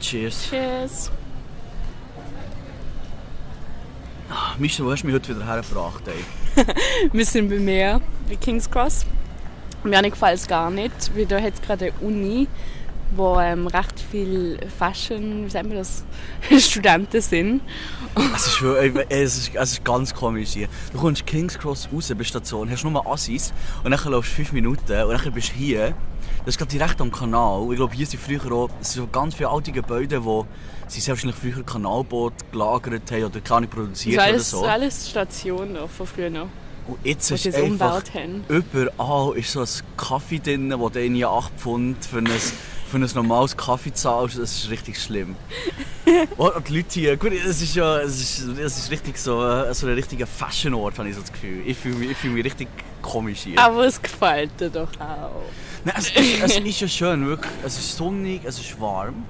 Cheers. 0.00 0.48
Cheers. 0.48 1.10
Mischa, 4.58 4.84
wo 4.84 4.90
hast 4.90 5.02
du 5.02 5.06
mich 5.06 5.14
heute 5.14 5.36
wieder 5.36 5.44
hergebracht? 5.44 6.02
Ey? 6.06 6.64
Wir 7.12 7.26
sind 7.26 7.50
bei 7.50 7.58
mir, 7.58 8.00
bei 8.26 8.36
King's 8.36 8.70
Cross. 8.70 9.04
Mir 9.84 10.00
gefällt 10.02 10.38
es 10.38 10.46
gar 10.46 10.70
nicht, 10.70 11.14
weil 11.14 11.26
da 11.26 11.40
hat 11.40 11.54
es 11.54 11.60
gerade 11.60 11.86
eine 11.86 11.94
Uni, 12.00 12.48
wo 13.16 13.38
ähm, 13.38 13.66
recht 13.66 14.00
viel 14.10 14.58
Fashion, 14.78 15.46
wie 15.46 15.50
sagt 15.50 15.66
man 15.66 15.76
das, 15.76 16.04
Studenten 16.58 17.20
sind. 17.20 17.60
Es 18.34 18.46
ist, 18.46 18.62
ey, 18.62 18.92
es, 19.08 19.38
ist, 19.38 19.54
es 19.54 19.72
ist 19.72 19.84
ganz 19.84 20.14
komisch 20.14 20.50
hier. 20.50 20.68
Du 20.92 20.98
kommst 20.98 21.26
King's 21.26 21.58
Cross 21.58 21.88
raus 21.92 22.08
bei 22.08 22.14
der 22.14 22.24
Station, 22.24 22.70
hast 22.70 22.84
nur 22.84 23.06
Assis 23.06 23.52
und 23.84 23.90
dann 23.90 24.12
läufst 24.12 24.32
du 24.32 24.36
5 24.36 24.52
Minuten 24.52 25.02
und 25.02 25.24
dann 25.24 25.32
bist 25.32 25.50
du 25.50 25.54
hier. 25.54 25.94
Das 26.44 26.54
ist 26.54 26.58
gerade 26.58 26.70
direkt 26.70 27.00
am 27.00 27.12
Kanal. 27.12 27.68
Ich 27.70 27.76
glaube, 27.76 27.94
hier 27.94 28.06
sind 28.06 28.20
früher 28.20 28.52
auch 28.52 28.68
so 28.80 29.06
ganz 29.06 29.34
viele 29.34 29.48
alte 29.48 29.70
Gebäude, 29.70 30.24
wo 30.24 30.46
sie 30.88 31.06
wahrscheinlich 31.08 31.36
früher 31.36 31.62
Kanalboot 31.62 32.32
gelagert 32.50 33.10
haben 33.12 33.24
oder 33.24 33.40
keine 33.40 33.66
Das 33.66 33.74
produziert 33.76 34.14
ist 34.14 34.18
oder 34.18 34.24
alles, 34.24 34.50
so. 34.50 34.64
alles 34.64 35.10
Stationen 35.10 35.76
von 35.88 36.06
früher 36.06 36.30
noch, 36.30 36.48
Und 36.88 36.98
jetzt 37.04 37.30
ist 37.30 37.46
es 37.46 37.54
einfach 37.54 38.02
überall 38.48 39.38
ist 39.38 39.52
so 39.52 39.60
ein 39.60 39.68
Kaffee 39.96 40.40
drin, 40.40 40.74
wo 40.76 40.88
du 40.88 41.00
irgendwie 41.00 41.24
8 41.24 41.52
Pfund 41.56 42.04
für 42.04 42.18
ein, 42.18 42.28
für 42.92 42.98
ein 42.98 43.08
normales 43.14 43.56
Kaffee 43.56 43.92
zahlst. 43.92 44.38
Das 44.38 44.52
ist 44.52 44.70
richtig 44.70 45.00
schlimm. 45.02 45.34
Und 46.36 46.52
die 46.68 46.76
Leute 46.76 47.00
hier, 47.00 47.16
gut, 47.16 47.32
es 47.32 47.62
ist 47.62 47.74
ja 47.74 47.98
es 48.00 48.20
ist, 48.20 48.58
es 48.58 48.78
ist 48.78 48.90
richtig 48.90 49.18
so, 49.18 49.42
äh, 49.44 49.72
so 49.74 49.86
ein 49.86 49.94
richtiger 49.94 50.26
Fashion-Ort, 50.26 50.98
habe 50.98 51.08
ich 51.08 51.14
so 51.14 51.22
das 51.22 51.32
Gefühl. 51.32 51.62
Ich 51.66 51.78
fühle 51.78 51.96
mich, 51.96 52.10
ich 52.10 52.16
fühle 52.16 52.34
mich 52.34 52.44
richtig 52.44 52.68
komisch 53.00 53.40
hier. 53.44 53.58
Aber 53.58 53.84
es 53.86 54.00
gefällt 54.00 54.60
dir 54.60 54.70
doch 54.70 54.88
auch. 55.00 55.42
Nein, 55.84 55.94
es, 55.98 56.10
ist, 56.10 56.42
es 56.42 56.58
ist 56.64 56.80
ja 56.80 56.88
schön, 56.88 57.26
wirklich. 57.26 57.52
Es 57.64 57.78
ist 57.78 57.96
sonnig, 57.96 58.42
es 58.44 58.58
ist 58.58 58.80
warm. 58.80 59.24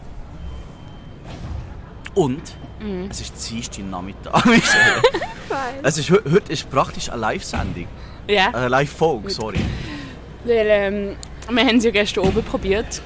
Und 2.14 2.42
Mhm. 2.80 3.06
es 3.10 3.20
ist 3.20 3.48
Dienstag 3.48 3.84
Nachmittag. 3.84 4.44
es 5.84 5.98
ist, 5.98 6.10
heute 6.10 6.52
ist 6.52 6.68
praktisch 6.68 7.08
eine 7.08 7.20
Live-Sendung. 7.20 7.86
Ja, 8.27 8.48
Eine 8.48 8.66
Live-Folge, 8.68 9.30
sorry. 9.30 9.60
weil 10.44 10.66
ähm, 10.68 11.16
wir 11.48 11.64
haben 11.64 11.77
es 11.77 11.84
ja 11.84 11.92
gestern 11.92 12.24
oben 12.24 12.42
probiert. 12.42 13.00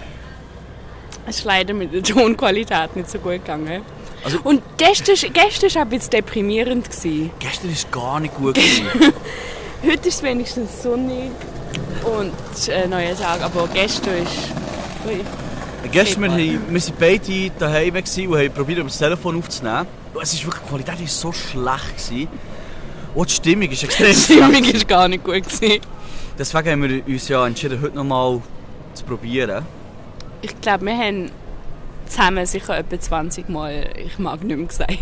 Es 1.29 1.39
ist 1.39 1.45
leider 1.45 1.75
mit 1.75 1.93
der 1.93 2.03
Tonqualität 2.03 2.95
nicht 2.97 3.11
so 3.11 3.19
gut 3.19 3.33
gegangen. 3.33 3.83
Also- 4.25 4.39
Und 4.45 4.63
gestern, 4.77 5.17
gestern 5.33 5.75
war 5.75 5.83
ein 5.83 5.89
bisschen 5.89 6.11
deprimierend. 6.11 6.85
Gewesen. 6.91 7.31
Gestern 7.39 7.69
war 7.69 7.75
es 7.75 7.91
gar 7.91 8.21
nicht 8.21 8.35
gut. 8.37 8.55
gewesen. 8.57 8.87
Heute 9.83 10.09
ist 10.09 10.17
es 10.17 10.23
wenigstens 10.23 10.83
sonnig 10.83 11.31
und 12.05 12.69
äh, 12.69 12.87
neuer 12.89 13.17
Tag, 13.17 13.43
aber 13.43 13.69
gestern 13.73 14.23
ist... 14.23 14.33
Ui. 15.07 15.21
Gestern 15.93 16.23
wir, 16.23 16.31
haben- 16.33 16.61
wir 16.71 16.81
sind 16.81 16.99
beide 16.99 17.51
daheim 17.59 17.95
und 17.95 18.39
haben 18.39 18.51
probiert, 18.53 18.85
das 18.87 18.99
Telefon 18.99 19.39
aufzunehmen. 19.39 19.87
Es 20.21 20.33
ist 20.33 20.45
wirklich, 20.45 20.63
die 20.65 20.69
Qualität 20.71 21.01
ist 21.05 21.21
so 21.21 21.33
schlecht. 21.33 21.97
Gewesen. 22.09 22.29
Und 23.15 23.31
die 23.31 23.35
Stimmung 23.35 23.71
ist 23.71 23.83
extrem 23.85 24.07
Die 24.09 24.15
Stimmung 24.15 24.65
ist 24.65 24.89
gar 24.89 25.09
nicht 25.09 25.23
gut. 25.25 25.35
Gewesen. 25.49 25.81
Deswegen 26.39 26.71
haben 26.71 26.83
wir 26.83 27.07
uns 27.07 27.29
ja 27.29 27.47
entschieden, 27.47 27.81
heute 27.81 27.97
nochmal 27.97 28.41
zu 28.95 29.05
probieren. 29.05 29.65
Ich 30.43 30.61
glaube, 30.61 30.87
wir 30.87 30.97
haben 30.97 31.31
zusammen 32.07 32.47
sicher 32.47 32.79
etwa 32.79 32.99
20 32.99 33.49
Mal 33.49 33.91
«Ich 33.97 34.19
mag 34.19 34.43
nicht 34.45 34.57
mehr» 34.57 34.67
gesagt. 34.67 34.93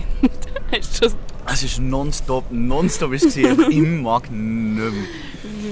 Es 1.47 1.63
ist 1.63 1.79
nonstop, 1.79 2.45
nonstop 2.51 3.13
ist 3.13 3.27
es. 3.27 3.37
Ich 3.37 3.47
mag 3.47 4.31
nicht 4.31 4.33
mehr. 4.33 4.93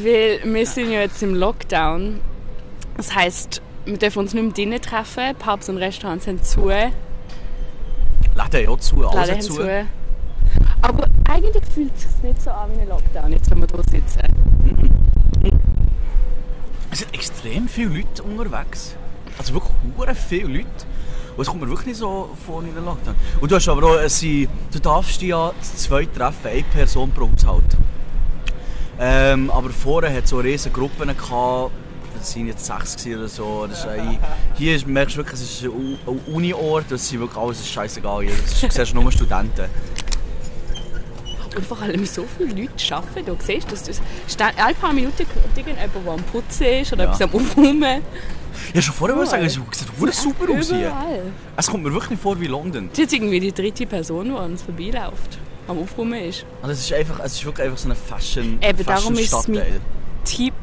Weil 0.03 0.41
wir 0.45 0.67
sind 0.67 0.93
ja 0.93 1.01
jetzt 1.01 1.23
im 1.23 1.35
Lockdown. 1.35 2.21
Das 2.97 3.15
heisst, 3.15 3.63
wir 3.87 3.97
dürfen 3.97 4.21
uns 4.21 4.35
nicht 4.35 4.43
mehr 4.43 4.53
drinnen 4.53 4.81
treffen. 4.81 5.35
Pubs 5.37 5.69
und 5.69 5.79
Restaurants 5.79 6.27
sind 6.27 6.45
zu. 6.45 6.69
Läden 6.69 6.93
auch 8.69 8.79
zu, 8.79 9.09
alles 9.09 9.29
Läden 9.29 9.41
zu. 9.41 9.55
zu. 9.55 9.87
Aber 10.83 11.07
eigentlich 11.29 11.65
fühlt 11.73 11.93
es 11.97 12.03
sich 12.03 12.23
nicht 12.23 12.43
so 12.43 12.51
an 12.51 12.71
wie 12.77 12.83
ein 12.83 12.89
Lockdown, 12.89 13.33
jetzt 13.33 13.51
wenn 13.51 13.61
wir 13.61 13.69
hier 13.69 14.01
sitzen. 14.01 14.21
Es 16.91 16.99
sind 16.99 17.15
extrem 17.15 17.69
viele 17.69 18.01
Leute 18.01 18.23
unterwegs. 18.23 18.97
Also 19.39 19.55
wirklich 19.55 19.73
hure 19.97 20.15
viele 20.15 20.49
Leute. 20.59 20.67
Und 21.37 21.43
es 21.43 21.49
kommt 21.49 21.63
mir 21.63 21.69
wirklich 21.69 21.87
nicht 21.89 21.97
so 21.99 22.29
vor 22.47 22.63
in 22.63 22.75
den 22.75 22.85
Lockdown. 22.85 23.15
Und 23.41 23.51
du 23.51 23.55
hast 23.57 23.69
aber 23.69 23.83
auch, 23.87 23.97
es 23.97 24.19
sind- 24.21 24.49
du 24.71 24.79
darfst 24.79 25.21
ja 25.23 25.53
zu 25.63 25.77
zweit 25.77 26.15
treffen, 26.15 26.49
eine 26.49 26.63
Person 26.65 27.11
pro 27.11 27.29
Haushalt. 27.31 27.77
Ähm, 29.01 29.51
aber 29.51 29.71
vorher 29.71 30.15
hat 30.15 30.25
es 30.25 30.31
so 30.31 30.39
riesige 30.39 30.79
Gruppen 30.79 31.09
gehabt, 31.09 31.71
das 32.19 32.37
waren 32.37 32.47
jetzt 32.47 32.65
sechs 32.67 33.05
oder 33.07 33.27
so. 33.27 33.67
Das 33.67 33.81
ist 33.85 33.89
hier 34.55 34.77
ist, 34.77 34.87
merkst 34.87 35.17
du 35.17 35.19
wirklich, 35.19 35.41
es 35.41 35.51
ist 35.63 35.65
ein 35.65 35.99
Uni-Ort, 36.33 36.85
das 36.91 37.09
sind 37.09 37.19
wirklich 37.21 37.39
alles 37.43 37.61
ist 37.61 37.69
scheißegal. 37.71 38.25
ist, 38.25 38.63
du 38.63 38.71
siehst 38.71 38.95
nur 38.95 39.11
Studenten. 39.11 39.65
Und 41.57 41.67
vor 41.67 41.81
allem 41.83 42.05
so 42.07 42.25
viele 42.39 42.63
Leute 42.63 42.95
arbeiten. 42.95 43.27
Du 43.27 43.37
siehst, 43.45 43.71
dass 43.71 43.83
das 43.85 44.01
sta- 44.29 44.51
alle 44.57 44.75
paar 44.75 44.93
Minuten 44.93 45.19
hört 45.19 45.57
irgendjemand, 45.57 45.95
der 46.07 46.13
am 46.13 46.23
Putzen 46.25 46.65
ist 46.67 46.93
oder 46.93 47.05
Ja. 47.05 47.11
etwas 47.13 47.23
am 47.23 47.35
Aufräumen. 47.35 48.03
Ja, 48.75 48.83
schon 48.83 48.95
vorher 48.95 49.17
wollte 49.17 49.27
ich 49.45 49.51
sagen, 49.51 49.69
es 49.71 49.79
sieht 49.79 50.15
super 50.15 50.53
aus 50.53 50.69
hier. 50.69 50.93
Es 51.57 51.67
kommt 51.69 51.85
mir 51.85 51.93
wirklich 51.93 52.11
nicht 52.11 52.23
vor 52.23 52.39
wie 52.41 52.47
London. 52.47 52.89
Das 52.91 52.99
ist 52.99 53.05
jetzt 53.05 53.13
irgendwie 53.15 53.41
die 53.41 53.53
dritte 53.53 53.87
Person, 53.87 54.27
die 54.27 54.31
uns 54.33 54.63
vorbeiläuft, 54.63 55.39
am 55.69 55.79
Aufräumen 55.79 56.21
ist. 56.21 56.45
Also 56.61 56.73
es 56.73 56.81
ist 56.81 56.93
einfach, 56.93 57.21
es 57.25 57.33
ist 57.35 57.45
wirklich 57.45 57.67
einfach 57.67 57.79
so 57.79 57.87
eine 57.87 57.95
Fashion, 57.97 58.59
Eben, 58.63 58.85
darum 58.87 59.15
ist 59.15 59.25
es 59.25 59.31
Fashion-Stadtteil. 59.31 59.81
Tipp, 60.25 60.55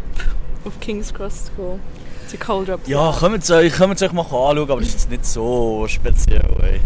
auf 0.66 0.80
King's 0.80 1.14
Cross 1.14 1.46
zu 1.46 1.52
gehen. 1.54 1.80
Zu 2.28 2.38
Cold 2.38 2.68
Drop. 2.70 2.88
Ja, 2.88 3.12
kommt 3.20 3.44
es 3.44 3.50
euch, 3.50 3.74
es 3.74 4.02
euch 4.04 4.12
mal 4.12 4.22
anschauen, 4.22 4.60
aber 4.60 4.76
das 4.80 4.90
ist 4.90 4.94
jetzt 4.94 5.10
nicht 5.10 5.26
so 5.26 5.86
speziell. 5.88 6.46
Ey. 6.62 6.80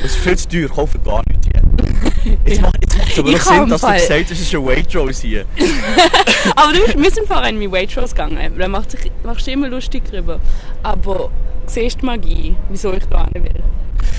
Es 0.00 0.12
ist 0.12 0.16
viel 0.16 0.36
zu 0.36 0.46
teuer, 0.48 0.68
kaufen 0.68 1.02
gar 1.02 1.22
nicht 1.26 1.44
hier. 1.44 2.36
Jetzt 2.44 2.60
macht 2.62 2.76
jetzt 2.82 2.87
macht's 3.08 3.18
aber 3.18 3.28
Ich 3.28 3.34
noch 3.36 3.42
Sinn, 3.42 3.68
dass 3.68 3.80
du 3.80 3.86
Fall- 3.86 4.00
gesagt 4.00 4.24
hast, 4.24 4.30
es 4.32 4.40
ist 4.40 4.54
eine 4.54 4.66
Waitrose 4.66 5.26
hier. 5.26 5.44
Aber 6.56 6.72
du, 6.72 7.02
wir 7.02 7.10
sind 7.10 7.26
vorher 7.26 7.48
in 7.48 7.58
meine 7.58 7.72
Waitrose 7.72 8.08
gegangen. 8.14 8.52
Da 8.58 8.68
macht 8.68 8.90
sich, 8.90 9.10
machst 9.24 9.46
du 9.46 9.50
immer 9.52 9.68
lustig 9.68 10.04
drüber. 10.10 10.40
Aber 10.82 11.30
siehst 11.66 11.96
du 11.96 12.00
die 12.00 12.06
Magie, 12.06 12.56
wieso 12.70 12.92
ich 12.92 13.04
da 13.06 13.26
hin 13.32 13.44
will? 13.44 13.62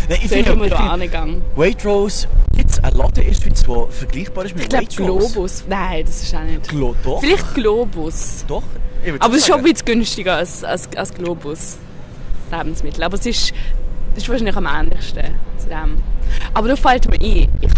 Nein, 0.10 0.18
ich 0.20 0.26
ich 0.26 0.32
finde, 0.32 0.52
immer 0.52 0.66
ich 0.66 0.74
finde? 0.74 1.42
Waitrose, 1.56 2.28
es 2.68 2.84
einen 2.84 2.98
Laden 2.98 3.24
in 3.24 3.34
der 3.34 3.88
vergleichbar 3.92 4.46
ist 4.46 4.56
mit 4.56 4.64
Ich 4.64 4.70
glaube 4.70 4.86
Waitrose? 4.88 5.34
Globus. 5.34 5.64
Nein, 5.68 6.04
das 6.06 6.24
ist 6.24 6.36
auch 6.36 6.42
nicht. 6.42 6.68
Glo 6.68 6.96
doch, 7.04 7.22
Vielleicht 7.22 7.54
Globus. 7.56 8.46
doch. 8.48 8.64
Ich 9.04 9.14
Aber 9.22 9.34
es 9.34 9.42
ist 9.42 9.48
schon 9.48 9.58
ein 9.58 9.64
bisschen 9.64 9.86
günstiger 9.86 10.36
als, 10.36 10.64
als, 10.64 10.90
als 10.96 11.14
Globus. 11.14 11.78
Lebensmittel. 12.52 13.04
Aber 13.04 13.16
es 13.18 13.26
ist, 13.26 13.54
ist 14.16 14.28
wahrscheinlich 14.30 14.56
am 14.58 14.66
ähnlichsten 14.68 15.36
zu 15.58 15.68
dem. 15.70 16.02
Aber 16.54 16.68
da 16.68 16.76
fällt 16.76 17.08
mir 17.10 17.16
ein, 17.16 17.48
ich 17.62 17.74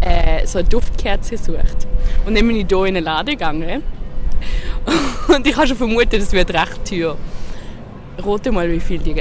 äh, 0.00 0.46
so 0.46 0.58
eine 0.58 0.68
Duftkerze 0.68 1.36
gesucht. 1.36 1.86
Und 2.26 2.36
dann 2.36 2.46
bin 2.46 2.56
ich 2.56 2.66
hier 2.68 2.84
in 2.84 2.96
einen 2.96 3.04
Laden 3.04 3.26
gegangen. 3.36 3.82
Und 5.28 5.46
ich 5.46 5.56
habe 5.56 5.66
schon 5.66 5.76
vermutet, 5.76 6.14
es 6.22 6.32
wird 6.32 6.52
recht 6.52 6.84
teuer. 6.88 7.16
Rate 8.18 8.50
mal, 8.52 8.70
wie 8.70 8.80
viel 8.80 8.98
die 8.98 9.14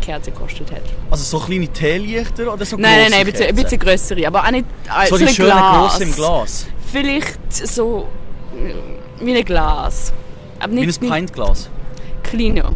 Kerze 0.00 0.30
gekostet 0.30 0.70
hat. 0.70 0.82
Also 1.10 1.38
so 1.38 1.44
kleine 1.44 1.68
Teelichter 1.68 2.52
oder 2.52 2.64
so 2.64 2.76
Nein, 2.76 3.00
nein, 3.02 3.10
nein, 3.10 3.20
ein 3.20 3.26
bisschen, 3.26 3.46
ein 3.48 3.54
bisschen 3.54 3.78
grössere. 3.78 4.26
Aber 4.26 4.44
auch 4.44 4.50
nicht 4.50 4.66
äh, 4.86 5.06
So 5.08 5.16
die 5.18 5.24
ein 5.26 5.34
schönen 5.34 5.50
Glas. 5.50 6.00
im 6.00 6.14
Glas. 6.14 6.66
Vielleicht 6.92 7.52
so 7.52 8.08
äh, 8.54 9.24
wie 9.24 9.34
ein 9.36 9.44
Glas. 9.44 10.12
Aber 10.58 10.72
Wie 10.72 10.86
nicht, 10.86 11.02
ein 11.02 11.10
Pintglas. 11.10 11.68
kleiner. 12.22 12.72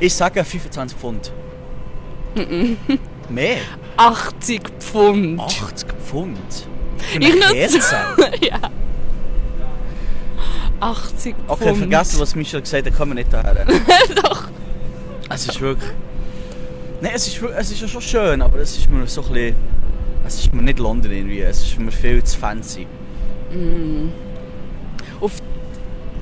Ich 0.00 0.14
sage 0.14 0.42
25 0.44 0.98
Pfund. 0.98 1.32
Mehr? 3.28 3.58
80 4.06 4.62
Pfund. 4.80 5.40
80 5.40 5.88
Pfund? 6.04 6.38
Ich 7.18 7.34
nutze- 7.34 7.80
ja. 8.40 8.58
80 10.80 11.34
Okay, 11.46 11.64
Pfund. 11.66 11.78
vergessen, 11.78 12.20
was 12.20 12.34
Michel 12.34 12.60
gesagt 12.62 12.86
hat, 12.86 12.96
kommen 12.96 13.12
wir 13.12 13.16
nicht 13.22 13.32
daher. 13.32 13.64
Doch. 14.22 14.48
Es 15.30 15.46
ist 15.46 15.60
wirklich... 15.60 15.90
Nein, 17.00 17.12
es 17.14 17.26
ist, 17.28 17.40
es 17.42 17.70
ist 17.70 17.80
ja 17.80 17.88
schon 17.88 18.02
schön, 18.02 18.42
aber 18.42 18.58
es 18.58 18.76
ist 18.76 18.90
mir 18.90 19.06
so 19.06 19.22
ein 19.22 19.32
bisschen... 19.32 19.56
Es 20.26 20.34
ist 20.38 20.54
mir 20.54 20.62
nicht 20.62 20.78
London 20.78 21.10
irgendwie, 21.10 21.40
es 21.40 21.62
ist 21.62 21.78
mir 21.78 21.90
viel 21.90 22.22
zu 22.22 22.38
fancy. 22.38 22.86
Auf, 25.20 25.32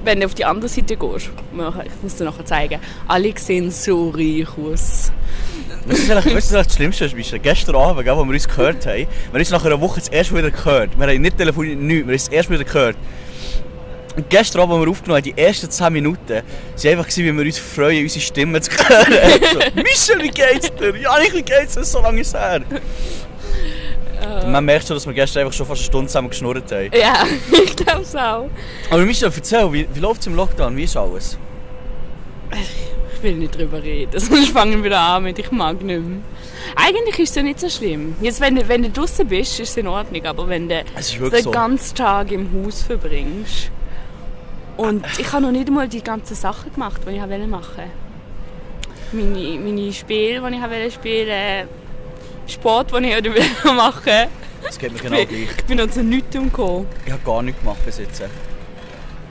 wenn 0.05 0.21
du 0.21 0.26
auf 0.26 0.35
die 0.35 0.44
andere 0.44 0.69
Seite 0.69 0.97
gehst, 0.97 1.31
ich 1.85 2.03
muss 2.03 2.17
dir 2.17 2.25
nachher 2.25 2.44
zeigen, 2.47 2.81
alle 3.09 3.33
sehen 3.38 3.71
so 3.71 4.09
reich 4.11 4.49
aus. 4.59 5.12
Weißt 5.91 6.09
du, 6.09 6.31
du, 6.31 6.37
was 6.37 6.49
das 6.49 6.75
Schlimmste 6.75 7.05
ist? 7.07 7.43
Gestern 7.43 7.75
Abend, 7.75 8.07
wo 8.07 8.25
wir 8.25 8.33
uns 8.33 8.49
gehört 8.49 8.87
haben, 8.87 8.99
wir 8.99 9.07
haben 9.33 9.39
uns 9.39 9.51
nach 9.51 9.65
einer 9.65 9.81
Woche 9.81 9.99
das 10.01 10.09
erste 10.09 10.37
wieder 10.37 10.51
gehört. 10.51 10.91
Wir 10.97 11.07
haben 11.07 11.21
nicht 11.21 11.37
telefoniert, 11.37 11.79
nichts, 11.79 12.07
wir 12.07 12.13
haben 12.13 12.13
das 12.13 12.29
erste 12.29 12.53
Mal 12.53 12.61
wieder 12.61 12.71
gehört. 12.71 12.97
Und 14.17 14.31
gestern 14.31 14.63
Abend, 14.63 14.75
als 14.75 14.85
wir 14.85 14.91
aufgenommen 14.91 15.17
haben, 15.17 15.35
die 15.35 15.41
ersten 15.41 15.71
10 15.71 15.93
Minuten, 15.93 16.29
waren 16.29 16.99
einfach, 16.99 17.17
wie 17.17 17.37
wir 17.37 17.45
uns 17.45 17.59
freuen, 17.59 18.05
unsere 18.05 18.21
Stimmen 18.21 18.63
zu 18.63 18.71
hören. 18.89 19.41
so, 19.53 19.83
Michel, 19.83 20.23
wie 20.23 20.31
geht's 20.31 20.71
dir? 20.75 20.97
Ja, 20.97 21.17
wie 21.33 21.43
geht's 21.43 21.75
dir? 21.75 21.85
So 21.85 22.01
lange 22.01 22.21
ist 22.21 22.29
es 22.29 22.35
her. 22.35 22.61
Man 24.47 24.65
merkt 24.65 24.87
schon, 24.87 24.97
dass 24.97 25.07
wir 25.07 25.15
gestern 25.15 25.43
einfach 25.43 25.57
schon 25.57 25.67
fast 25.67 25.81
eine 25.81 25.87
Stunde 25.87 26.07
zusammen 26.09 26.29
geschnurrt 26.29 26.71
haben. 26.71 26.91
Ja, 26.93 27.25
ich 27.65 27.75
glaube 27.77 28.03
es 28.03 28.15
auch. 28.15 28.49
Aber 28.91 29.03
Michel, 29.05 29.33
erzähl, 29.35 29.73
wie, 29.73 29.89
wie 29.93 30.01
läuft 30.01 30.21
es 30.21 30.27
im 30.27 30.35
Lockdown? 30.35 30.77
Wie 30.77 30.85
ist 30.85 30.97
alles? 30.97 31.39
Ich 33.21 33.25
will 33.25 33.37
nicht 33.37 33.55
drüber 33.57 33.83
reden, 33.83 34.19
sonst 34.19 34.49
fangen 34.49 34.79
wir 34.79 34.85
wieder 34.85 34.99
an 35.01 35.25
mit 35.25 35.39
«Ich 35.39 35.53
mag 35.53 35.83
nicht 35.83 36.01
mehr». 36.01 36.19
Eigentlich 36.75 37.19
ist 37.19 37.31
es 37.31 37.37
ja 37.37 37.43
nicht 37.43 37.61
so 37.61 37.69
schlimm. 37.69 38.15
Jetzt, 38.23 38.41
wenn 38.41 38.57
du, 38.57 38.67
wenn 38.67 38.83
du 38.83 38.89
draußen 38.91 39.27
bist, 39.29 39.61
ist 39.61 39.71
es 39.71 39.77
in 39.77 39.87
Ordnung, 39.87 40.25
aber 40.25 40.49
wenn 40.49 40.69
du 40.69 40.83
den 41.31 41.43
so. 41.43 41.51
ganzen 41.51 41.95
Tag 41.95 42.33
im 42.33 42.49
Haus 42.65 42.83
verbringst 42.83 43.71
und 44.79 45.05
ich 45.19 45.31
habe 45.31 45.43
noch 45.43 45.53
nicht 45.53 45.69
einmal 45.69 45.87
die 45.87 46.03
ganzen 46.03 46.35
Sachen 46.35 46.73
gemacht, 46.73 47.03
die 47.07 47.17
ich 47.17 47.21
wollte 47.21 47.47
machen. 47.47 47.85
Meine, 49.13 49.59
meine 49.59 49.93
Spiele, 49.93 50.41
die 50.41 50.57
ich 50.57 50.63
wollte 50.63 50.91
spielen, 50.91 51.69
Sport, 52.47 52.93
den 52.95 53.05
ich 53.05 53.15
wollte 53.17 53.75
machen. 53.75 54.29
Das 54.63 54.79
geht 54.79 54.93
mir 54.93 54.99
genau 54.99 55.17
Ich 55.19 55.29
gleich. 55.29 55.65
bin 55.67 55.77
noch 55.77 55.91
zu 55.91 56.03
nichts 56.03 56.35
umgekommen. 56.35 56.87
Ich 57.05 57.13
habe 57.13 57.23
gar 57.23 57.43
nichts 57.43 57.61
gemacht 57.61 57.85
bis 57.85 57.99
jetzt. 57.99 58.23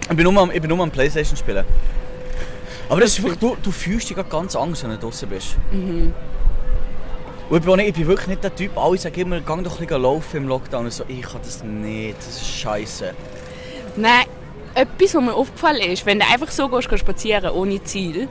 Ich 0.10 0.16
bin 0.16 0.24
nur 0.24 0.42
am, 0.42 0.52
ich 0.52 0.62
bin 0.62 0.70
nur 0.70 0.80
am 0.82 0.92
Playstation 0.92 1.36
spielen. 1.38 1.66
Aber 2.90 3.02
das 3.02 3.12
ist 3.12 3.22
wirklich, 3.24 3.40
du, 3.40 3.56
du 3.62 3.72
fühlst 3.72 4.10
dich 4.10 4.16
grad 4.16 4.30
ganz 4.30 4.56
anders, 4.56 4.84
wenn 4.84 4.90
du 4.90 4.98
draußen 4.98 5.30
bist. 5.30 5.56
Und 7.50 7.58
ich 7.58 7.64
bin, 7.64 7.72
auch 7.72 7.76
nicht, 7.76 7.90
ich 7.90 7.96
bin 7.96 8.08
wirklich 8.08 8.28
nicht 8.28 8.44
der 8.44 8.56
Typ, 8.56 8.78
alle 8.78 8.98
sagen 8.98 9.20
immer, 9.22 9.40
geh 9.40 9.46
doch 9.46 9.58
ein 9.58 9.64
bisschen 9.64 10.02
laufen 10.02 10.38
im 10.38 10.48
Lockdown. 10.48 10.86
Und 10.86 10.94
so, 10.94 11.04
ich 11.08 11.22
kann 11.22 11.40
das 11.44 11.64
nicht, 11.64 12.18
das 12.18 12.42
ist 12.42 12.48
scheiße. 12.48 13.14
Nein, 13.96 14.26
etwas, 14.76 15.16
was 15.16 15.24
mir 15.24 15.34
aufgefallen 15.34 15.82
ist, 15.82 16.06
wenn 16.06 16.20
du 16.20 16.26
einfach 16.26 16.50
so 16.50 16.68
gehst, 16.68 16.90
gehst 16.90 17.02
spazieren 17.02 17.52
ohne 17.52 17.84
Ziel, 17.84 18.28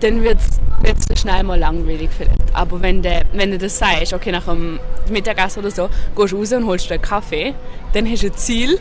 dann 0.00 0.22
wird 0.22 0.38
es 0.82 1.20
schnell 1.20 1.42
mal 1.42 1.58
langweilig 1.58 2.10
vielleicht. 2.16 2.54
Aber 2.54 2.80
wenn 2.80 3.02
du, 3.02 3.22
wenn 3.32 3.50
du 3.50 3.58
das 3.58 3.78
sagst, 3.78 4.12
okay, 4.12 4.32
nach 4.32 4.44
dem 4.44 4.80
Mittagessen 5.10 5.60
oder 5.60 5.70
so, 5.70 5.88
gehst 6.16 6.32
du 6.32 6.38
raus 6.38 6.52
und 6.52 6.66
holst 6.66 6.90
dir 6.90 6.94
einen 6.94 7.02
Kaffee, 7.02 7.54
dann 7.92 8.10
hast 8.10 8.22
du 8.22 8.28
ein 8.28 8.34
Ziel, 8.34 8.80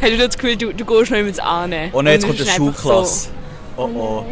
hast 0.00 0.12
du 0.12 0.18
das 0.18 0.38
Gefühl, 0.38 0.56
du, 0.56 0.72
du 0.72 0.84
gehst 0.84 1.10
noch 1.10 1.18
ins 1.18 1.38
Ahne. 1.38 1.90
Oh 1.92 2.02
nein, 2.02 2.14
jetzt 2.14 2.24
Und 2.24 2.36
kommt 2.36 2.40
einfach 2.40 2.56
Schulklasse. 2.56 3.28
Oh 3.76 3.90
oh. 3.94 4.24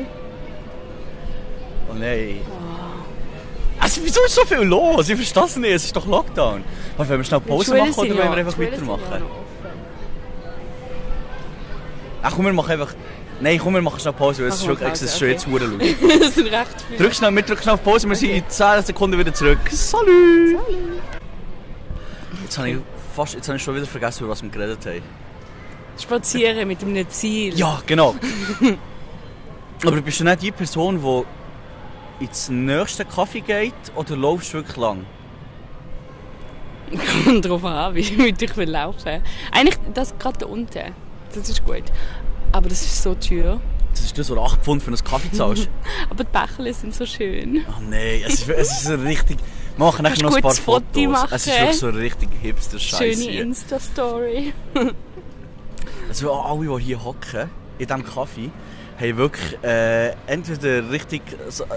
Oh 1.91 1.95
nein. 1.95 2.41
Also 3.81 4.01
wieso 4.05 4.21
ist 4.25 4.35
so 4.35 4.45
viel 4.45 4.59
los? 4.59 5.09
Ich 5.09 5.17
verstehe 5.17 5.45
es 5.45 5.57
nicht, 5.57 5.73
es 5.73 5.85
ist 5.87 5.97
doch 5.97 6.07
Lockdown. 6.07 6.63
Aber 6.97 7.09
wollen 7.09 7.21
wir 7.21 7.25
schnell. 7.25 7.41
Pause 7.41 7.75
machen 7.77 7.91
oder 7.91 7.99
wollen 7.99 8.17
wir 8.17 8.37
einfach 8.37 8.59
weitermachen? 8.59 9.23
Ach 12.23 12.33
komm, 12.37 12.45
wir 12.45 12.53
machen 12.53 12.71
einfach... 12.71 12.95
Nein, 13.41 13.59
komm, 13.59 13.75
wir 13.75 13.83
machen 13.83 13.99
schnell 13.99 14.13
Pause, 14.13 14.43
weil 14.43 14.51
es 14.51 14.63
ist 14.63 15.03
es 15.03 15.19
schon 15.19 15.29
jetzt 15.29 15.45
verdammt 15.45 15.83
laut. 15.83 16.21
das 16.21 16.35
sind 16.37 16.47
recht 16.47 16.69
viele. 16.87 16.99
Drück 17.01 17.15
schnell, 17.15 17.35
wir 17.35 17.43
drücken 17.43 17.63
schnell 17.63 17.75
auf 17.75 17.83
Pause, 17.83 18.09
wir 18.09 18.15
sind 18.15 18.31
in 18.31 18.49
10 18.49 18.85
Sekunden 18.85 19.19
wieder 19.19 19.35
zurück. 19.35 19.59
Salut! 19.71 20.61
Jetzt 22.45 22.59
habe 22.59 22.71
ich 22.71 22.77
fast, 23.17 23.35
jetzt 23.35 23.49
habe 23.49 23.57
ich 23.57 23.63
schon 23.65 23.75
wieder 23.75 23.87
vergessen, 23.87 24.23
über 24.23 24.33
was 24.33 24.43
wir 24.45 24.51
geredet 24.51 24.87
haben. 24.87 25.03
Spazieren 26.01 26.69
mit 26.69 26.83
einem 26.85 27.11
Ziel. 27.11 27.59
Ja, 27.59 27.83
genau. 27.85 28.15
Aber 29.85 30.01
bist 30.01 30.21
du 30.21 30.25
nicht 30.25 30.43
die 30.43 30.53
Person, 30.53 31.01
die 31.03 32.25
ins 32.25 32.49
nächste 32.49 33.05
Kaffee 33.05 33.41
geht 33.41 33.75
oder 33.97 34.17
laufst 34.17 34.53
du 34.53 34.59
wirklich 34.59 34.77
lang? 34.77 35.05
Kommt 37.25 37.49
drauf 37.49 37.65
an, 37.65 37.95
wie 37.95 38.19
weit 38.25 38.41
ich 38.41 38.57
will 38.57 38.71
laufen. 38.71 39.23
Eigentlich, 39.51 39.79
das 39.95 40.17
gerade 40.19 40.39
da 40.39 40.47
unten. 40.47 40.95
Das 41.35 41.49
ist 41.49 41.65
gut. 41.65 41.85
Aber 42.53 42.69
das 42.69 42.83
ist 42.83 43.03
so 43.03 43.15
teuer. 43.15 43.61
Das 43.91 44.03
ist 44.03 44.17
das, 44.19 44.31
was 44.31 44.37
du 44.37 44.43
8 44.43 44.63
Pfund 44.63 44.83
für 44.83 44.89
einen 44.89 45.03
Kaffee 45.03 45.33
zahlst. 45.33 45.69
Aber 46.11 46.25
die 46.25 46.31
Bächle 46.31 46.73
sind 46.75 46.95
so 46.95 47.07
schön. 47.07 47.65
Oh 47.69 47.81
nein, 47.81 48.23
es 48.27 48.35
ist, 48.35 48.49
es 48.49 48.73
ist 48.73 48.85
so 48.85 48.95
richtig... 48.95 49.39
Wir 49.77 49.87
machen 49.87 50.03
nachher 50.03 50.23
noch 50.23 50.37
ein 50.37 50.43
paar 50.43 50.55
Fotos. 50.55 51.07
machen? 51.09 51.29
Es 51.31 51.47
ist 51.47 51.59
wirklich 51.59 51.79
so 51.79 51.89
richtig 51.89 52.29
hipster 52.43 52.79
Scheiß 52.79 53.25
Schöne. 53.25 53.41
Insta-Story. 53.41 54.53
Also 56.09 56.33
alle, 56.33 56.79
die 56.79 56.85
hier 56.85 57.03
hocken, 57.03 57.49
in 57.79 57.87
diesem 57.87 58.05
Kaffee, 58.05 58.51
haben 58.99 59.17
wirklich 59.17 59.63
äh, 59.63 60.11
entweder 60.27 60.91
richtig, 60.91 61.23
so, 61.49 61.65
äh, 61.65 61.69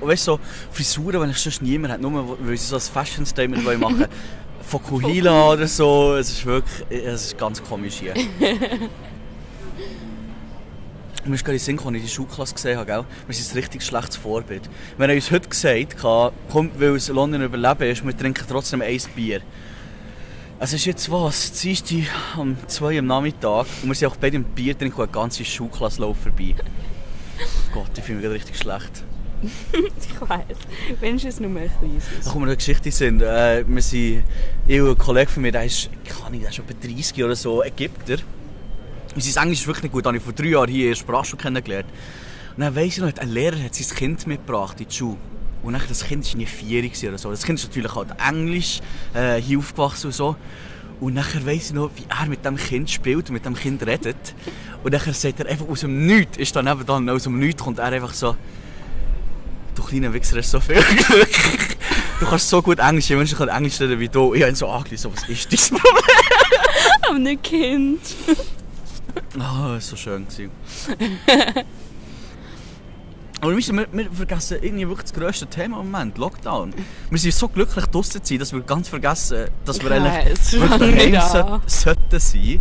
weißt 0.00 0.28
du, 0.28 0.32
so 0.32 0.40
Frisuren, 0.72 1.24
die 1.24 1.30
ich 1.30 1.38
sonst 1.38 1.62
niemand 1.62 1.94
hat, 1.94 2.00
nur 2.00 2.36
weil 2.40 2.56
sie 2.56 2.66
so 2.66 2.76
ein 2.76 2.80
Fashion-Statement 2.80 3.64
wollen 3.64 3.80
machen 3.80 4.06
Fokuhila 4.62 5.52
oder 5.52 5.66
so, 5.66 6.14
es 6.14 6.30
ist 6.30 6.46
wirklich, 6.46 6.72
es 6.90 7.26
ist 7.26 7.38
ganz 7.38 7.62
komisch 7.62 7.94
hier. 7.94 8.14
Mir 11.24 11.34
ist 11.34 11.44
gerade 11.44 11.56
in 11.56 11.60
Sinn 11.60 11.76
gekommen, 11.76 11.96
als 11.96 12.04
ich 12.04 12.10
die 12.10 12.14
Schulklasse 12.14 12.54
gesehen 12.54 12.78
habe, 12.78 12.86
gell? 12.86 13.04
wir 13.26 13.34
sind 13.34 13.50
ein 13.52 13.58
richtig 13.58 13.82
schlechtes 13.82 14.16
Vorbild. 14.16 14.70
Wir 14.96 15.06
haben 15.06 15.14
uns 15.14 15.30
heute 15.30 15.48
gesagt, 15.48 15.96
komm, 16.50 16.70
weil 16.78 16.94
es 16.94 17.08
London 17.08 17.42
überleben 17.42 17.90
ist, 17.90 18.06
wir 18.06 18.16
trinken 18.16 18.44
trotzdem 18.48 18.80
ein 18.80 18.98
Bier. 19.14 19.42
Es 20.62 20.74
ist 20.74 20.84
jetzt 20.84 21.10
was, 21.10 21.52
Dienstag 21.52 22.36
um 22.36 22.54
2 22.66 22.84
Uhr 22.84 22.98
am 22.98 23.06
Nachmittag 23.06 23.64
und 23.82 23.88
wir 23.88 23.94
sind 23.94 24.08
auch 24.08 24.16
beide 24.16 24.36
im 24.36 24.44
Bier 24.44 24.76
trinken 24.76 25.00
und 25.00 25.04
eine 25.04 25.10
ganze 25.12 25.42
Schulklasse 25.42 26.02
läuft 26.02 26.22
vorbei. 26.22 26.54
Gott, 27.72 27.88
ich 27.96 28.04
fühle 28.04 28.16
mich 28.16 28.24
gerade 28.24 28.34
richtig 28.34 28.58
schlecht. 28.58 29.04
Ich 29.72 30.20
weiß. 30.20 31.00
Wenigstens 31.00 31.40
nur 31.40 31.48
ein 31.58 31.70
kleines. 31.78 32.04
Da 32.22 32.34
wir 32.34 32.42
eine 32.42 32.56
Geschichte 32.56 32.90
sind. 32.90 33.22
Äh, 33.22 33.64
wir 33.66 33.80
sind, 33.80 34.22
ich 34.68 34.82
und 34.82 34.90
ein 34.90 34.98
Kollege 34.98 35.30
von 35.30 35.42
mir, 35.42 35.50
der 35.50 35.64
ist, 35.64 35.88
kann 36.04 36.34
ich, 36.34 36.40
der 36.40 36.50
ist 36.50 36.58
etwa 36.58 36.86
30 36.86 37.24
oder 37.24 37.36
so, 37.36 37.64
Ägypter. 37.64 38.18
Und 39.14 39.24
sein 39.24 39.44
Englisch 39.44 39.60
ist 39.60 39.66
wirklich 39.66 39.84
nicht 39.84 39.92
gut, 39.92 40.04
habe 40.04 40.18
ich 40.18 40.22
vor 40.22 40.34
drei 40.34 40.48
Jahren 40.48 40.68
hier 40.68 40.90
in 40.90 40.94
Sprachschule 40.94 41.40
kennengelernt. 41.40 41.88
Und 42.54 42.60
dann 42.60 42.76
weiss 42.76 42.98
ich 42.98 42.98
noch, 42.98 43.16
ein 43.16 43.30
Lehrer 43.30 43.58
hat 43.64 43.74
sein 43.74 43.96
Kind 43.96 44.26
mitgebracht 44.26 44.78
in 44.78 44.88
die 44.88 44.94
Schule. 44.94 45.16
Und 45.62 45.74
dann, 45.74 45.82
das 45.88 46.04
Kind 46.04 46.26
war 46.26 46.36
nie 46.36 46.46
vier 46.46 46.90
oder 47.08 47.18
so. 47.18 47.30
Das 47.30 47.44
Kind 47.44 47.58
ist 47.58 47.68
natürlich 47.68 47.94
halt 47.94 48.08
Englisch, 48.26 48.80
äh, 49.14 49.40
hier 49.40 49.58
aufgewachsen 49.58 50.06
und 50.06 50.12
so. 50.12 50.36
Und 51.00 51.14
nachher 51.14 51.44
weiss 51.46 51.68
ich 51.68 51.72
noch, 51.72 51.90
wie 51.96 52.04
er 52.08 52.26
mit 52.26 52.44
dem 52.44 52.56
Kind 52.56 52.90
spielt 52.90 53.28
und 53.28 53.34
mit 53.34 53.44
dem 53.44 53.54
Kind 53.54 53.86
redet. 53.86 54.34
Und 54.82 54.92
nachher 54.92 55.14
sagt 55.14 55.40
er 55.40 55.46
einfach 55.46 55.68
aus 55.68 55.80
dem 55.80 56.06
Nichts, 56.06 56.38
ist 56.38 56.54
dann 56.56 56.66
eben 56.66 56.84
dann 56.84 57.08
aus 57.08 57.24
dem 57.24 57.38
Nichts, 57.38 57.62
kommt 57.62 57.78
er 57.78 57.86
einfach 57.86 58.12
so, 58.12 58.36
du 59.74 59.82
kleiner 59.82 60.12
Wichser 60.12 60.38
hast 60.38 60.50
so 60.50 60.60
viel 60.60 60.76
Glück. 61.06 61.76
Du 62.20 62.26
kannst 62.26 62.50
so 62.50 62.60
gut 62.60 62.78
Englisch, 62.78 63.10
ich 63.10 63.16
wünsche, 63.16 63.32
ich 63.32 63.38
kann 63.38 63.48
Englisch 63.48 63.80
reden 63.80 63.98
wie 63.98 64.08
du. 64.08 64.34
Ich 64.34 64.42
habe 64.42 64.52
ihn 64.52 64.56
so 64.56 64.68
angeschaut, 64.68 64.98
so, 64.98 65.12
was 65.12 65.28
ist 65.28 65.50
das 65.50 65.70
Problem? 65.70 66.04
Aber 67.08 67.18
nicht 67.18 67.42
Kind. 67.42 68.00
Ah, 69.38 69.74
das 69.74 69.74
war 69.74 69.80
so 69.80 69.96
schön. 69.96 70.26
Aber 73.40 73.56
wir, 73.56 73.86
wir, 73.92 74.12
vergessen 74.12 74.58
irgendwie 74.60 74.86
wirklich 74.86 75.10
das 75.10 75.18
grösste 75.18 75.46
Thema 75.46 75.80
im 75.80 75.90
Moment, 75.90 76.18
Lockdown. 76.18 76.74
Wir 77.08 77.18
sind 77.18 77.32
so 77.34 77.48
glücklich 77.48 77.86
draussen 77.86 78.22
zu 78.22 78.28
sein, 78.34 78.38
dass 78.38 78.52
wir 78.52 78.60
ganz 78.60 78.88
vergessen, 78.88 79.48
dass 79.64 79.80
wir 79.82 79.90
Ich 79.90 79.96
eigentlich 80.02 80.52
wirklich 80.60 80.94
nicht 81.12 81.16
daheim 81.16 81.60
so- 81.66 81.84
sollten 81.84 82.18
sein. 82.20 82.60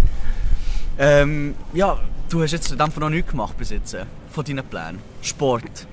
Ähm, 0.98 1.56
ja, 1.74 2.00
du 2.30 2.42
hast 2.44 2.52
jetzt 2.52 2.70
Fall 2.92 3.02
noch 3.02 3.10
nichts 3.10 3.32
gemacht 3.32 3.58
bis 3.58 3.72
jetzt, 3.72 3.94
äh, 3.94 4.06
von 4.32 4.46
deinen 4.46 4.64
Plänen. 4.66 5.00
Sport. 5.22 5.88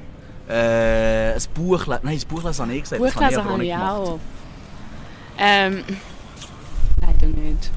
Äh, 0.49 1.33
ein 1.33 1.43
Buch 1.55 1.87
lesen. 1.87 2.00
Nein, 2.05 2.14
das 2.14 2.25
Buch 2.25 2.45
lesen 2.45 2.62
habe 2.62 2.75
ich 2.75 2.83
gesagt. 2.83 3.02
das 3.02 3.12
Buchlesen 3.12 3.40
aber 3.40 3.50
habe 3.55 3.64
ich 3.64 3.71
gemacht. 3.71 3.90
auch. 3.93 4.19
Ähm, 5.38 5.83
leider 7.00 7.26
nicht. 7.26 7.71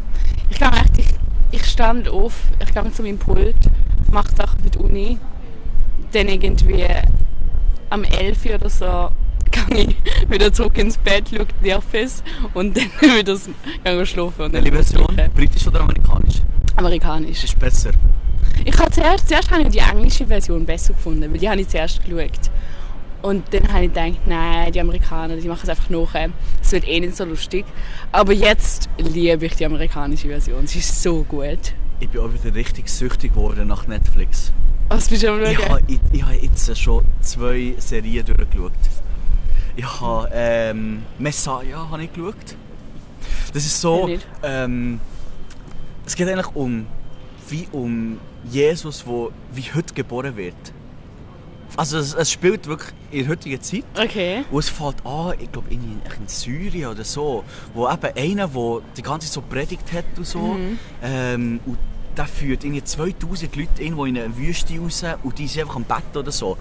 Ich 0.51 0.59
gehe 0.59 0.67
echt, 0.69 0.97
ich, 0.97 1.07
ich 1.51 1.65
stand 1.65 2.07
auf, 2.07 2.33
ich 2.63 2.71
gehe 2.73 2.91
zu 2.93 3.01
meinem 3.01 3.17
Pult, 3.17 3.55
mache 4.11 4.35
Sachen 4.35 4.59
für 4.63 4.69
die 4.69 4.77
Uni. 4.77 5.17
Dann 6.11 6.27
irgendwie 6.27 6.85
am 7.89 8.03
11 8.03 8.45
Uhr 8.45 8.55
oder 8.55 8.69
so 8.69 9.09
gehe 9.51 9.81
ich 9.81 9.95
wieder 10.29 10.51
zurück 10.51 10.77
ins 10.77 10.97
Bett, 10.97 11.29
schaue 11.29 11.47
The 11.61 11.73
Office 11.75 12.23
und 12.53 12.77
dann 13.01 13.17
wieder 13.17 13.37
gehe 13.83 14.05
schlafen. 14.05 14.45
Und 14.45 14.53
Welche 14.53 14.71
Version? 14.71 15.19
Britisch 15.35 15.67
oder 15.67 15.81
amerikanisch? 15.81 16.35
Amerikanisch. 16.75 17.43
Ist 17.43 17.59
besser. 17.59 17.91
Ich 18.65 18.77
habe 18.77 18.91
zuerst, 18.91 19.27
zuerst 19.27 19.51
habe 19.51 19.63
ich 19.63 19.69
die 19.69 19.79
englische 19.79 20.27
Version 20.27 20.65
besser 20.65 20.93
gefunden, 20.93 21.31
weil 21.31 21.39
die 21.39 21.49
habe 21.49 21.61
ich 21.61 21.67
zuerst 21.67 22.03
geschaut. 22.03 22.49
Und 23.21 23.53
dann 23.53 23.67
habe 23.73 23.85
ich 23.85 23.93
gedacht, 23.93 24.27
nein, 24.27 24.71
die 24.71 24.79
Amerikaner, 24.79 25.35
die 25.35 25.47
machen 25.47 25.61
es 25.63 25.69
einfach 25.69 25.89
nachher. 25.89 26.29
Es 26.61 26.71
wird 26.71 26.87
eh 26.87 26.99
nicht 27.01 27.17
so 27.17 27.25
lustig. 27.25 27.65
Aber 28.11 28.31
jetzt 28.31 28.89
liebe 28.97 29.45
ich 29.45 29.55
die 29.55 29.65
amerikanische 29.65 30.27
Version. 30.27 30.67
Sie 30.67 30.79
ist 30.79 31.01
so 31.01 31.23
gut. 31.23 31.73
Ich 31.99 32.09
bin 32.09 32.21
auch 32.21 32.31
wieder 32.31 32.55
richtig 32.55 32.87
süchtig 32.87 33.33
geworden 33.33 33.67
nach 33.67 33.87
Netflix. 33.87 34.53
Was 34.89 35.07
bist 35.07 35.23
du 35.23 35.31
am 35.31 35.41
Ich 35.43 35.57
habe, 35.69 35.81
ich, 35.87 35.99
ich 36.11 36.23
habe 36.23 36.35
jetzt 36.35 36.77
schon 36.77 37.05
zwei 37.21 37.75
Serien 37.77 38.25
durchgeschaut. 38.25 38.71
Ich 39.75 40.01
habe 40.01 40.29
ähm, 40.33 41.03
Messiah 41.19 41.87
habe 41.89 42.03
ich 42.03 42.11
geschaut. 42.13 42.35
Das 43.53 43.65
ist 43.65 43.79
so. 43.79 44.09
Ähm, 44.43 44.99
es 46.05 46.15
geht 46.15 46.27
eigentlich 46.27 46.55
um 46.55 46.87
wie 47.49 47.67
um 47.71 48.19
Jesus, 48.49 49.05
wo 49.05 49.31
wie 49.53 49.63
heute 49.73 49.93
geboren 49.93 50.35
wird. 50.35 50.55
Also 51.77 51.99
es, 51.99 52.13
es 52.15 52.31
spielt 52.31 52.65
wirklich 52.67 52.91
in 53.11 53.19
der 53.19 53.29
heutigen 53.29 53.61
Zeit. 53.61 53.83
Okay. 53.95 54.43
Und 54.51 54.59
es 54.59 54.69
fällt 54.69 55.05
an, 55.05 55.33
ich 55.39 55.51
glaube 55.51 55.69
in, 55.69 56.01
in 56.19 56.27
Syrien 56.27 56.87
oder 56.89 57.03
so, 57.03 57.43
wo 57.75 57.87
eben 57.87 58.11
einer, 58.17 58.47
der 58.47 58.81
die 58.97 59.01
ganze 59.03 59.27
Zeit 59.27 59.33
so 59.33 59.41
predigt 59.41 59.93
hat 59.93 60.05
und 60.17 60.25
so, 60.25 60.39
Mhm. 60.39 60.79
ähm, 61.03 61.59
und 61.65 61.77
der 62.17 62.25
führt 62.25 62.63
irgendwie 62.63 62.83
2000 62.83 63.55
Leute 63.55 63.69
irgendwo 63.83 64.05
in 64.05 64.17
eine 64.17 64.35
Wüste 64.35 64.77
raus 64.79 65.03
und 65.23 65.37
die 65.37 65.47
sind 65.47 65.61
einfach 65.61 65.75
am 65.77 65.83
Bett 65.83 66.15
oder 66.15 66.31
so. 66.31 66.57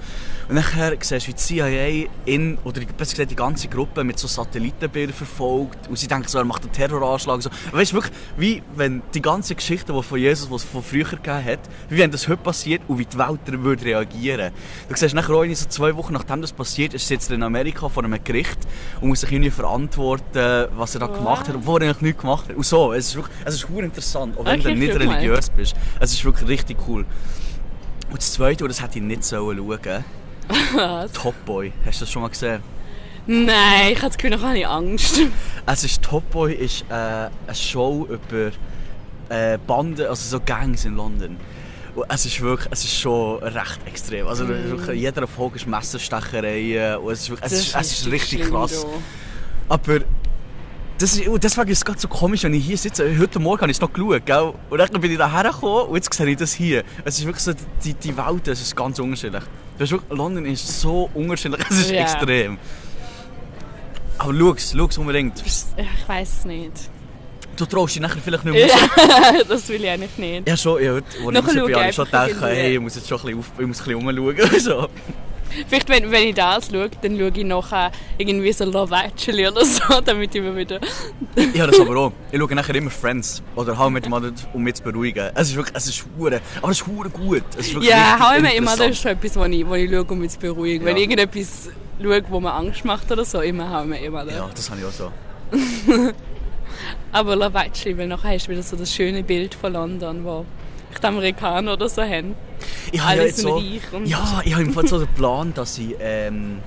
Und 0.49 0.55
nachher 0.55 0.97
siehst 1.01 1.27
du, 1.27 1.31
wie 1.31 1.35
die 1.35 1.37
CIA 1.37 2.11
in, 2.25 2.59
oder 2.65 2.81
besser 2.81 3.13
gesagt 3.13 3.31
die 3.31 3.37
ganze 3.37 3.69
Gruppe 3.69 4.05
mit 4.05 4.19
so 4.19 4.29
Satellitenbildern 4.29 5.15
verfolgt 5.15 5.89
und 5.89 5.99
sie 5.99 6.07
denken 6.07 6.29
so, 6.29 6.39
er 6.39 6.45
macht 6.45 6.63
einen 6.63 6.73
Terroranschlag. 6.73 7.43
So. 7.43 7.51
Weißt 7.73 7.93
du, 7.93 7.97
wirklich, 7.97 8.15
wie 8.37 8.63
wenn 8.77 9.03
die 9.15 9.23
ganze 9.23 9.55
Geschichte, 9.55 9.93
die 9.93 10.03
von 10.03 10.19
Jesus, 10.19 10.49
die 10.49 10.55
es 10.55 10.65
von 10.65 10.83
früher 10.83 11.05
gegeben 11.05 11.45
hat, 11.45 11.61
wie 11.89 11.99
wenn 11.99 12.11
das 12.11 12.29
heute 12.29 12.43
passiert 12.43 12.83
und 12.89 12.99
wie 12.99 13.05
die 13.05 13.19
Welt 13.19 13.41
würde 13.47 13.85
reagieren. 13.85 14.53
Du 14.89 14.95
siehst 14.97 15.15
nachher 15.15 15.35
auch 15.35 15.45
so 15.45 15.67
zwei 15.67 15.95
Wochen 15.97 16.13
nachdem 16.13 16.41
das 16.41 16.53
passiert 16.53 16.95
ist, 16.95 17.07
sitzt 17.07 17.31
er 17.31 17.37
in 17.37 17.43
Amerika 17.43 17.89
vor 17.89 18.05
einem 18.05 18.23
Gericht 18.23 18.59
und 19.01 19.09
muss 19.09 19.21
sich 19.21 19.33
irgendwie 19.33 19.51
verantworten, 19.51 20.69
was 20.77 20.95
er 20.95 21.01
da 21.01 21.07
gemacht 21.07 21.49
hat, 21.49 21.57
obwohl 21.57 21.83
er 21.83 21.89
eigentlich 21.91 22.03
nichts 22.03 22.21
gemacht 22.23 22.49
hat. 22.49 22.57
Und 22.57 22.65
so, 22.65 22.93
es 22.93 23.09
ist 23.09 23.17
wirklich, 23.17 23.37
es 23.45 23.55
ist 23.55 23.69
interessant, 23.71 24.39
auch 24.39 24.45
wenn 24.45 24.61
Okay, 24.61 24.75
du 24.75 24.79
nicht 24.79 24.93
guck 24.93 25.38
religiös 25.39 25.51
bist. 25.51 25.77
Es 26.01 26.13
ist 26.13 26.25
wirklich 26.25 26.49
richtig 26.49 26.79
cool. 26.89 27.05
Und 28.11 28.19
das 28.19 28.33
Zweite, 28.33 28.65
und 28.65 28.69
das 28.71 28.83
hätte 28.83 28.99
ich 28.99 29.05
nicht 29.05 29.25
sollen 29.25 29.59
schauen 29.59 30.05
Was? 30.75 31.13
Top 31.13 31.35
Boy. 31.45 31.73
Hast 31.85 32.01
du 32.01 32.05
das 32.05 32.13
schon 32.13 32.23
mal 32.23 32.29
gesehen? 32.29 32.63
Nein, 33.27 33.93
ich 33.93 33.99
habe 33.99 34.09
das 34.09 34.17
Gefühl, 34.17 34.31
noch 34.31 34.43
habe 34.43 34.59
ich 34.59 34.67
Angst. 34.67 35.21
Es 35.67 35.85
ist 35.85 36.03
Top 36.03 36.29
Boy 36.31 36.55
ist 36.55 36.83
äh, 36.89 36.95
eine 36.95 37.31
Show 37.55 38.09
über 38.09 38.51
äh, 39.29 39.59
Banden, 39.67 40.07
also 40.07 40.39
so 40.39 40.43
Gangs 40.45 40.87
in 40.87 40.97
London. 40.97 41.37
Und 41.95 42.05
es 42.09 42.25
ist 42.25 42.41
wirklich, 42.41 42.69
es 42.73 42.85
ist 42.85 42.99
schon 42.99 43.43
recht 43.43 43.81
extrem. 43.87 44.27
Also 44.27 44.45
Mm. 44.45 44.49
wirklich, 44.71 45.01
jeder 45.01 45.27
Folge 45.27 45.57
ist 45.57 45.67
Messerstechereien 45.67 46.97
und 46.99 47.13
es 47.13 47.21
ist, 47.23 47.31
wirklich, 47.31 47.53
es 47.53 47.59
ist, 47.67 47.75
es 47.77 47.93
ist 47.93 48.11
richtig 48.11 48.49
krass. 48.49 48.87
Aber 49.69 50.01
das 50.99 51.17
ist, 51.17 51.29
und 51.29 51.43
deswegen 51.45 51.69
ist 51.69 51.79
es 51.79 51.85
gerade 51.85 51.99
so 52.01 52.09
komisch, 52.09 52.43
wenn 52.43 52.55
ich 52.55 52.65
hier 52.65 52.77
sitze. 52.77 53.09
Heute 53.19 53.39
Morgen 53.39 53.61
habe 53.61 53.71
ich 53.71 53.77
es 53.77 53.81
noch 53.81 53.93
geschaut, 53.93 54.27
gell? 54.27 54.53
Und 54.69 54.79
dann 54.79 55.01
bin 55.01 55.13
ich 55.13 55.19
da 55.19 55.31
hergekommen 55.31 55.87
und 55.89 55.95
jetzt 55.95 56.13
sehe 56.13 56.27
ich 56.27 56.37
das 56.37 56.53
hier. 56.53 56.83
Es 57.05 57.19
ist 57.19 57.25
wirklich 57.25 57.45
so, 57.45 57.53
die, 57.85 57.95
die 57.95 58.17
Welten, 58.17 58.53
es 58.53 58.61
ist 58.61 58.75
ganz 58.75 58.99
unterschiedlich. 58.99 59.43
Das 59.79 59.87
ist 59.89 59.93
wirklich, 59.93 60.19
London 60.19 60.45
ist 60.47 60.81
so 60.81 61.09
unterschiedlich, 61.15 61.61
es 61.71 61.79
ist 61.81 61.91
Ja. 61.91 62.03
extrem. 62.03 62.59
Aber 64.19 64.35
schau 64.37 64.53
es, 64.55 64.75
schau 64.77 64.87
es 64.87 64.99
unbedingt. 64.99 65.41
Ich 65.47 66.09
weiß 66.09 66.39
es 66.41 66.45
nicht. 66.45 66.73
Du 67.57 67.67
traust 67.67 67.95
dich 67.95 68.03
nachher 68.03 68.21
vielleicht 68.21 68.45
nicht 68.45 68.55
mehr 68.55 68.67
Ja, 68.67 69.43
das 69.49 69.69
will 69.69 69.83
ich 69.83 69.91
eigentlich 69.91 70.17
nicht. 70.17 70.49
Ja, 70.49 70.57
schon, 70.57 70.83
ja, 70.83 70.93
heute, 70.93 71.07
als 71.07 71.19
ich 71.19 71.25
raus 71.25 71.67
bin, 71.67 71.75
habe 71.77 71.89
ich 71.89 71.95
schon 71.95 72.05
gedacht, 72.07 72.31
hey, 72.41 72.75
ich 72.75 72.81
muss 72.81 72.95
jetzt 72.97 73.09
schon 73.09 73.19
ein 73.19 73.25
bisschen, 73.25 73.39
auf, 73.39 73.53
ich 73.59 73.67
muss 73.67 73.81
ein 73.81 74.07
bisschen 74.07 74.19
umschauen. 74.19 74.61
so. 74.61 74.89
Vielleicht, 75.69 75.89
wenn, 75.89 76.11
wenn 76.11 76.29
ich 76.29 76.35
das 76.35 76.67
schaue, 76.71 76.91
dann 77.03 77.19
schaue 77.19 77.31
ich 77.35 77.45
nachher 77.45 77.91
irgendwie 78.19 78.53
so 78.53 78.65
Love 78.65 78.95
Actually 78.95 79.47
oder 79.49 79.65
so, 79.65 80.01
damit 80.05 80.35
ich 80.35 80.43
mir 80.43 80.57
wieder... 80.57 80.81
Habe 81.37 81.71
das 81.71 81.81
aber 81.81 81.97
auch. 81.97 82.13
Ich 82.31 82.39
schaue 82.39 82.55
nachher 82.55 82.75
immer 82.75 82.91
Friends. 82.91 83.43
Oder 83.57 83.77
How 83.79 83.89
I 83.89 83.93
Met 83.93 84.09
Mother, 84.09 84.33
um 84.53 84.63
mich 84.63 84.75
zu 84.75 84.83
beruhigen. 84.83 85.31
Es 85.35 85.49
ist 85.51 85.57
wirklich, 85.57 85.77
es 85.77 85.89
ist 85.89 86.07
hure, 86.19 86.41
aber 86.63 86.71
es 86.71 86.81
ist 86.81 86.87
hure 86.87 87.11
gut. 87.11 87.43
Es 87.59 87.69
ist 87.69 87.83
Ja, 87.83 88.19
hau 88.21 88.37
immer, 88.37 88.53
immer, 88.55 88.77
das 88.77 88.89
ist 88.91 89.03
schon 89.03 89.13
etwas, 89.13 89.37
was 89.37 89.49
ich, 89.49 89.61
ich 89.61 89.67
schaue, 89.91 90.05
um 90.05 90.19
mich 90.19 90.31
zu 90.33 90.39
beruhigen. 90.39 90.85
Wenn 90.85 90.97
Ja. 90.97 91.03
ich 91.03 91.11
irgendetwas 91.11 91.71
schaue, 92.03 92.23
wo 92.29 92.41
mir 92.41 92.53
Angst 92.53 92.85
macht 92.85 93.11
oder 93.11 93.25
so, 93.25 93.41
immer 93.41 93.83
ich 93.83 93.89
mir 93.89 93.99
immer 94.05 94.25
das. 94.25 94.35
Ja, 94.35 94.49
das 94.55 94.71
habe 94.71 94.81
ich 94.81 94.87
auch 94.87 94.93
so. 94.93 95.13
Aber 97.13 97.35
Love 97.37 97.59
Actually, 97.59 97.97
weil 97.99 98.07
nachher 98.07 98.31
hast 98.35 98.47
du 98.47 98.53
wieder 98.53 98.63
so 98.63 98.77
das 98.77 98.95
schöne 98.95 99.23
Bild 99.23 99.55
von 99.55 99.73
London, 99.73 100.25
wo 100.25 100.45
die 101.01 101.07
Amerikaner 101.07 101.73
oder 101.75 101.89
so 101.89 102.03
haben. 102.03 102.35
Ich 102.93 103.01
habe 103.01 103.11
Alle 103.13 103.27
ja 103.29 103.33
sind 103.33 103.43
so, 103.49 103.57
reich 103.57 103.93
und- 103.93 104.07
ja, 104.07 104.43
ich 104.45 104.53
habe 104.53 104.65
im 104.65 104.73
Fall 104.73 104.87
so 104.87 104.99
den 104.99 105.09
Plan, 105.15 105.53
dass 105.55 105.79
ich 105.79 105.95
ähm, 106.01 106.59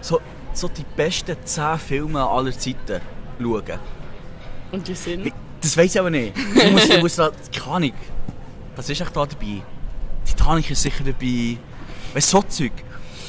so, 0.00 0.20
so 0.52 0.68
die 0.68 0.84
besten 0.96 1.36
10 1.44 1.78
Filme 1.78 2.26
aller 2.26 2.52
Zeiten 2.52 3.00
schaue. 3.40 3.62
Und 4.72 4.88
die 4.88 4.94
sind... 4.94 5.32
Das 5.60 5.76
weiß 5.76 5.94
ich 5.94 6.00
aber 6.00 6.10
nicht. 6.10 6.32
Ich 6.56 6.72
muss, 6.72 6.88
ich 6.88 7.00
muss 7.00 7.16
da, 7.16 7.30
keine 7.54 7.76
Ahnung. 7.76 7.92
Was 8.74 8.88
ist 8.90 9.00
echt 9.00 9.14
da 9.14 9.26
dabei? 9.26 9.62
Titanic 10.24 10.70
ist 10.70 10.82
sicher 10.82 11.04
dabei. 11.04 11.56
Weißt 12.14 12.30
so 12.30 12.42
Zeug. 12.42 12.72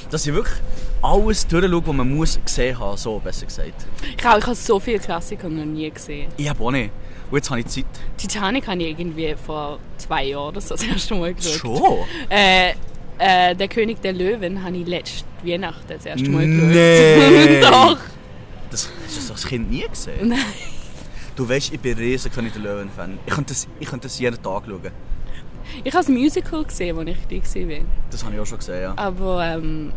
Dass 0.10 0.26
ich 0.26 0.34
wirklich 0.34 0.56
alles 1.02 1.46
durchschaue, 1.46 1.86
was 1.86 1.94
man 1.96 2.16
muss 2.16 2.40
gesehen 2.44 2.80
haben, 2.80 2.98
so 2.98 3.20
besser 3.20 3.46
gesagt. 3.46 3.86
Ich 4.18 4.24
habe 4.24 4.56
so 4.56 4.80
viele 4.80 5.00
Klassiker 5.00 5.50
noch 5.50 5.66
nie 5.66 5.90
gesehen. 5.92 6.32
Ich 6.38 6.50
habe 6.50 6.64
auch 6.64 6.72
nicht. 6.72 6.92
Und 7.34 7.38
jetzt 7.38 7.50
habe 7.50 7.62
ich 7.62 7.66
Zeit. 7.66 7.86
Titanic 8.16 8.68
habe 8.68 8.84
ich 8.84 9.00
irgendwie 9.00 9.34
vor 9.44 9.80
zwei 9.98 10.26
Jahren 10.26 10.62
so 10.62 10.76
das 10.76 10.84
erste 10.84 11.16
Mal 11.16 11.34
geschaut. 11.34 11.62
Schon? 11.62 11.98
Äh, 12.30 12.74
äh, 13.18 13.56
der 13.56 13.68
König 13.70 14.00
der 14.04 14.14
Löwen 14.14 14.64
habe 14.64 14.78
ich 14.78 14.86
letzte 14.86 15.26
Weihnachten 15.42 15.84
das 15.88 16.06
erste 16.06 16.30
Mal 16.30 16.46
Nee. 16.46 17.58
geschaut. 17.60 17.72
Doch. 17.74 17.98
Das 18.70 18.88
hast 19.04 19.30
du 19.30 19.34
als 19.34 19.48
Kind 19.48 19.72
nie 19.72 19.84
gesehen? 19.90 20.30
Nein. 20.30 20.38
Du 21.36 21.50
weißt, 21.50 21.74
ich 21.74 21.80
bin 21.80 21.98
riesen 21.98 22.32
König 22.32 22.54
der 22.54 22.62
Löwen-Fan. 22.62 23.18
Ich 23.26 23.34
könnte 23.34 23.52
das, 23.52 23.68
ich 23.80 23.88
könnte 23.88 24.04
das 24.06 24.20
jeden 24.20 24.36
Tag 24.36 24.66
schauen. 24.68 24.92
Ich 25.84 25.92
habe 25.92 26.06
das 26.06 26.10
Musical 26.10 26.64
gesehen, 26.64 27.00
als 27.00 27.10
ich 27.10 27.44
klein 27.44 27.70
war. 27.70 27.78
Das 28.12 28.24
habe 28.24 28.36
ich 28.36 28.42
auch 28.42 28.46
schon 28.46 28.60
gesehen, 28.60 28.80
ja. 28.84 28.94
Aber 28.96 29.44
ähm, 29.44 29.92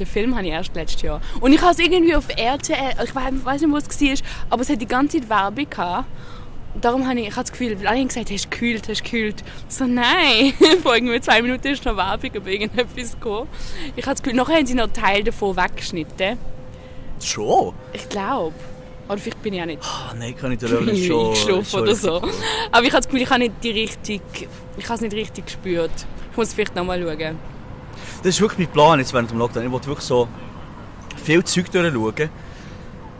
den 0.00 0.06
Film 0.06 0.34
habe 0.34 0.46
ich 0.46 0.52
erst 0.52 0.74
letztes 0.74 1.02
Jahr. 1.02 1.20
Und 1.38 1.52
ich 1.52 1.60
habe 1.60 1.70
es 1.70 1.78
irgendwie 1.78 2.16
auf 2.16 2.28
RTL, 2.36 2.94
ich 3.04 3.14
weiß 3.14 3.32
weiß 3.44 3.60
nicht, 3.60 3.70
wo 3.70 3.76
es 3.76 3.88
war, 3.88 4.28
aber 4.50 4.62
es 4.62 4.68
hat 4.68 4.80
die 4.80 4.86
ganze 4.86 5.20
Zeit 5.20 5.30
Werbung 5.30 5.70
gehabt. 5.70 6.06
Darum 6.82 7.08
habe 7.08 7.20
ich, 7.20 7.28
ich 7.28 7.36
habe 7.36 7.44
das 7.44 7.52
Gefühl, 7.52 7.78
weil 7.78 7.86
alle 7.86 8.00
haben 8.00 8.08
gesagt, 8.08 8.30
hast 8.30 8.44
du 8.44 8.50
gekühlt, 8.50 8.88
hast 8.88 9.00
du 9.00 9.04
gekühlt. 9.04 9.44
So, 9.68 9.86
nein, 9.86 10.52
vor 10.82 10.96
irgendwie 10.96 11.20
zwei 11.20 11.40
Minuten 11.40 11.68
ist 11.68 11.84
noch 11.84 11.96
Werbung 11.96 12.30
über 12.34 12.50
irgendetwas 12.50 13.12
gekommen. 13.12 13.48
Ich 13.94 14.04
habe 14.04 14.14
das 14.14 14.22
Gefühl, 14.22 14.36
nachher 14.36 14.56
haben 14.56 14.66
sie 14.66 14.74
noch 14.74 14.88
Teil 14.88 15.22
davon 15.22 15.56
weggeschnitten. 15.56 16.38
Schon? 17.20 17.72
Ich 17.92 18.08
glaube. 18.08 18.54
Oder 19.08 19.18
vielleicht 19.18 19.42
bin 19.42 19.54
ich 19.54 19.62
auch 19.62 19.66
nicht 19.66 19.82
Ah, 19.82 20.12
nein, 20.18 20.34
der 20.40 20.68
Löwen 20.68 20.88
ist 20.88 21.06
schon... 21.06 21.26
eingeschlafen 21.26 21.80
oder 21.80 21.94
so. 21.94 22.16
Aber 22.16 22.82
ich 22.82 22.92
habe 22.92 23.02
das 23.02 23.06
Gefühl, 23.06 23.22
ich 23.22 23.30
habe 23.30 23.40
nicht 23.40 23.54
die 23.62 23.70
richtig, 23.70 24.22
ich 24.76 24.84
habe 24.84 24.94
es 24.94 25.00
nicht 25.02 25.14
richtig 25.14 25.46
gespürt. 25.46 25.92
Ich 26.32 26.36
muss 26.36 26.52
vielleicht 26.52 26.74
nochmal 26.74 27.00
schauen. 27.00 27.38
Das 28.22 28.34
ist 28.34 28.40
wirklich 28.40 28.66
mein 28.66 28.72
Plan 28.72 28.98
jetzt 28.98 29.12
während 29.12 29.30
dem 29.30 29.38
Lockdown. 29.38 29.64
Ich 29.64 29.70
wollte 29.70 29.86
wirklich 29.86 30.06
so 30.06 30.26
viel 31.22 31.44
Zeug 31.44 31.70
durchschauen. 31.70 32.30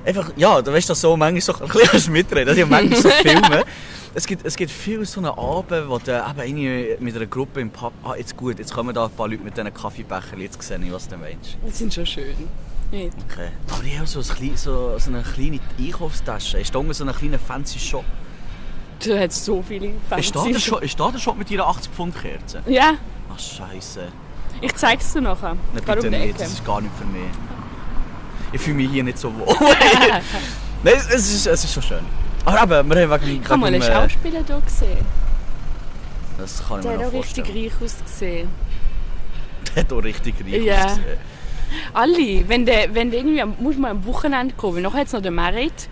Einfach, 0.05 0.33
ja, 0.37 0.61
da 0.61 0.73
weißt 0.73 0.91
du 0.91 0.95
so 0.95 1.17
manchmal 1.17 1.41
so 1.41 1.55
ein 1.55 1.69
bisschen 1.69 2.13
mitreden. 2.13 2.49
Also 2.49 2.61
ich 2.63 2.69
manchmal 2.69 3.01
so 3.01 3.09
Filme. 3.23 3.65
Es 4.15 4.27
gibt, 4.27 4.45
es 4.45 4.57
gibt 4.57 4.71
viel 4.71 5.05
so 5.07 5.21
einen 5.21 5.31
Abend, 5.31 5.89
wo 5.89 5.99
du 5.99 6.11
eben 6.13 6.59
irgendwie 6.61 6.97
mit 7.03 7.17
einer 7.17 7.27
Gruppe 7.27 7.61
im 7.61 7.71
Pub, 7.71 7.93
ah, 8.05 8.15
jetzt 8.15 8.37
gut, 8.37 8.59
jetzt 8.59 8.75
kommen 8.75 8.95
da 8.95 9.05
ein 9.07 9.11
paar 9.11 9.29
Leute 9.29 9.43
mit 9.43 9.57
diesen 9.57 9.73
Kaffeebechern, 9.73 10.39
jetzt 10.39 10.61
sehe 10.63 10.79
ich, 10.79 10.93
was 10.93 11.09
du 11.09 11.17
meinst. 11.17 11.57
Die 11.67 11.71
sind 11.71 11.95
schon 11.95 12.05
schön. 12.05 12.35
Okay. 12.93 13.49
Aber 13.71 13.85
ich 13.85 13.97
habe 13.97 14.07
so, 14.07 14.19
ein 14.21 14.57
so, 14.57 14.99
so 14.99 15.11
eine 15.11 15.23
kleine 15.23 15.61
Einkaufstasche. 15.79 16.59
Ist 16.59 16.75
da 16.75 16.83
so 16.93 17.05
ein 17.07 17.15
kleiner 17.15 17.39
fancy 17.39 17.79
Shop? 17.79 18.05
Du 19.03 19.19
hast 19.19 19.45
so 19.45 19.63
viele 19.67 19.95
Ist 20.17 20.37
da, 20.37 20.45
der 20.45 20.59
Shop 20.59 20.83
ist 20.83 21.01
da 21.01 21.11
der 21.11 21.19
Shop 21.19 21.37
mit 21.39 21.51
ihrer 21.51 21.67
80 21.69 21.91
Pfund 21.91 22.15
Kerze? 22.21 22.63
Ja, 22.67 22.95
Ach, 23.35 23.39
scheiße. 23.39 24.09
ich 24.61 24.75
zeig's 24.75 25.13
dir 25.13 25.23
nachher. 25.23 25.57
Nein, 25.73 25.85
bitte 25.85 26.11
nicht, 26.11 26.39
das 26.39 26.53
ist 26.53 26.65
gar 26.65 26.83
nicht 26.83 26.95
für 26.97 27.07
mich. 27.07 27.23
Ich 28.53 28.61
fühle 28.61 28.77
mich 28.77 28.91
hier 28.91 29.03
nicht 29.05 29.19
so 29.19 29.35
wohl. 29.35 29.47
Nein, 30.83 30.95
es 30.97 31.07
es 31.09 31.33
ist, 31.35 31.47
es 31.47 31.65
ist 31.65 31.73
schon 31.75 31.83
schön. 31.83 32.05
Aber 32.45 32.81
eben, 32.81 32.91
wir 32.91 33.09
haben 33.09 33.27
wegen, 33.27 33.45
habe 33.49 33.57
mal 33.57 33.67
einen 33.69 33.81
äh, 33.83 33.85
Schauspieler 33.87 34.43
hier 34.47 34.61
gesehen. 34.61 34.99
Das 36.39 36.67
kann 36.67 36.79
ich 36.81 36.87
Der 36.87 36.99
mir 36.99 37.05
hat 37.07 37.13
noch 37.13 37.19
auch 37.21 37.23
richtig 37.25 37.45
vorstellen. 37.47 37.71
reich 37.81 37.83
ausgesehen. 37.85 38.49
Der 39.77 39.85
hat 39.85 39.93
auch 39.93 40.03
richtig 40.03 40.35
reich 40.45 40.63
Ja. 40.65 40.85
ausgesehen. 40.87 41.19
Alle, 41.95 42.49
wenn 42.49 42.67
der, 42.67 42.95
wenn 42.95 43.11
der 43.11 43.21
irgendwie, 43.21 43.41
am- 43.41 43.55
muss 43.59 43.77
man 43.79 43.93
am 43.93 44.05
Wochenende 44.05 44.55
kommen, 44.55 44.77
weil 44.77 44.83
nachher 44.83 44.99
hat 45.01 45.07
es 45.07 45.13
noch 45.15 45.23
den 45.23 45.35
Merit. 45.35 45.89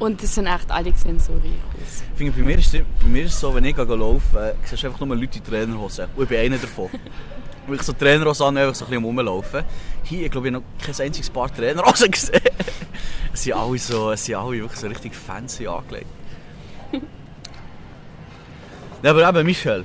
Und 0.00 0.20
das 0.20 0.34
sind 0.34 0.46
echt 0.48 0.68
alle 0.72 0.92
sehen 0.96 1.20
so 1.20 1.32
reich 1.34 1.42
aus. 1.80 2.02
Ich 2.12 2.18
finde, 2.18 2.32
bei 2.32 2.44
mir 2.44 2.58
ist 2.58 2.74
es 2.74 2.82
bei 3.00 3.06
mir 3.06 3.22
ist 3.24 3.34
es 3.34 3.40
so, 3.40 3.54
wenn 3.54 3.64
ich 3.64 3.76
gehe 3.76 3.84
laufen, 3.84 4.36
äh, 4.36 4.54
siehst 4.64 4.82
du 4.82 4.86
einfach 4.88 5.06
nur 5.06 5.14
Leute 5.16 5.38
in 5.38 5.44
Trainerhosen. 5.44 6.06
Und 6.16 6.22
ich 6.24 6.28
bin 6.28 6.38
einer 6.40 6.58
davon. 6.58 6.88
Weil 7.66 7.76
ich 7.76 7.82
so 7.82 7.92
Trainerhosen 7.92 8.56
einfach 8.56 8.74
so 8.74 8.84
ein 8.84 8.90
bisschen 8.90 9.04
rumlaufen. 9.04 9.64
Hier, 10.04 10.26
ich 10.26 10.30
glaube, 10.30 10.48
ich 10.48 10.54
habe 10.54 10.64
noch 10.64 10.84
kein 10.84 11.06
einziges 11.06 11.30
Paar 11.30 11.54
Trainerhosen 11.54 12.10
gesehen. 12.12 12.40
es 13.32 13.42
sind 13.42 13.54
alle 13.54 13.78
so, 13.78 14.10
es 14.10 14.24
sind 14.24 14.34
alle 14.34 14.52
wirklich 14.52 14.80
so 14.80 14.86
richtig 14.86 15.14
fancy 15.14 15.66
angelegt. 15.66 16.06
ja, 19.02 19.10
aber 19.10 19.28
eben, 19.28 19.46
Michel, 19.46 19.84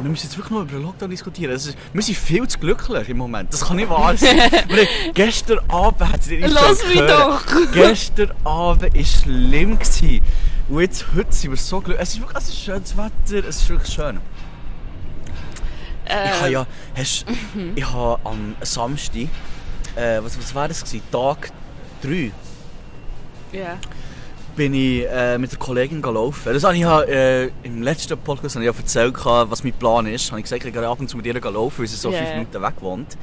wir 0.00 0.10
müssen 0.10 0.26
jetzt 0.26 0.36
wirklich 0.36 0.52
noch 0.52 0.62
über 0.62 0.72
den 0.72 0.82
Lockdown 0.82 1.10
diskutieren. 1.10 1.52
Das 1.52 1.66
ist, 1.66 1.78
wir 1.92 2.02
sind 2.02 2.16
viel 2.18 2.46
zu 2.48 2.58
glücklich 2.58 3.08
im 3.08 3.16
Moment. 3.18 3.52
Das 3.52 3.64
kann 3.66 3.76
nicht 3.76 3.88
wahr 3.88 4.16
sein. 4.16 4.36
Wir 4.68 4.86
gestern 5.14 5.58
Abend 5.68 6.12
hat 6.12 6.20
es 6.20 6.26
dir 6.26 6.46
Lass 6.48 6.86
mich 6.86 7.00
doch! 7.00 7.42
Gestern 7.72 8.32
Abend 8.44 8.94
war 8.94 9.04
schlimm. 9.04 9.78
Gewesen. 9.78 10.20
Und 10.68 10.80
jetzt, 10.80 11.06
heute 11.14 11.32
sind 11.32 11.50
wir 11.52 11.56
so 11.56 11.80
glücklich. 11.80 12.02
Es 12.02 12.14
ist 12.14 12.20
wirklich 12.20 12.42
es 12.42 12.48
ist 12.48 12.58
schönes 12.58 12.96
Wetter, 12.96 13.48
es 13.48 13.62
ist 13.62 13.68
wirklich 13.68 13.92
schön. 13.92 14.20
Ich 16.08 16.12
habe 16.14 16.48
Äh, 16.48 16.52
ja, 16.52 16.66
hast, 16.96 17.26
ich 17.74 17.92
habe 17.92 18.20
am 18.24 18.54
Samstag, 18.62 19.28
äh, 19.96 20.20
was, 20.22 20.38
was 20.38 20.54
war 20.54 20.68
das 20.68 20.84
gewesen? 20.84 21.02
Tag 21.10 21.50
3, 22.02 22.30
ja. 23.52 23.78
bin 24.54 24.74
ich 24.74 25.06
äh, 25.08 25.38
mit 25.38 25.50
der 25.50 25.58
Kollegin 25.58 26.00
gelaufen. 26.00 26.52
Das 26.52 26.62
habe 26.64 26.74
ich 26.74 26.80
ja, 26.80 27.02
äh, 27.02 27.50
im 27.62 27.82
letzten 27.82 28.16
Podcast 28.18 28.54
habe 28.54 28.64
ich 28.64 28.72
ja 28.72 28.78
erzählt, 28.78 29.14
was 29.24 29.64
mein 29.64 29.72
Plan 29.72 30.06
ist. 30.06 30.30
Habe 30.30 30.40
ich 30.40 30.44
gesagt, 30.44 30.64
ich 30.64 30.72
gehe 30.72 30.86
ab 30.86 31.00
und 31.00 31.08
zu 31.08 31.16
mit 31.16 31.26
ihr 31.26 31.34
laufen, 31.40 31.78
weil 31.80 31.86
sie 31.86 31.96
so 31.96 32.10
Ja, 32.10 32.18
fünf. 32.18 32.30
Minuten 32.30 32.62
weg 32.62 32.74
wohnt. 32.80 33.16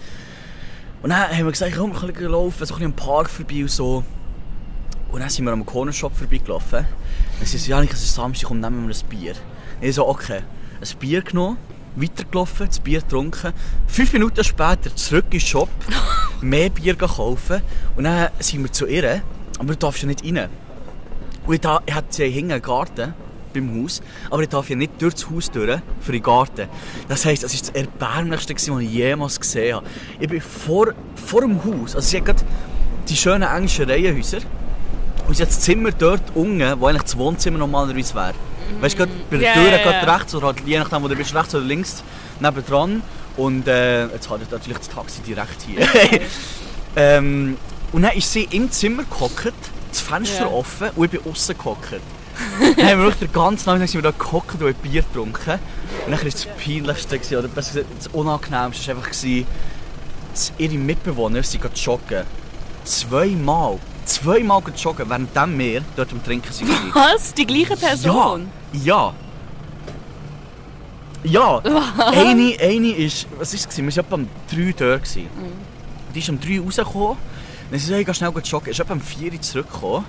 Und 1.01 1.09
dann 1.09 1.29
haben 1.29 1.45
wir 1.45 1.51
gesagt, 1.51 1.73
komm, 1.77 1.91
wir 1.93 2.11
können 2.13 2.31
laufen, 2.31 2.65
so 2.65 2.73
ein 2.73 2.79
bisschen 2.79 2.85
am 2.85 2.93
Park 2.93 3.29
vorbei 3.29 3.61
und 3.61 3.71
so. 3.71 4.03
Und 5.11 5.19
dann 5.19 5.29
sind 5.29 5.45
wir 5.45 5.51
am 5.51 5.65
Corner 5.65 5.93
Shop 5.93 6.15
vorbeigelaufen. 6.15 6.85
Dann 7.39 7.47
sie 7.47 7.57
so, 7.57 7.71
ja, 7.71 7.81
es 7.81 7.91
ist 7.91 8.15
Samstag, 8.15 8.47
komm, 8.47 8.59
nehmen 8.59 8.87
wir 8.87 8.95
ein 8.95 9.09
Bier. 9.09 9.35
Ich 9.81 9.95
so, 9.95 10.07
okay. 10.07 10.41
Ein 10.81 10.97
Bier 10.99 11.21
genommen, 11.21 11.57
weitergelaufen, 11.95 12.67
das 12.67 12.79
Bier 12.79 13.01
getrunken. 13.01 13.53
Fünf 13.87 14.13
Minuten 14.13 14.43
später 14.43 14.95
zurück 14.95 15.25
in 15.25 15.31
den 15.31 15.39
Shop, 15.39 15.69
mehr 16.41 16.69
Bier 16.69 16.95
kaufen. 16.95 17.61
Und 17.95 18.05
dann 18.05 18.29
sind 18.39 18.63
wir 18.63 18.71
zu 18.71 18.85
ihr, 18.85 19.21
aber 19.59 19.73
du 19.73 19.77
darfst 19.77 20.01
ja 20.01 20.07
nicht 20.07 20.23
rein. 20.23 20.49
Und 21.45 21.53
ich, 21.53 21.61
da, 21.61 21.81
ich 21.85 21.93
hatte 21.93 22.07
sie 22.09 22.29
hinten 22.29 22.53
einen 22.53 22.61
Garten 22.61 23.13
beim 23.53 23.83
Haus, 23.83 24.01
aber 24.29 24.41
ich 24.41 24.49
darf 24.49 24.69
ja 24.69 24.75
nicht 24.75 25.01
durch 25.01 25.13
das 25.13 25.29
Haus 25.29 25.51
durch, 25.51 25.79
für 26.01 26.11
den 26.11 26.23
Garten. 26.23 26.67
Das 27.07 27.25
heisst, 27.25 27.43
das 27.43 27.53
war 27.53 27.59
das 27.59 27.69
Erbärmlichste, 27.69 28.55
was 28.55 28.81
ich 28.81 28.89
jemals 28.89 29.39
gesehen 29.39 29.75
habe. 29.75 29.85
Ich 30.19 30.27
bin 30.27 30.41
vor, 30.41 30.93
vor 31.15 31.41
dem 31.41 31.63
Haus, 31.63 31.95
also 31.95 32.07
sie 32.07 32.17
hat 32.17 32.25
gerade 32.25 32.43
die 33.07 33.15
schönen 33.15 33.43
englischen 33.43 33.89
Reihenhäuser, 33.89 34.39
und 35.27 35.35
sie 35.35 35.43
hat 35.43 35.49
das 35.49 35.59
Zimmer 35.61 35.91
dort 35.91 36.23
unten, 36.33 36.79
wo 36.79 36.87
eigentlich 36.87 37.03
das 37.03 37.17
Wohnzimmer 37.17 37.57
normalerweise 37.57 38.13
wäre. 38.15 38.33
Weißt 38.81 38.99
du, 38.99 39.07
bei 39.29 39.37
der 39.37 39.53
Tür 39.53 39.69
gerade 39.69 40.05
ja. 40.05 40.15
rechts 40.15 40.35
oder 40.35 40.47
halt 40.47 40.59
je 40.65 40.79
nachdem, 40.79 41.03
wo 41.03 41.07
du 41.07 41.15
bist, 41.15 41.33
rechts 41.33 41.55
oder 41.55 41.63
links, 41.63 42.03
nebendran. 42.39 43.01
Und 43.37 43.67
äh, 43.67 44.07
jetzt 44.07 44.29
habe 44.29 44.43
ich 44.43 44.51
natürlich 44.51 44.77
das 44.77 44.89
Taxi 44.89 45.21
direkt 45.21 45.61
hier. 45.65 45.87
ähm, 46.95 47.57
und 47.91 48.01
dann 48.01 48.11
ist 48.11 48.31
sie 48.31 48.47
im 48.51 48.71
Zimmer 48.71 49.03
gehockt, 49.03 49.53
das 49.89 50.01
Fenster 50.01 50.41
Ja. 50.41 50.47
offen 50.47 50.89
und 50.95 51.05
ich 51.05 51.11
bin 51.21 51.31
außen 51.31 51.57
gehockt. 51.57 51.93
dann 52.59 52.87
haben 52.87 52.99
wir 52.99 53.05
wirklich 53.05 53.29
den 53.29 53.31
ganzen 53.31 53.69
Nachmittag 53.69 53.89
sind 53.89 54.03
wir 54.03 54.11
da 54.11 54.17
gehockt 54.17 54.61
und 54.61 54.67
ein 54.67 54.73
Bier 54.75 55.03
getrunken. 55.03 55.59
Und 56.05 56.11
dann 56.11 56.17
war 56.17 56.23
das 56.23 56.45
Peinlichste, 56.45 57.17
gewesen, 57.17 57.37
oder 57.37 57.47
besser 57.47 57.73
gesagt, 57.73 57.87
das 57.97 58.07
Unangenehmste 58.07 58.87
war 58.87 58.95
einfach, 58.97 59.11
gewesen, 59.11 59.47
dass 60.31 60.51
ihre 60.57 60.73
Mitbewohner 60.73 61.41
gerade 61.41 61.75
joggen. 61.75 62.23
Zweimal. 62.83 63.79
Zweimal 64.05 64.61
gerade 64.61 64.77
joggen, 64.77 65.09
während 65.09 65.57
wir 65.57 65.81
dort 65.95 66.11
am 66.11 66.23
Trinken 66.23 66.49
waren. 66.49 66.91
Was? 66.93 67.33
Die 67.33 67.45
gleiche 67.45 67.77
Person? 67.77 68.49
Ja. 68.73 69.13
Ja. 71.23 71.59
eine, 71.97 72.57
eine 72.59 72.91
ist, 72.91 73.27
was 73.37 73.53
ist 73.53 73.69
es? 73.69 73.77
Wir 73.77 73.85
waren 73.85 73.99
etwa 73.99 74.15
um 74.15 74.27
3 74.51 74.73
dort. 74.77 75.03
gewesen. 75.03 75.29
Die 76.13 76.19
ist 76.19 76.29
um 76.29 76.39
3 76.39 76.59
rausgekommen. 76.59 77.17
Dann 77.71 77.79
sie 77.79 77.87
so, 77.87 77.95
ich 77.95 78.05
gehe 78.05 78.13
schnell 78.13 78.31
joggen. 78.43 78.71
Ist 78.71 78.79
etwa 78.79 78.93
um 78.93 79.01
4 79.01 79.31
Uhr 79.31 79.41
zurückgekommen. 79.41 80.05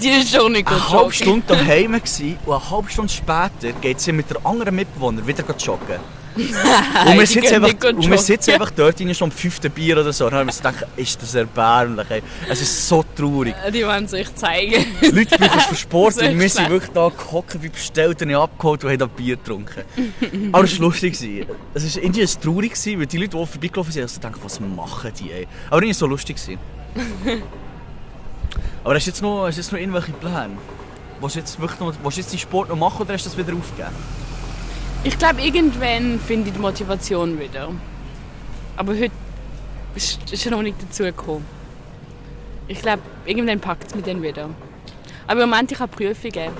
Die 0.00 0.08
ist 0.08 0.30
schon 0.30 0.52
nicht 0.52 0.68
Eine 0.68 0.88
halbe 0.90 1.12
Stunde 1.12 1.42
daheim 1.46 1.94
und 1.94 2.02
eine 2.46 2.70
halbe 2.70 2.90
Stunde 2.90 3.12
später 3.12 3.72
geht 3.80 4.00
sie 4.00 4.12
mit 4.12 4.30
der 4.30 4.44
anderen 4.44 4.76
Mitbewohner 4.76 5.26
wieder 5.26 5.44
joggen. 5.56 5.98
Und 7.06 7.18
wir 7.18 7.26
sitzen 7.26 7.64
einfach, 7.64 7.88
und 7.88 8.10
wir 8.10 8.18
sitzen 8.18 8.50
einfach 8.52 8.70
dort 8.70 9.00
in 9.00 9.14
schon 9.14 9.26
am 9.26 9.32
fünften 9.32 9.70
Bier 9.70 9.98
oder 9.98 10.12
so. 10.12 10.26
Und 10.26 10.32
dann 10.32 10.40
haben 10.40 10.48
wir 10.48 10.54
gedacht, 10.54 10.86
ist 10.96 11.20
das 11.20 11.34
erbärmlich. 11.34 12.06
Ey. 12.10 12.22
Es 12.48 12.60
ist 12.60 12.88
so 12.88 13.04
traurig. 13.16 13.54
Die 13.72 13.84
wollen 13.84 14.06
sich 14.06 14.32
zeigen. 14.34 14.84
Leute 15.00 15.36
brauchen 15.36 15.58
es 15.58 15.66
für 15.66 15.74
Sport 15.74 16.16
und 16.22 16.38
wir 16.38 16.48
sind 16.48 16.70
wirklich 16.70 16.92
da 16.92 17.08
gehockt, 17.08 17.62
wie 17.62 17.68
bestellt 17.68 18.22
und 18.22 18.34
abgeholt 18.34 18.84
und 18.84 18.90
haben 18.90 18.98
da 18.98 19.06
Bier 19.06 19.36
getrunken. 19.36 19.82
Aber 20.52 20.64
es 20.64 20.78
war 20.78 20.86
lustig. 20.86 21.14
Es 21.74 21.96
war 21.96 22.02
irgendwie 22.02 22.22
ein 22.22 22.28
traurig, 22.42 22.72
weil 22.98 23.06
die 23.06 23.18
Leute, 23.18 23.36
die 23.36 23.46
vorbeigelaufen 23.46 23.92
sind, 23.92 24.02
also 24.02 24.20
denken, 24.20 24.40
was 24.42 24.60
machen 24.60 25.12
die? 25.18 25.32
Ey? 25.32 25.48
Aber 25.68 25.78
irgendwie 25.78 25.94
so 25.94 26.06
lustig. 26.06 26.36
Aber 28.84 28.94
hast 28.94 29.06
du 29.06 29.10
jetzt 29.10 29.22
noch, 29.22 29.46
hast 29.46 29.56
du 29.56 29.60
jetzt 29.60 29.72
noch 29.72 29.78
irgendwelche 29.78 30.12
Pläne? 30.12 30.56
Willst 31.20 31.34
du 31.34 31.40
jetzt, 31.40 31.60
wirklich 31.60 31.80
noch, 31.80 31.92
willst 32.02 32.16
du 32.16 32.20
jetzt 32.20 32.32
den 32.32 32.38
Sport 32.38 32.68
noch 32.68 32.76
machen 32.76 33.02
oder 33.02 33.14
hast 33.14 33.24
du 33.24 33.30
das 33.30 33.36
wieder 33.36 33.56
aufgegeben? 33.56 33.94
Ich 35.04 35.16
glaube, 35.16 35.40
irgendwann 35.40 36.18
finde 36.18 36.48
ich 36.48 36.54
die 36.54 36.60
Motivation 36.60 37.38
wieder. 37.38 37.70
Aber 38.76 38.92
heute 38.92 39.12
ist 39.94 40.18
ist 40.30 40.50
noch 40.50 40.62
nicht 40.62 40.76
dazu 40.82 41.04
gekommen. 41.04 41.44
Ich 42.66 42.82
glaube, 42.82 43.02
irgendwann 43.24 43.60
packt 43.60 43.88
es 43.88 43.94
mich 43.94 44.04
dann 44.04 44.22
wieder. 44.22 44.50
Aber 45.26 45.42
im 45.42 45.50
Moment, 45.50 45.70
ich 45.72 45.78
habe 45.78 45.94
Prüfungen. 45.94 46.50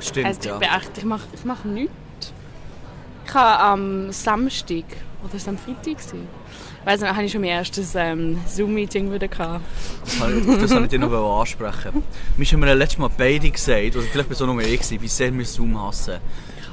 Stimmt, 0.00 0.26
Also 0.26 0.40
ich 0.40 0.46
ja. 0.46 0.76
echt, 0.76 0.98
ich 0.98 1.04
mache 1.04 1.26
ich 1.32 1.44
mach 1.44 1.64
nichts. 1.64 1.92
Ich 3.26 3.34
habe 3.34 3.60
am 3.60 4.12
Samstag, 4.12 4.84
oder 5.24 5.34
ist 5.34 5.42
es 5.42 5.48
am 5.48 5.58
Freitag? 5.58 5.84
gewesen? 5.84 6.28
Ich 6.80 6.86
weiss 6.86 7.00
nicht, 7.00 7.10
habe 7.12 7.24
ich 7.24 7.32
schon 7.32 7.40
mein 7.40 7.50
erstes 7.50 7.94
ähm, 7.94 8.40
Zoom-Meeting 8.46 9.12
wieder 9.12 9.28
gehabt. 9.28 9.64
Das 10.04 10.20
wollte 10.20 10.84
ich, 10.84 10.88
dir 10.88 10.98
noch 10.98 11.40
ansprechen. 11.40 12.02
Wir 12.36 12.46
haben 12.46 12.60
mir 12.60 12.74
letztes 12.74 12.98
Mal 12.98 13.10
beide 13.16 13.50
gesagt, 13.50 13.96
oder 13.96 14.06
vielleicht 14.06 14.28
war 14.28 14.34
es 14.34 14.42
auch 14.42 14.46
nur 14.46 14.62
ich, 14.62 15.00
wie 15.00 15.08
sehr 15.08 15.36
wir 15.36 15.44
Zoom 15.44 15.80
hassen. 15.82 16.18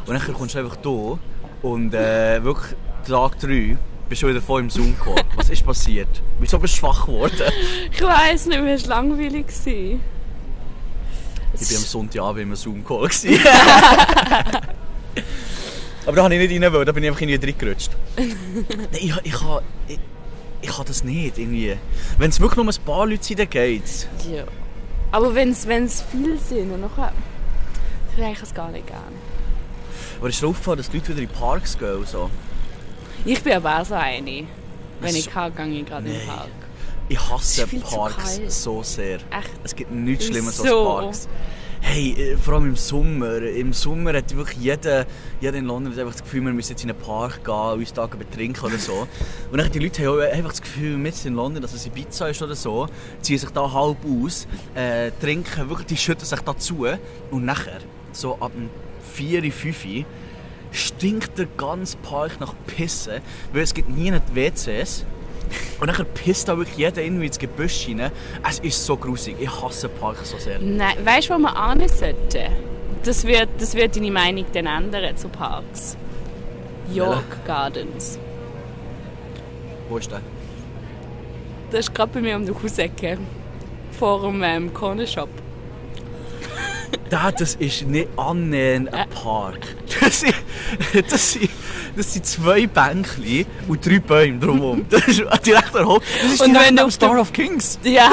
Und 0.05 0.13
dann 0.13 0.33
kommst 0.33 0.55
du 0.55 0.59
einfach 0.59 0.77
hier 0.83 1.19
und 1.63 1.93
äh, 1.93 2.43
wirklich 2.43 2.75
Tag 3.07 3.39
3 3.39 3.77
bist 4.07 4.21
du 4.21 4.27
wieder 4.27 4.41
voll 4.41 4.61
im 4.61 4.69
Zoom 4.69 4.95
gekommen. 4.95 5.21
Was 5.35 5.49
ist 5.49 5.65
passiert? 5.65 6.21
Wieso 6.39 6.59
bist 6.59 6.75
du 6.75 6.79
schwach 6.79 7.07
geworden? 7.07 7.33
Ich 7.91 8.01
weiss 8.01 8.45
nicht, 8.45 8.61
mir 8.61 8.79
war 8.79 8.87
langweilig. 8.87 9.47
gewesen. 9.47 9.99
Ich 11.53 11.71
war 11.71 11.77
am 11.77 11.83
Sonntagabend 11.83 12.43
im 12.43 12.55
Zoom-Call. 12.55 13.09
Aber 16.05 16.15
da 16.15 16.23
habe 16.23 16.35
ich 16.35 16.49
nicht 16.49 16.63
rein, 16.63 16.73
wollen, 16.73 16.85
da 16.85 16.91
bin 16.91 17.03
ich 17.03 17.09
einfach 17.09 17.21
irgendwie 17.21 17.47
reingerutscht. 17.47 17.89
Nein, 18.17 18.27
ich, 18.91 19.13
ich, 19.23 19.31
kann, 19.31 19.63
ich, 19.87 19.97
ich 20.61 20.69
kann 20.69 20.85
das 20.85 21.03
nicht 21.03 21.39
irgendwie. 21.39 21.77
Wenn 22.19 22.29
es 22.29 22.39
wirklich 22.39 22.63
nur 22.63 22.71
ein 22.71 22.85
paar 22.85 23.07
Leute 23.07 23.23
sind, 23.23 23.39
dann 23.39 23.49
geht's. 23.49 24.07
Ja. 24.31 24.43
Aber 25.11 25.33
wenn 25.33 25.49
es 25.51 25.65
viel 26.11 26.37
sind, 26.37 26.71
dann 26.71 26.81
nachher... 26.81 27.11
Ich 28.17 28.41
es 28.41 28.53
gar 28.53 28.69
nicht 28.71 28.85
gerne. 28.87 29.01
Aber 30.25 30.31
ist 30.31 30.41
dir 30.41 30.47
aufgefallen, 30.47 30.77
dass 30.79 30.89
die 30.89 30.97
Leute 30.97 31.09
wieder 31.09 31.21
in 31.21 31.27
die 31.27 31.35
Parks 31.35 31.77
gehen 31.77 31.97
und 31.97 32.07
so? 32.07 32.31
Ich 33.25 33.43
bin 33.43 33.53
aber 33.53 33.79
auch 33.79 33.85
so 33.85 33.93
eine. 33.93 34.25
Wenn 34.25 35.09
Es- 35.09 35.17
ich 35.17 35.29
kann, 35.29 35.53
gehe 35.55 35.81
ich 35.81 35.85
gerade 35.85 36.07
in 36.07 36.13
den. 36.13 36.27
Park. 36.27 36.47
Ich 37.09 37.29
hasse 37.29 37.69
zu 37.69 37.79
Parks 37.79 38.39
so 38.47 38.81
sehr. 38.81 39.17
Echt? 39.17 39.51
Es 39.63 39.75
gibt 39.75 39.91
nichts 39.91 40.25
Schlimmeres 40.25 40.59
als 40.59 40.67
Wieso? 40.67 40.83
Parks. 40.83 41.27
Hey, 41.79 42.13
äh, 42.13 42.37
vor 42.37 42.55
allem 42.55 42.69
im 42.69 42.75
Sommer. 42.75 43.37
Im 43.37 43.71
Sommer 43.71 44.13
hat 44.13 44.35
wirklich 44.35 44.57
jeder, 44.57 45.05
jeder 45.41 45.57
in 45.59 45.65
London 45.65 45.93
einfach 45.93 46.13
das 46.13 46.23
Gefühl, 46.23 46.43
wir 46.43 46.53
müssen 46.53 46.71
jetzt 46.71 46.83
in 46.83 46.89
einen 46.89 46.97
Park 46.99 47.45
gehen, 47.45 47.53
uns 47.53 47.93
da 47.93 48.07
betrinken 48.07 48.65
oder 48.65 48.79
so. 48.79 49.07
Und 49.51 49.59
dann 49.59 49.71
die 49.71 49.77
Leute 49.77 50.07
haben 50.07 50.21
einfach 50.21 50.49
das 50.49 50.61
Gefühl, 50.63 50.97
mit 50.97 51.23
in 51.23 51.35
London, 51.35 51.61
dass 51.61 51.73
es 51.75 51.85
in 51.85 51.91
Pizza 51.91 52.29
ist 52.31 52.41
oder 52.41 52.55
so, 52.55 52.87
ziehen 53.21 53.37
sich 53.37 53.51
da 53.51 53.71
halb 53.71 53.97
aus, 54.03 54.47
äh, 54.73 55.11
trinken, 55.21 55.69
wirklich, 55.69 55.85
die 55.85 55.97
schütten 55.97 56.25
sich 56.25 56.39
dazu. 56.39 56.87
Und 57.29 57.45
nachher, 57.45 57.77
so 58.11 58.33
ab 58.39 58.53
dem 58.55 58.71
4, 59.15 59.51
5 59.51 59.85
Uhr, 59.85 60.05
stinkt 60.71 61.37
der 61.37 61.47
ganze 61.57 61.97
Park 61.97 62.39
nach 62.39 62.53
Pissen, 62.67 63.21
weil 63.53 63.61
es 63.61 63.73
gibt 63.73 63.89
nie 63.89 64.11
WCs. 64.11 65.05
Und 65.79 65.87
dann 65.87 66.05
pisst 66.13 66.47
da 66.47 66.57
wirklich 66.57 66.77
jeder 66.77 67.01
irgendwie 67.01 67.27
ins 67.27 67.39
Gebüsch 67.39 67.87
rein. 67.87 68.11
Es 68.47 68.59
ist 68.59 68.85
so 68.85 68.97
grusig. 68.97 69.35
Ich 69.39 69.61
hasse 69.61 69.89
Parks 69.89 70.31
so 70.31 70.37
sehr. 70.37 70.59
Nein, 70.59 70.95
weißt 71.03 71.29
du, 71.29 71.35
wo 71.35 71.39
wir 71.39 71.55
ane 71.55 71.87
sollten? 71.87 72.51
Das 73.03 73.25
wird, 73.25 73.49
das 73.59 73.75
wird 73.75 73.95
deine 73.95 74.11
Meinung 74.11 74.45
dann 74.53 74.65
ändern 74.65 75.15
zu 75.15 75.29
Parks. 75.29 75.95
York 76.91 77.45
Gardens. 77.45 78.19
Wo 79.89 79.97
ist 79.97 80.11
der? 80.11 80.21
Das 81.71 81.81
ist 81.81 81.93
gerade 81.93 82.11
bei 82.13 82.21
mir 82.21 82.35
um 82.35 82.45
die 82.45 82.53
Hausecke. 82.53 83.17
Vor 83.91 84.21
dem 84.21 84.41
ähm, 84.43 84.73
Corner 84.73 85.07
Shop. 85.07 85.29
Da, 87.09 87.31
das 87.31 87.55
ist 87.55 87.83
nicht 87.87 88.07
annähernd 88.17 88.93
ein 88.93 89.09
Park. 89.09 89.59
Das 90.01 90.19
sind, 90.21 90.33
das 91.09 91.33
sind, 91.33 91.49
das 91.95 92.13
sind 92.13 92.25
zwei 92.25 92.67
Bänkchen 92.67 93.45
und 93.67 93.85
drei 93.85 93.99
Bäume 93.99 94.39
drumherum. 94.39 94.85
Das 94.89 95.07
ist 95.07 95.23
direkt 95.45 95.73
der 95.73 95.85
Haupt. 95.85 96.05
Das 96.21 96.33
ist 96.33 96.41
Und 96.41 96.53
direkt 96.53 96.77
wenn 96.77 96.91
Star 96.91 97.19
of 97.19 97.31
Kings. 97.31 97.79
Ja, 97.83 98.09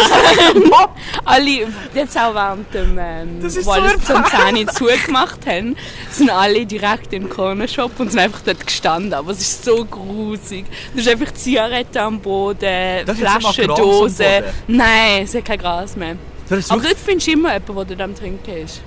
alle, 1.24 1.66
jetzt 1.94 2.16
auch 2.18 2.34
während 2.34 2.72
dem, 2.72 2.98
ähm, 2.98 3.40
Das 3.42 3.56
ist 3.56 3.66
wo 3.66 3.74
so 3.74 3.80
alles 3.80 4.04
zum 4.04 4.16
erbärmlich. 4.16 4.68
10 4.68 4.76
zugemacht 4.76 5.46
haben, 5.46 5.76
sind 6.10 6.30
alle 6.30 6.66
direkt 6.66 7.12
im 7.12 7.28
Corner 7.28 7.66
Shop 7.68 7.92
und 7.98 8.10
sind 8.10 8.20
einfach 8.20 8.40
dort 8.44 8.64
gestanden. 8.66 9.14
Aber 9.14 9.32
es 9.32 9.40
ist 9.40 9.64
so 9.64 9.84
grusig. 9.84 10.66
Du 10.94 11.00
hast 11.00 11.08
einfach 11.08 11.32
Zigaretten 11.34 11.98
am 11.98 12.20
Boden, 12.20 13.04
Das 13.06 13.18
ist 13.18 13.28
Flaschen, 13.28 13.70
am 13.70 13.76
Dosen. 13.76 14.26
Nein, 14.68 15.22
es 15.24 15.34
hat 15.34 15.44
kein 15.44 15.58
Gras 15.58 15.96
mehr. 15.96 16.16
Aber 16.68 16.82
dort 16.82 16.98
findest 16.98 17.26
du 17.26 17.32
immer 17.32 17.52
jemanden, 17.52 17.74
der 17.76 17.84
dort 17.84 18.00
am 18.00 18.14
Trinken 18.14 18.56
ist. 18.58 18.82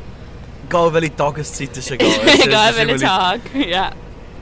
egal 0.68 0.94
welche 0.94 1.16
Tageszeit, 1.16 1.78
ist 1.78 1.92
egal. 1.92 2.10
Egal 2.44 2.76
welcher 2.76 3.08
Tag. 3.08 3.40
Ja. 3.68 3.92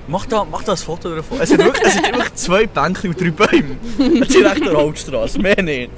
Mach 0.07 0.25
da, 0.25 0.43
mach 0.43 0.63
da 0.63 0.73
ein 0.73 0.77
Foto 0.77 1.15
davon. 1.15 1.39
Es 1.39 1.49
sind 1.49 1.63
wirklich, 1.63 1.87
es 1.87 1.93
sind 1.93 2.05
wirklich 2.07 2.33
zwei 2.35 2.65
Bänkchen 2.65 3.11
und 3.11 3.21
drei 3.21 3.31
Bäume. 3.31 3.75
Direkt 3.97 4.65
der 4.65 4.73
Hauptstraße, 4.73 5.39
mehr 5.39 5.61
nicht. 5.61 5.91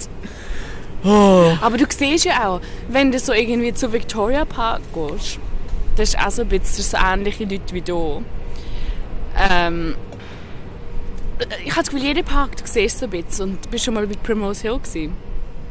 Oh. 1.03 1.51
Aber 1.61 1.77
du 1.77 1.85
siehst 1.89 2.25
ja 2.25 2.47
auch, 2.47 2.61
wenn 2.89 3.11
du 3.11 3.19
so 3.19 3.33
irgendwie 3.33 3.73
zu 3.73 3.91
Victoria 3.91 4.45
Park 4.45 4.81
gehst, 4.93 5.39
das 5.95 6.09
ist 6.09 6.19
auch 6.19 6.31
so 6.31 6.41
ein 6.41 6.49
bisschen 6.49 6.83
so 6.83 6.97
ähnliche 6.97 7.45
Leute 7.45 7.73
wie 7.73 7.81
du. 7.81 8.23
Ähm, 9.49 9.95
ich 11.63 11.71
habe 11.71 11.81
das 11.81 11.89
Gefühl, 11.89 12.07
jeden 12.07 12.25
Park, 12.25 12.57
du 12.57 12.63
siehst 12.65 12.99
so 12.99 13.05
ein 13.05 13.11
bisschen. 13.11 13.51
Und 13.51 13.65
du 13.65 13.69
bist 13.69 13.85
schon 13.85 13.93
mal 13.93 14.05
bei 14.07 14.15
Primrose 14.15 14.61
Hill 14.61 14.79
gewesen. 14.79 15.13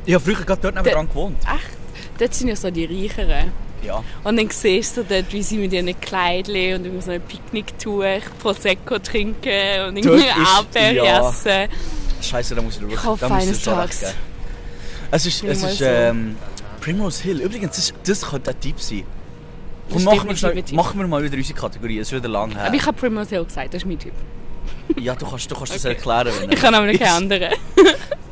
Ich 0.06 0.14
habe 0.14 0.24
früher 0.24 0.44
gerade 0.44 0.60
dort 0.62 0.74
nebenan 0.74 1.08
gewohnt. 1.08 1.36
Echt? 1.42 1.76
Dort 2.18 2.34
sind 2.34 2.48
ja 2.48 2.56
so 2.56 2.70
die 2.70 2.84
Reicheren. 2.84 3.52
Ja. 3.82 4.02
Und 4.22 4.36
dann 4.38 4.48
siehst 4.50 4.96
du 4.96 5.04
dort, 5.04 5.30
wie 5.32 5.42
sie 5.42 5.58
mit 5.58 5.72
ihren 5.72 5.98
Kleidchen 6.00 6.76
und 6.76 6.84
irgendwie 6.86 7.02
so 7.02 7.10
ein 7.10 7.20
Picknicktuch 7.20 8.02
Prosecco 8.38 8.98
trinken 8.98 9.88
und 9.88 9.96
irgendwie 9.96 10.24
Erdbeeren 10.26 10.96
ja. 11.06 11.28
essen. 11.28 11.68
Scheiße, 12.22 12.54
da 12.54 12.62
muss 12.62 12.76
ich 12.76 12.80
wirklich 12.80 12.98
Ich 12.98 13.04
hoffe 13.04 13.26
eines 13.30 13.62
Tages. 13.62 14.00
geben. 14.00 14.12
Es 15.10 15.26
ist, 15.26 15.44
es 15.44 15.62
ist 15.62 15.80
ähm, 15.82 16.36
Primrose 16.80 17.22
Hill. 17.22 17.40
Übrigens, 17.40 17.76
das, 17.76 17.94
das 18.06 18.30
könnte 18.30 18.50
ein 18.50 18.60
Tipp 18.60 18.80
sein. 18.80 19.04
Das 19.88 19.98
ist 19.98 20.04
machen 20.04 20.28
wir, 20.30 20.36
schnell, 20.36 20.64
machen 20.72 20.98
wir 20.98 21.06
mal 21.06 21.22
wieder 21.22 21.36
unsere 21.36 21.58
Kategorie. 21.58 21.98
Es 21.98 22.08
ist 22.10 22.16
wieder 22.16 22.28
lang 22.30 22.52
her. 22.52 22.64
Aber 22.66 22.74
ich 22.74 22.86
habe 22.86 22.96
Primrose 22.98 23.30
Hill 23.30 23.44
gesagt, 23.44 23.74
das 23.74 23.82
ist 23.82 23.86
mein 23.86 23.98
Typ. 23.98 24.14
ja, 24.98 25.14
du 25.14 25.26
kannst, 25.26 25.50
du 25.50 25.54
kannst 25.54 25.74
das 25.74 25.84
Okay. 25.84 25.94
erklären. 25.94 26.28
Wenn 26.40 26.52
Ich 26.52 26.60
kann 26.60 26.74
aber 26.74 26.86
nicht 26.86 27.00
keinen 27.02 27.16
anderen. 27.30 27.52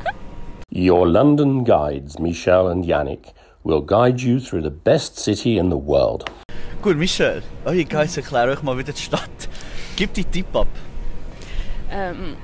Your 0.83 1.07
London 1.07 1.63
guides, 1.65 2.19
Michelle 2.19 2.67
and 2.69 2.85
Yannick, 2.85 3.33
will 3.63 3.81
guide 3.81 4.21
you 4.21 4.41
through 4.41 4.63
the 4.63 4.71
best 4.71 5.17
city 5.17 5.57
in 5.57 5.71
the 5.71 5.77
world. 5.77 6.29
Gut, 6.83 6.97
Michel, 6.97 7.43
eure 7.65 7.85
Guys 7.85 8.17
erklären 8.17 8.51
euch 8.51 8.63
mal 8.65 8.77
wieder 8.77 8.93
die 8.93 9.01
Stadt. 9.03 9.49
Gib 9.95 10.13
die 10.15 10.25
Tipp 10.25 10.47
ab. 10.57 10.67
Ähm, 11.89 12.35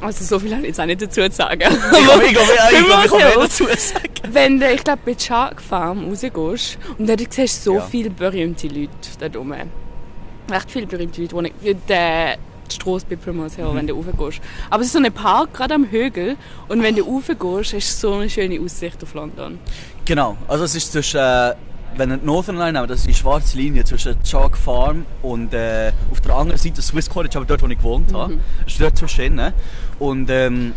also 0.00 0.22
so 0.24 0.38
viel 0.38 0.52
habe 0.52 0.62
ich 0.62 0.68
jetzt 0.68 0.80
auch 0.80 0.86
nicht 0.86 1.02
dazu 1.02 1.20
zu 1.22 1.30
sagen. 1.32 1.60
Ich 1.60 1.66
kann, 1.68 2.20
ich 2.24 2.34
kann, 2.34 2.44
ich 2.70 2.78
ich 2.78 3.04
ich 3.06 3.10
mehr 3.12 3.34
dazu 3.34 3.64
sagen. 3.64 4.08
Wenn 4.30 4.60
du, 4.60 4.70
ich 4.72 4.84
glaube, 4.84 5.00
bei 5.04 5.16
Shark 5.18 5.60
Farm 5.60 6.08
rausgehst 6.08 6.78
und 6.98 7.08
dort 7.08 7.32
siehst 7.32 7.66
du 7.66 7.70
so 7.72 7.76
Ja. 7.78 7.80
viele 7.82 8.10
berühmte 8.10 8.68
Leute 8.68 8.90
dort 9.18 9.36
rum. 9.36 9.52
Recht 9.52 10.70
viele 10.70 10.86
berühmte 10.86 11.22
Leute, 11.22 11.34
die 11.42 11.66
wie 11.66 11.74
der 11.88 12.36
die 12.68 12.74
Strasse 12.76 13.06
bei 13.08 13.16
Primrose 13.16 13.56
Hill, 13.56 13.70
wenn 13.74 13.86
du 13.86 13.94
raufgehst. 13.94 14.40
Aber 14.70 14.80
es 14.80 14.88
ist 14.88 14.92
so 14.94 14.98
ein 14.98 15.12
Park, 15.12 15.54
gerade 15.54 15.74
am 15.74 15.84
Hügel. 15.84 16.36
Und 16.68 16.82
wenn 16.82 16.96
du 16.96 17.02
raufgehst, 17.04 17.74
hast 17.74 18.02
du 18.02 18.08
so 18.08 18.14
eine 18.14 18.30
schöne 18.30 18.60
Aussicht 18.60 19.02
auf 19.02 19.14
London. 19.14 19.58
Genau, 20.04 20.36
also 20.46 20.64
es 20.64 20.74
ist 20.74 20.92
zwischen, 20.92 21.20
äh, 21.20 21.54
wenn 21.96 22.10
die 22.10 22.24
Northern 22.24 22.56
Line 22.56 22.72
nehmen, 22.72 22.88
das 22.88 23.00
ist 23.00 23.08
die 23.08 23.14
schwarze 23.14 23.56
Linie 23.56 23.84
zwischen 23.84 24.22
Chalk 24.22 24.56
Farm 24.56 25.04
und 25.22 25.52
äh, 25.54 25.92
auf 26.10 26.20
der 26.20 26.34
anderen 26.34 26.58
Seite 26.58 26.80
Swiss 26.82 27.08
College, 27.10 27.36
aber 27.36 27.46
dort, 27.46 27.62
wo 27.62 27.66
ich 27.66 27.78
gewohnt 27.78 28.12
habe. 28.14 28.38
Das 28.64 28.72
ist 28.72 28.80
dort 28.80 28.96
zwischen 28.96 29.24
ihnen. 29.24 29.52
Und 29.98 30.30
ähm, 30.30 30.72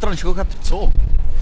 dran 0.00 0.12
ist 0.14 0.24
auch 0.24 0.34
gerade 0.34 0.48
der 0.50 0.64
Zoo. 0.64 0.88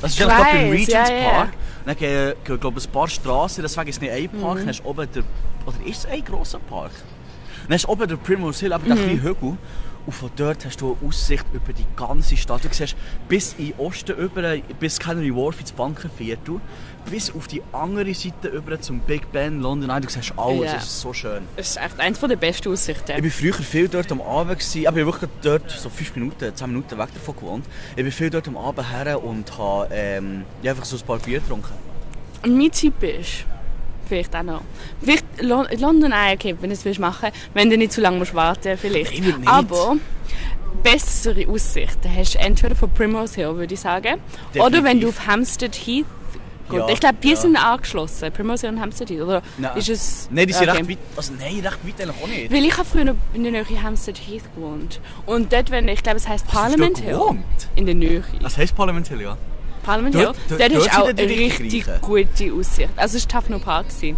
Das 0.01 0.13
ist 0.13 0.21
eigentlich 0.21 0.37
gerade 0.37 0.59
beim 0.59 0.71
Regents 0.71 0.93
ja, 0.93 1.09
ja. 1.09 1.31
Park. 1.31 1.49
Dann 1.87 1.97
gehen, 1.97 2.35
glaube 2.45 2.81
ein 2.81 2.91
paar 2.93 3.09
Straßen, 3.09 3.63
deswegen 3.63 3.89
ist 3.89 3.97
es 3.97 4.01
nicht 4.01 4.13
ein 4.13 4.29
Mhm. 4.33 4.43
Park, 4.43 4.59
dann 4.59 4.69
hast 4.69 4.81
du 4.81 4.85
oben 4.89 5.09
der, 5.15 5.23
oder 5.65 5.77
ist 5.87 5.99
es 5.99 6.07
ein 6.07 6.25
grosser 6.25 6.59
Park? 6.59 6.91
Dann 7.69 7.75
hast 7.75 7.85
du 7.85 7.89
oben 7.89 8.09
der 8.09 8.17
Primrose 8.17 8.61
Hill, 8.61 8.73
aber 8.73 8.85
Mhm. 8.85 8.89
der 8.89 8.97
kleine 9.05 9.23
Hügel. 9.23 9.57
Und 10.07 10.13
von 10.13 10.31
dort 10.37 10.65
hast 10.65 10.81
du 10.81 10.97
eine 11.01 11.09
Aussicht 11.09 11.45
über 11.53 11.73
die 11.73 11.85
ganze 11.97 12.37
Stadt. 12.37 12.63
Du 12.65 12.69
siehst 12.71 12.95
bis 13.29 13.55
in 13.59 13.71
den 13.73 13.79
Osten 13.81 14.17
über, 14.17 14.57
bis 14.79 15.01
Canary 15.01 15.35
Wharf 15.35 15.59
ins 15.59 15.73
Bankenviertel, 15.73 16.61
bis 17.11 17.35
auf 17.35 17.49
die 17.49 17.61
andere 17.73 18.15
Seite 18.15 18.47
über 18.47 18.81
zum 18.81 19.01
Big 19.01 19.33
Ben, 19.33 19.61
London. 19.61 19.91
Eye. 19.91 20.01
Du 20.01 20.09
siehst 20.09 20.33
alles, 20.37 20.61
Ja. 20.71 20.77
es 20.77 20.85
ist 20.85 21.01
so 21.01 21.13
schön. 21.13 21.43
Das 21.57 21.71
ist 21.71 21.77
echt 21.79 21.99
eines 21.99 22.21
der 22.21 22.37
besten 22.37 22.69
Ich 22.69 22.73
Aussichten. 22.75 23.09
war 23.25 23.31
früher 23.31 23.53
viel 23.55 23.89
dort 23.89 24.13
am 24.13 24.21
Abend, 24.21 24.61
gewesen, 24.61 24.87
aber 24.87 24.99
ich 25.01 25.07
wirklich 25.07 25.31
dort 25.43 25.69
so 25.73 25.89
5 25.91 26.15
Minuten, 26.15 26.55
10 26.55 26.69
Minuten 26.71 26.97
weg 26.99 27.09
davon 27.13 27.35
gewohnt. 27.35 27.67
Ich 27.97 28.03
bin 28.05 28.13
viel 28.13 28.31
dort 28.31 28.47
am 28.47 28.57
Abend 28.59 28.89
her 28.93 29.25
und 29.25 29.59
habe 29.59 29.89
ähm, 29.91 30.45
einfach 30.65 30.85
so 30.85 30.97
ein 30.97 31.03
paar 31.03 31.19
Bier 31.19 31.41
getrunken. 31.41 31.73
Und 32.45 32.57
mein 32.57 32.71
Tipp 32.71 33.03
ist, 33.03 33.45
vielleicht 34.07 34.35
auch 34.35 34.43
noch, 34.43 34.61
vielleicht 35.03 35.25
Lon 35.41 35.67
London 35.79 36.13
Eye, 36.13 36.35
okay, 36.35 36.57
wenn 36.61 36.71
du 36.71 36.75
es 36.75 36.85
willst 36.85 37.01
machen, 37.01 37.31
wenn 37.55 37.71
du 37.71 37.77
nicht 37.77 37.93
zu 37.93 38.01
lange 38.01 38.19
musst 38.19 38.35
warten 38.35 38.77
vielleicht. 38.79 39.13
Nicht. 39.13 39.37
Aber 39.47 39.97
bessere 40.83 41.47
Aussichten 41.49 42.11
hast 42.15 42.35
du 42.35 42.39
entweder 42.39 42.77
von 42.77 42.91
Primrose 42.91 43.35
Hill, 43.37 43.57
würde 43.57 43.75
ich 43.75 43.81
sagen, 43.81 44.21
oder 44.55 44.85
wenn 44.85 45.01
du 45.01 45.07
Definitiv. 45.07 45.09
auf 45.21 45.27
Hampstead 45.27 45.75
Heath 45.75 46.07
Gut, 46.69 46.81
Ja, 46.81 46.89
ich 46.89 46.99
glaube, 46.99 47.17
die 47.23 47.31
ja. 47.31 47.37
sind 47.37 47.57
angeschlossen, 47.57 48.33
Primrose 48.33 48.67
Hill 48.67 48.75
und 48.77 48.83
Hampstead 48.83 49.09
Heath, 49.09 49.21
oder 49.21 49.43
Nein. 49.57 49.77
ist 49.77 49.89
es... 49.89 50.29
Nein, 50.33 50.49
die 50.49 50.53
sind 50.53 50.69
Okay. 50.69 50.79
recht 50.79 50.91
weit. 50.91 50.99
Also 51.17 51.33
nein, 51.39 51.61
recht 51.61 51.65
weit 51.65 52.01
eigentlich 52.01 52.23
auch 52.23 52.27
nicht. 52.27 52.53
Weil 52.53 52.65
ich 52.65 52.77
habe 52.77 52.85
früher 52.85 53.15
in 53.35 53.43
der 53.45 53.53
Nähe 53.53 53.83
Hampstead 53.83 54.19
Heath 54.19 54.43
gewohnt. 54.55 55.01
Und 55.27 55.53
dort, 55.53 55.71
wenn, 55.71 55.87
ich 55.87 56.03
glaube, 56.03 56.17
es 56.19 56.27
heisst 56.27 56.47
du 56.47 56.51
Parliament 56.51 56.99
Hill. 56.99 57.13
gewohnt? 57.13 57.45
In 57.77 57.87
der 57.87 57.95
Nähe. 57.95 58.25
Das 58.43 58.57
heisst 58.59 58.75
Parliament 58.75 59.07
Hill, 59.07 59.21
ja. 59.23 59.37
Parliament 59.87 60.15
Hill. 60.17 60.25
dort- 60.27 60.37
Dort, 60.49 60.61
dort 60.61 60.73
ist 60.73 60.99
auch 60.99 61.09
eine 61.09 61.23
richtig 61.23 61.87
gute 62.03 62.53
Aussicht. 62.53 62.91
Also 62.97 63.17
es 63.17 63.23
war 63.25 63.29
Tafno 63.41 63.59
Park. 63.59 63.89
Gewesen. 63.89 64.17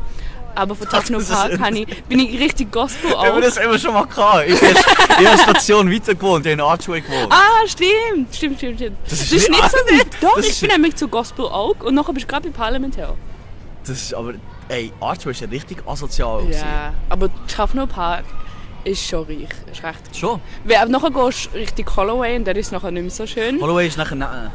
Aber 0.55 0.75
von 0.75 0.89
Tafno 0.89 1.19
Das 1.19 1.29
ist- 1.29 1.59
Park 1.61 1.75
ich, 1.77 2.03
bin 2.05 2.19
ich 2.19 2.41
richtig 2.41 2.73
Gospel 2.73 3.11
Ich 3.11 3.17
habe 3.17 3.41
das 3.41 3.59
immer 3.59 3.79
schon 3.79 3.95
mal 3.95 4.07
gehabt. 4.07 4.49
Ich 4.49 4.61
habe 4.61 5.29
eine 5.29 5.39
Station 5.39 5.93
weiter 5.93 6.15
gewohnt, 6.15 6.47
ich 6.47 6.53
habe 6.53 6.61
in 6.63 6.69
Archway 6.69 7.01
gewohnt. 7.01 7.31
Ah, 7.33 7.65
stimmt, 7.67 8.35
stimmt, 8.35 8.57
stimmt, 8.59 8.79
stimmt. 8.81 8.97
Das 9.09 9.21
ist 9.21 9.31
nicht, 9.33 9.51
nicht- 9.51 9.71
so 9.71 9.77
weit. 9.77 10.07
Doch, 10.21 10.35
Das 10.37 10.47
ich 10.47 10.51
ist- 10.53 10.61
bin 10.63 10.71
nämlich 10.71 10.97
zu 10.97 11.07
Gospel 11.07 11.45
Oak 11.45 11.85
und 11.85 11.95
nachher 11.95 12.13
bist 12.13 12.25
du 12.25 12.31
gerade 12.31 12.49
bei 12.51 12.57
Parliament 12.57 12.97
Hill. 12.97 13.15
Das 13.87 14.03
ist 14.03 14.15
aber... 14.15 14.35
Ey, 14.69 14.93
Archway 15.01 15.31
ist 15.31 15.41
ja 15.41 15.49
richtig 15.49 15.79
asozial. 15.87 16.43
Ja, 16.51 16.93
aber 17.09 17.31
Tafno 17.47 17.87
Park 17.87 18.25
ist 18.85 19.07
schon 19.09 19.25
reich. 19.27 19.49
Ist 19.71 19.83
recht. 19.85 20.01
Schon. 20.17 20.41
Weil 20.65 20.89
nachher 20.89 21.11
gehst 21.11 21.51
du 21.53 21.59
Richtung 21.59 21.87
Holloway 21.97 22.37
und 22.37 22.47
dort 22.47 22.57
ist 22.57 22.67
es 22.67 22.73
nachher 22.73 22.91
nicht 22.91 23.03
mehr 23.03 23.11
so 23.11 23.27
schön. 23.27 23.61
Holloway 23.61 23.87
ist 23.87 23.97
nachher... 23.97 24.17
Nein. 24.17 24.51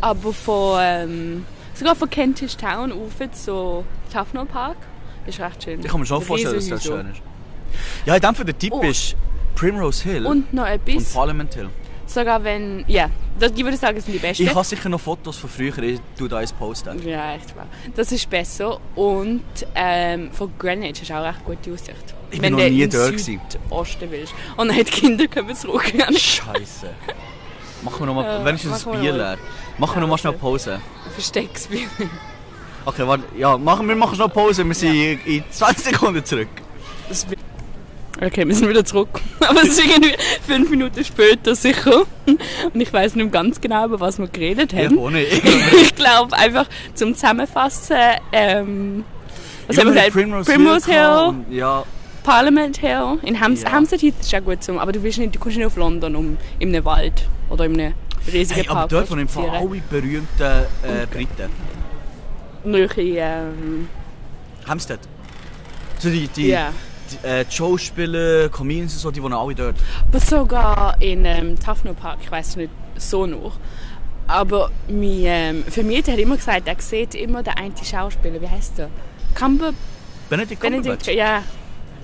Aber 0.00 0.32
von, 0.32 0.78
ähm, 0.82 1.46
sogar 1.74 1.94
von 1.96 2.08
Kentish 2.10 2.56
Town 2.56 2.92
rauf 2.92 3.12
zu 3.32 3.84
Tafno 4.12 4.44
Park 4.44 4.76
ist 5.26 5.40
recht 5.40 5.62
schön. 5.64 5.80
Ich 5.80 5.86
kann 5.88 6.00
mir 6.00 6.06
schon 6.06 6.22
vorstellen, 6.22 6.54
dass 6.54 6.68
das 6.68 6.82
schön 6.84 7.10
ist. 7.10 7.20
Ja, 8.04 8.14
in 8.14 8.20
dem 8.20 8.34
Fall 8.34 8.44
der 8.44 8.58
Tipp 8.58 8.72
Oh. 8.74 8.82
ist 8.82 9.16
Primrose 9.54 10.04
Hill 10.04 10.26
Und 10.26 10.52
noch 10.52 10.64
und 10.64 10.68
etwas, 10.68 11.12
Parliament 11.14 11.54
Hill. 11.54 11.68
sogar 12.06 12.42
wenn, 12.44 12.84
ja, 12.86 13.10
das, 13.38 13.52
ich 13.56 13.64
würde 13.64 13.76
sagen, 13.76 14.00
sind 14.00 14.12
die 14.14 14.18
besten. 14.18 14.42
Ich 14.44 14.54
habe 14.54 14.64
sicher 14.64 14.88
noch 14.88 15.00
Fotos 15.00 15.36
von 15.38 15.50
früher, 15.50 15.76
ich 15.78 16.00
tue 16.16 16.28
da 16.28 16.38
eins 16.38 16.52
posten. 16.52 17.06
ja, 17.06 17.34
echt 17.34 17.56
wahr. 17.56 17.66
Das 17.94 18.12
ist 18.12 18.28
besser. 18.30 18.78
Und 18.94 19.42
ähm, 19.74 20.30
von 20.32 20.52
Greenwich 20.58 21.00
hast 21.00 21.10
du 21.10 21.14
auch 21.14 21.24
recht 21.24 21.44
gute 21.44 21.72
Aussicht. 21.72 22.14
Ich 22.30 22.40
bin 22.40 22.42
wenn 22.42 22.52
noch 22.52 22.58
du 22.60 22.70
nie 22.70 22.86
dort 22.88 23.10
gewesen. 23.12 23.40
Südosten 23.50 24.10
willst. 24.10 24.34
Und 24.56 24.68
dann 24.68 24.76
die 24.76 24.84
Kinder 24.84 25.26
können 25.26 25.54
zurück. 25.54 25.92
Scheiße. 26.16 26.90
Machen 27.82 28.00
wir 28.00 28.06
noch 28.06 28.14
mal, 28.14 28.24
Ja, 28.24 28.44
wenigstens 28.44 28.86
ein 28.86 29.00
Bier 29.00 29.12
leer. 29.12 29.38
Machen 29.78 29.96
wir 29.96 30.00
noch 30.00 30.08
mal 30.08 30.12
okay. 30.14 30.20
schnell 30.22 30.32
Pause. 30.34 30.80
Versteck's 31.12 31.68
mir. 31.68 31.86
Okay, 32.84 33.06
warte, 33.06 33.24
ja, 33.36 33.58
machen, 33.58 33.88
wir 33.88 33.96
machen 33.96 34.14
schnell 34.14 34.28
Pause, 34.28 34.64
wir 34.64 34.74
sind 34.74 35.20
in 35.26 35.44
20 35.50 35.84
Sekunden 35.92 36.24
zurück. 36.24 36.48
Okay, 38.22 38.46
wir 38.48 38.54
sind 38.54 38.68
wieder 38.68 38.84
zurück. 38.84 39.20
Aber 39.40 39.62
es 39.62 39.70
ist 39.70 39.84
irgendwie 39.84 40.14
fünf 40.46 40.70
Minuten 40.70 41.04
später 41.04 41.54
sicher. 41.54 42.04
Und 42.26 42.80
ich 42.80 42.90
weiß 42.90 43.14
nicht 43.16 43.30
ganz 43.30 43.60
genau, 43.60 43.84
über 43.84 44.00
was 44.00 44.18
wir 44.18 44.28
geredet 44.28 44.72
Ja, 44.72 44.84
haben. 44.84 44.96
ohne. 44.96 45.22
ich 45.22 45.94
glaube 45.96 46.34
einfach 46.36 46.66
zum 46.94 47.14
Zusammenfassen, 47.14 47.96
ähm, 48.32 49.04
was 49.66 49.76
haben 49.78 49.86
wir 49.88 49.94
gesagt? 49.94 50.12
Primrose, 50.12 50.50
Primrose 50.52 50.90
Hill, 50.90 51.28
und, 51.28 51.52
ja, 51.52 51.84
Parliament 52.22 52.78
Hill. 52.78 53.18
In 53.22 53.38
Hams 53.38 53.62
Ja. 53.62 53.72
Hampstead 53.72 54.00
Heath 54.00 54.14
ist 54.20 54.34
auch 54.34 54.40
gut 54.42 54.62
zum, 54.62 54.78
aber 54.78 54.92
du, 54.92 55.02
willst 55.02 55.18
nicht, 55.18 55.34
du 55.34 55.38
kommst 55.38 55.58
nicht 55.58 55.66
auf 55.66 55.76
London, 55.76 56.16
um 56.16 56.38
in 56.58 56.68
einem 56.74 56.84
Wald 56.84 57.28
oder 57.50 57.66
in 57.66 57.78
einem 57.78 57.94
riesigen 58.32 58.60
hey, 58.60 58.68
aber 58.68 58.88
dort, 58.88 59.10
wo 59.10 59.14
im 59.14 59.28
Fall 59.28 59.50
alle 59.50 59.80
berühmten 59.90 60.42
äh, 60.42 61.06
Briten. 61.10 61.50
Nähe, 62.64 62.88
ähm, 62.96 63.88
Hampstead. 64.66 65.00
So 65.98 66.10
die, 66.10 66.28
die, 66.28 66.48
ja. 66.48 66.72
die, 67.10 67.26
äh, 67.26 67.44
die 67.44 67.54
Schauspieler, 67.54 68.48
Comedians 68.48 68.94
und 68.94 69.00
so, 69.00 69.10
die 69.10 69.22
wohnen 69.22 69.34
alle 69.34 69.54
dort. 69.54 69.76
Aber 70.08 70.20
sogar 70.20 71.00
in 71.00 71.24
ähm, 71.24 71.58
Tafno 71.58 71.94
Park, 71.94 72.18
ich 72.22 72.30
weiß 72.30 72.56
nicht 72.56 72.70
so 72.96 73.26
noch. 73.26 73.58
Aber 74.26 74.70
mein 74.88 75.22
ähm, 75.24 75.64
Vermieter 75.64 76.12
hat 76.12 76.18
immer 76.18 76.36
gesagt, 76.36 76.66
er 76.66 76.76
sieht 76.80 77.14
immer 77.14 77.42
den 77.42 77.54
einen 77.54 77.74
Schauspieler, 77.76 78.40
wie 78.40 78.48
heißt 78.48 78.78
der? 78.78 78.90
Cumber 79.34 79.72
Benedict 80.28 80.60
Cumberbatch. 80.60 81.08
ja. 81.08 81.42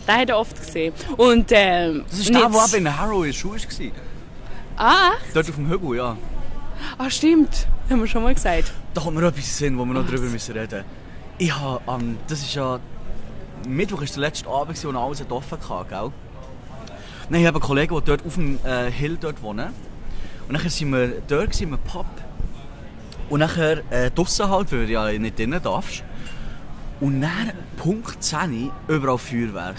Den 0.06 0.14
hat 0.16 0.28
er 0.30 0.38
oft 0.38 0.58
gesehen. 0.58 0.92
Und, 1.16 1.50
ähm, 1.52 2.04
Das 2.08 2.18
ist 2.18 2.28
der, 2.28 2.48
der 2.48 2.78
in 2.78 2.98
Harrow 2.98 3.24
in 3.24 3.30
der 3.30 3.36
Schule 3.36 3.60
war. 3.60 4.02
Ah, 4.84 5.12
Dort 5.32 5.48
auf 5.48 5.54
dem 5.54 5.68
Hügel, 5.68 5.96
ja. 5.96 6.16
ah, 6.98 7.08
stimmt. 7.08 7.68
Haben 7.88 8.00
wir 8.00 8.08
schon 8.08 8.24
mal 8.24 8.34
gesagt. 8.34 8.72
Da 8.94 9.00
kommt 9.00 9.14
mir 9.14 9.22
noch 9.22 9.28
etwas 9.28 9.44
in 9.44 9.52
Sinn, 9.52 9.78
wo 9.78 9.84
wir 9.84 9.94
noch 9.94 10.04
drüber 10.04 10.24
müssen 10.24 10.58
reden 10.58 10.82
Ich 11.38 11.56
habe, 11.56 11.80
ähm, 11.86 12.18
das 12.26 12.40
ist 12.40 12.52
ja... 12.56 12.80
Mittwoch 13.68 14.00
war 14.00 14.06
der 14.08 14.18
letzte 14.18 14.48
Abend, 14.48 14.84
wo 14.84 14.98
alles 14.98 15.20
hat 15.20 15.30
offen 15.30 15.56
hatte, 15.68 15.88
gell? 15.88 16.10
Nein, 17.28 17.42
ich 17.42 17.46
habe 17.46 17.58
einen 17.58 17.64
Kollegen, 17.64 17.94
der 17.94 18.02
dort 18.02 18.26
auf 18.26 18.34
dem 18.34 18.58
äh, 18.64 18.90
Hill 18.90 19.18
dort 19.20 19.40
wohnt. 19.40 19.60
Und 20.48 20.60
dann 20.60 20.68
sind 20.68 20.90
wir 20.90 21.22
dort 21.28 21.52
gewesen, 21.52 21.72
im 21.74 21.78
Pub. 21.78 22.06
Und 23.30 23.38
nachher 23.38 23.88
äh, 23.92 24.10
draussen 24.10 24.50
halt, 24.50 24.72
weil 24.72 24.86
du 24.86 24.92
ja 24.94 25.12
nicht 25.12 25.38
drinnen 25.38 25.62
darfst. 25.62 26.02
Und 27.00 27.20
dann, 27.20 27.52
Punkt 27.76 28.20
10, 28.20 28.72
überall 28.88 29.18
Feuerwerk. 29.18 29.76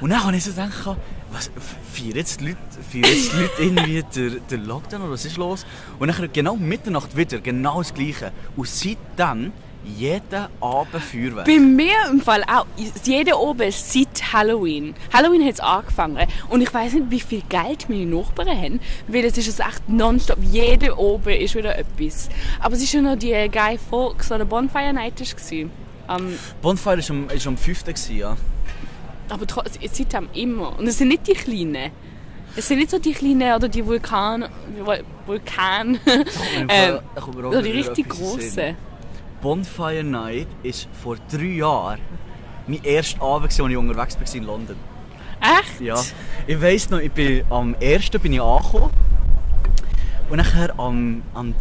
Und 0.00 0.10
dann 0.10 0.22
habe 0.22 0.36
ich 0.36 0.44
so 0.44 0.52
gedacht, 0.52 0.96
was, 1.36 1.50
feiern 1.92 2.16
jetzt 2.16 2.40
die 2.40 2.46
Leute, 2.46 2.58
feiern 2.90 3.04
jetzt 3.04 3.32
die 3.32 3.36
Leute 3.36 3.62
irgendwie 3.62 4.02
den, 4.14 4.40
den 4.50 4.66
Lockdown 4.66 5.02
oder 5.02 5.12
was 5.12 5.24
ist 5.24 5.36
los? 5.36 5.66
Und 5.98 6.08
dann 6.08 6.32
genau 6.32 6.56
Mitternacht 6.56 7.16
wieder, 7.16 7.38
genau 7.40 7.78
das 7.78 7.92
Gleiche. 7.92 8.32
Und 8.56 8.68
seitdem 8.68 9.52
jeden 9.84 10.46
Abend 10.60 11.02
Feuerwerk. 11.02 11.46
Bei 11.46 11.58
mir 11.58 11.94
im 12.10 12.20
Fall 12.20 12.42
auch. 12.44 12.66
Jeder 13.04 13.38
oben 13.38 13.70
seit 13.70 14.32
Halloween. 14.32 14.94
Halloween 15.12 15.44
hat 15.44 15.54
es 15.54 15.60
angefangen. 15.60 16.26
Und 16.48 16.60
ich 16.60 16.72
weiß 16.72 16.94
nicht, 16.94 17.10
wie 17.10 17.20
viel 17.20 17.42
Geld 17.48 17.88
meine 17.88 18.06
Nachbarn 18.06 18.48
haben. 18.48 18.80
Weil 19.06 19.24
es 19.24 19.38
ist 19.38 19.60
echt 19.60 19.88
nonstop. 19.88 20.38
Jeder 20.50 20.98
oben 20.98 21.34
ist 21.34 21.54
wieder 21.54 21.78
etwas. 21.78 22.28
Aber 22.60 22.74
es 22.74 22.94
war 22.94 23.00
ja 23.00 23.08
noch 23.08 23.18
die 23.18 23.48
Guy 23.50 23.78
Fawkes 23.78 24.32
oder 24.32 24.44
Bonfire 24.44 24.92
Night. 24.92 25.16
gewesen. 25.16 25.70
Ähm, 26.08 26.36
Bonfire 26.62 26.98
war 26.98 27.10
am, 27.10 27.28
ist 27.30 27.46
am 27.46 27.56
5. 27.56 27.84
Gewesen, 27.84 28.16
ja. 28.16 28.36
Aber 29.28 29.44
tro- 29.46 29.64
seitdem 29.92 30.28
immer. 30.34 30.78
Und 30.78 30.86
es 30.86 30.98
sind 30.98 31.08
nicht 31.08 31.26
die 31.26 31.32
Kleinen. 31.34 31.90
Es 32.56 32.68
sind 32.68 32.78
nicht 32.78 32.90
so 32.90 32.98
die 32.98 33.12
Kleinen 33.12 33.54
oder 33.54 33.68
die 33.68 33.84
Vulkan... 33.84 34.44
Vul- 34.84 35.04
Vulkan... 35.26 35.98
ähm, 36.68 36.98
oder 37.36 37.62
die 37.62 37.70
richtig 37.70 38.08
grossen. 38.08 38.76
Bonfire 39.42 40.02
Night 40.04 40.46
ist 40.62 40.88
vor 41.02 41.16
drei 41.30 41.44
Jahren 41.56 42.00
mein 42.66 42.82
erster 42.82 43.22
Abend, 43.22 43.44
als 43.46 43.58
ich 43.58 43.76
unterwegs 43.76 44.16
war 44.18 44.34
in 44.34 44.42
London. 44.44 44.76
Echt? 45.40 45.80
Ja. 45.80 46.02
Ich 46.46 46.60
weiss 46.60 46.88
noch, 46.90 46.98
ich 46.98 47.12
bin 47.12 47.44
am 47.50 47.76
1. 47.80 48.10
bin 48.10 48.32
ich 48.32 48.40
angekommen. 48.40 48.90
Und 50.30 50.38
nachher 50.38 50.78
am, 50.78 51.22
am 51.34 51.54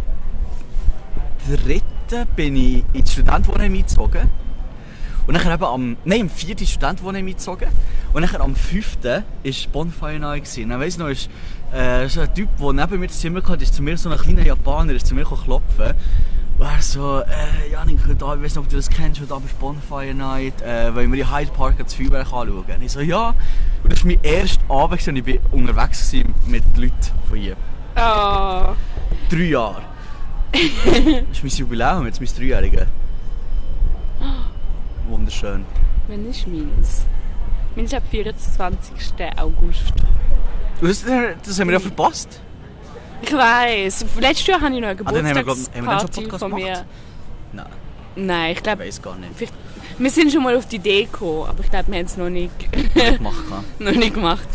3. 1.48 1.82
bin 2.36 2.56
ich 2.56 2.84
in 2.94 3.04
die 3.04 3.12
Studentenwohnheim 3.12 3.74
eingezogen. 3.74 4.32
Und 5.28 5.34
nachher 5.34 5.54
eben 5.54 5.64
am, 5.64 5.98
nein, 6.06 6.22
am 6.22 6.30
4. 6.30 6.52
in 6.52 6.58
die 6.58 6.68
Studentenwohnheim 6.68 7.26
eingezogen. 7.26 7.68
Und 8.14 8.22
nachher 8.22 8.42
am 8.42 8.56
5. 8.56 9.04
war 9.04 9.24
Bonfire 9.72 10.20
Night. 10.20 10.44
gewesen. 10.44 10.64
Und 10.66 10.70
dann 10.70 10.80
weiss 10.80 10.94
ich 10.94 11.00
noch, 11.00 11.10
ist, 11.10 11.30
äh, 11.74 12.08
so 12.08 12.22
ein 12.22 12.34
Typ, 12.34 12.50
der 12.58 12.74
neben 12.74 13.00
mir 13.00 13.08
das 13.08 13.20
Zimmer 13.20 13.42
hatte, 13.44 13.64
ist 13.64 13.74
zu 13.74 13.82
mir 13.82 13.98
so 13.98 14.10
ein 14.10 14.18
kleiner 14.18 14.44
Japaner, 14.44 14.94
ist 14.94 15.08
zu 15.08 15.16
mir 15.16 15.26
klopfen. 15.26 15.94
Und 16.58 16.66
er 16.66 16.82
so, 16.82 17.20
äh, 17.20 17.72
Janik, 17.72 18.00
ich 18.00 18.22
weiss 18.22 18.42
nicht, 18.42 18.58
ob 18.58 18.70
du 18.70 18.78
das 18.78 18.90
kennst, 18.90 19.20
heute 19.20 19.34
Abend 19.34 19.50
ist 19.50 19.60
Bonfire 19.60 20.14
Night, 20.14 20.62
äh, 20.62 20.96
wollen 20.96 21.12
wir 21.12 21.24
in 21.24 21.36
Hyde 21.36 21.52
Park 21.52 21.76
das 21.80 21.94
Feuerwerk 21.94 22.28
anschauen? 22.28 22.64
Und 22.64 22.82
ich 22.82 22.92
so, 22.92 23.02
ja. 23.02 23.36
Und 23.84 23.92
das 23.92 24.06
war 24.06 24.12
mein 24.12 24.24
erster 24.24 24.64
Abend 24.70 25.08
und 25.08 25.16
ich 25.18 25.28
war 25.28 25.54
unterwegs 25.54 26.12
gewesen 26.12 26.34
mit 26.48 26.64
Leuten 26.78 26.94
von 27.28 27.38
hier. 27.38 27.58
Oh. 27.98 28.74
Drei 29.30 29.44
Jahre. 29.44 29.82
das 30.54 31.38
ist 31.38 31.44
mein 31.44 31.52
Jubiläum, 31.52 32.06
jetzt 32.06 32.22
mein 32.22 32.30
Dreijähriger. 32.38 32.88
Wunderschön. 35.08 35.66
Wann 36.08 36.30
ist 36.30 36.48
meins? 36.48 37.06
Meins 37.76 37.92
ist 37.92 37.98
am 37.98 38.04
24. 38.10 38.94
August. 39.38 39.94
Das, 40.82 41.04
das 41.44 41.60
haben 41.60 41.68
wir 41.68 41.74
ja 41.74 41.80
verpasst. 41.80 42.40
Ich 43.22 43.34
weiss. 43.34 44.06
Letztes 44.20 44.48
Jahr 44.48 44.62
hatte 44.62 44.76
ich 44.76 44.82
noch 44.82 44.90
eine 44.90 45.00
Ah, 45.06 45.12
dann 45.12 45.26
haben 45.28 45.36
wir, 45.36 45.44
glaub- 45.44 45.58
Geburtstagsparty 45.74 46.38
von 46.40 46.52
mir. 46.54 46.66
gemacht? 46.66 46.86
Nein, 47.54 47.66
Nein, 48.16 48.52
ich 48.52 48.58
ich 48.58 48.64
glaube, 48.64 48.86
weiß 48.86 49.02
gar 49.02 49.16
nicht. 49.18 49.32
wir 49.98 50.10
sind 50.10 50.32
schon 50.32 50.44
mal 50.44 50.56
auf 50.56 50.68
die 50.68 50.78
Idee 50.78 51.04
gekommen, 51.06 51.48
aber 51.50 51.60
ich 51.62 51.70
glaube, 51.70 51.92
wir 51.92 52.00
haben 52.00 52.06
es 52.06 52.18
noch 52.18 52.30
nicht, 52.30 52.52
gemacht. 52.74 53.36
habe. 53.52 53.64
noch 53.84 53.92
nicht 53.92 54.14
gemacht. 54.14 54.48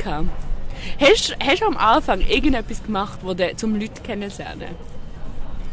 Hast, 0.99 1.37
hast 1.43 1.61
du 1.63 1.67
am 1.67 1.77
Anfang 1.77 2.21
irgendetwas 2.21 2.83
gemacht, 2.83 3.19
wo 3.23 3.35
du 3.35 3.55
zum 3.57 3.79
Leute 3.79 4.01
kennenlernen? 4.03 4.69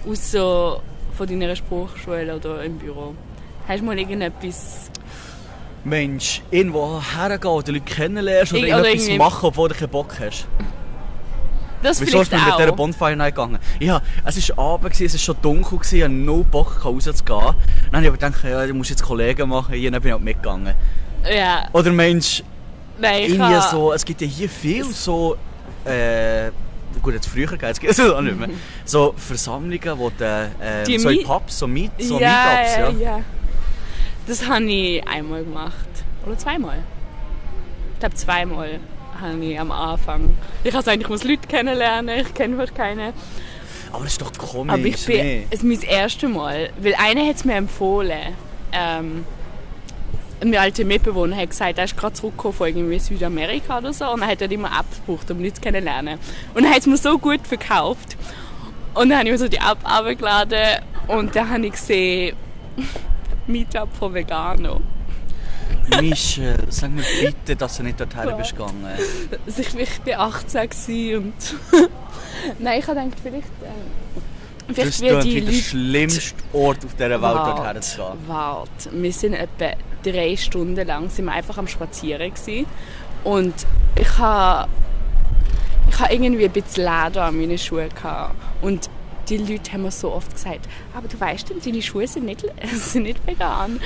Aus 0.10 0.32
so 0.32 0.82
von 1.14 1.28
deiner 1.28 1.56
Sprachschule 1.56 2.36
oder 2.36 2.64
im 2.64 2.78
Büro? 2.78 3.14
Hast 3.68 3.80
du 3.82 3.86
mal 3.86 3.98
irgendetwas... 3.98 4.90
Mensch, 5.84 6.42
irgendwo 6.52 7.02
hergehen 7.02 7.52
oder 7.52 7.72
Leute 7.72 7.86
kennenlernst 7.86 8.52
oder 8.52 8.62
Ich- 8.62 8.66
oder 8.68 8.78
irgendetwas 8.80 9.08
irgendwie- 9.08 9.18
machen, 9.20 9.46
obwohl 9.46 9.70
du 9.70 9.76
keinen 9.76 9.90
Bock 9.90 10.16
hast. 10.20 10.48
Das 11.84 12.02
Wieso 12.02 12.22
ist 12.22 12.32
man 12.32 12.44
mit 12.44 12.58
dieser. 12.60 12.72
Bonfire 12.72 13.16
Night 13.16 13.36
gegangen? 13.36 13.60
Ja, 13.80 14.02
es 14.26 14.50
war 14.58 14.74
Abend, 14.74 15.00
es 15.00 15.14
war 15.14 15.20
schon 15.20 15.36
dunkel, 15.42 15.78
gewesen, 15.78 15.96
ich 15.96 16.04
hatte 16.04 16.14
no 16.14 16.44
Bock 16.44 16.84
rauszugehen. 16.84 17.24
Dann 17.28 17.54
habe 17.94 18.02
ich 18.02 18.08
aber 18.08 18.18
gedacht, 18.18 18.44
ja, 18.44 18.66
du 18.66 18.74
musst 18.74 18.90
jetzt 18.90 19.04
Kollegen 19.04 19.48
machen, 19.48 19.76
hier 19.76 19.92
bin 19.92 20.04
ich 20.06 20.12
halt 20.12 20.24
mitgegangen. 20.24 20.74
Ja, 21.32 21.68
Oder 21.74 21.92
Mensch, 21.92 22.44
nein, 23.00 23.24
ich 23.24 23.30
irgendwie 23.30 23.54
habe... 23.56 23.70
so, 23.70 23.94
es 23.94 24.04
gibt 24.04 24.22
ja 24.22 24.28
hier 24.28 24.50
viel 24.50 24.86
so, 24.86 25.38
äh, 25.86 26.50
gut, 27.02 27.14
jetzt 27.14 27.28
früher 27.28 27.48
geht 27.48 27.64
es 27.64 27.80
geht 27.80 28.00
auch 28.12 28.22
nicht 28.22 28.38
mehr, 28.38 28.50
so 28.84 29.14
Versammlungen, 29.16 29.98
wo 29.98 30.10
der, 30.10 30.50
äh, 30.60 30.84
Die 30.84 30.98
so 30.98 31.10
in 31.10 31.24
Pubs, 31.26 31.60
so, 31.60 31.68
Meet, 31.68 31.92
so 32.00 32.20
ja, 32.20 32.56
Meetups, 32.56 32.78
ja, 32.78 32.90
ja. 33.18 33.20
Das 34.28 34.48
habe 34.48 34.66
ich 34.66 35.08
einmal 35.08 35.44
gemacht. 35.44 35.88
Oder 36.26 36.38
zweimal. 36.38 36.84
Ich 37.94 38.00
glaube 38.00 38.16
zweimal 38.16 38.80
habe 39.22 39.46
ich 39.46 39.60
am 39.60 39.72
Anfang. 39.72 40.38
Ich 40.64 40.74
habe 40.74 40.92
eigentlich 40.92 41.10
muss 41.10 41.24
Leute 41.24 41.48
kennenlernen, 41.48 42.20
ich 42.20 42.34
kenne 42.34 42.58
fast 42.58 42.76
keine. 42.76 43.14
Aber 43.92 44.04
das 44.04 44.14
ist 44.14 44.22
doch 44.22 44.34
komisch, 44.34 44.74
Aber 44.74 44.86
ich 44.86 45.06
bin, 45.06 45.18
nee. 45.18 45.48
es 45.50 45.60
ist 45.60 45.64
mein 45.64 45.82
erstes 45.82 46.30
Mal, 46.30 46.70
weil 46.80 46.94
einer 46.96 47.26
hat 47.26 47.38
es 47.38 47.46
mir 47.46 47.56
empfohlen. 47.56 48.36
Ähm, 48.74 49.26
mein 50.44 50.56
alter 50.58 50.84
Mitbewohner 50.84 51.36
hat 51.36 51.50
gesagt, 51.50 51.78
er 51.78 51.86
ist 51.86 51.98
gerade 51.98 52.14
zurückgekommen 52.14 52.54
von 52.54 52.68
irgendwie 52.68 53.00
Südamerika 53.00 53.80
oder 53.80 53.92
so 53.94 54.12
und 54.12 54.22
er 54.22 54.28
hat 54.28 54.42
dort 54.42 54.52
immer 54.52 54.68
Apps 54.68 54.98
gebraucht, 54.98 55.32
um 55.32 55.42
Leute 55.42 55.62
kennenzulernen. 55.62 56.20
Und 56.54 56.66
er 56.66 56.72
hat 56.72 56.80
es 56.80 56.86
mir 56.86 56.98
so 56.98 57.18
gut 57.18 57.48
verkauft. 57.48 58.18
Und 58.94 59.10
dann 59.10 59.20
habe 59.20 59.30
ich 59.30 59.32
mir 59.32 59.38
so 59.38 59.48
die 59.48 59.58
App 59.58 59.78
runtergeladen 59.84 60.84
und 61.08 61.36
dann 61.36 61.50
habe 61.50 61.66
ich 61.66 61.72
gesehen, 61.72 62.36
Meetup 63.48 63.94
von 63.96 64.14
Vegano. 64.14 64.82
Michel, 66.02 66.58
sag 66.70 66.92
mir 66.92 67.04
bitte, 67.22 67.56
dass 67.56 67.78
du 67.78 67.84
nicht 67.84 68.00
dorthin 68.00 68.36
bist 68.38 68.52
gegangen. 68.52 68.86
Also 69.46 69.62
ich, 69.62 69.76
ich 69.76 70.02
bin 70.02 70.16
18 70.16 70.70
gewesen 70.70 71.18
und... 71.18 71.56
Nein, 72.60 72.80
ich 72.80 72.88
habe 72.88 73.00
gedacht, 73.00 73.18
vielleicht... 73.22 73.48
Das 74.68 74.76
vielleicht 74.76 74.90
ist 74.90 75.02
wie 75.02 75.30
die 75.30 75.42
der 75.42 75.44
Leute... 75.44 75.64
schlimmste 75.64 76.44
Ort 76.54 76.86
auf 76.86 76.94
dieser 76.94 77.22
Welt, 77.22 77.22
dorthin 77.22 77.82
zu 77.82 77.98
gehen. 77.98 78.08
Warte, 78.28 78.90
wir 78.92 79.14
sind 79.14 79.34
etwa 79.34 79.72
drei 80.04 80.36
Stunden 80.36 80.86
lang 80.86 81.10
sind 81.10 81.26
wir 81.26 81.34
einfach 81.34 81.58
am 81.58 81.68
Spazieren 81.68 82.34
gewesen. 82.34 82.66
und 83.24 83.54
ich 83.96 84.18
habe 84.18 84.70
ich 85.90 86.00
habe 86.00 86.14
irgendwie 86.14 86.46
ein 86.46 86.52
bisschen 86.52 86.84
Leder 86.84 87.24
an 87.24 87.38
meinen 87.38 87.58
Schuhen 87.58 87.90
gehabt. 87.90 88.36
und 88.62 88.90
die 89.30 89.38
Leute 89.38 89.74
haben 89.74 89.84
mir 89.84 89.92
so 89.92 90.12
oft 90.12 90.34
gesagt, 90.34 90.68
aber 90.94 91.08
du 91.08 91.20
weißt, 91.20 91.50
denn, 91.50 91.62
deine 91.64 91.82
Schuhe 91.82 92.08
sind 92.08 92.26
nicht, 92.26 92.46
sind 92.74 93.04
nicht 93.04 93.26
vegan. 93.26 93.80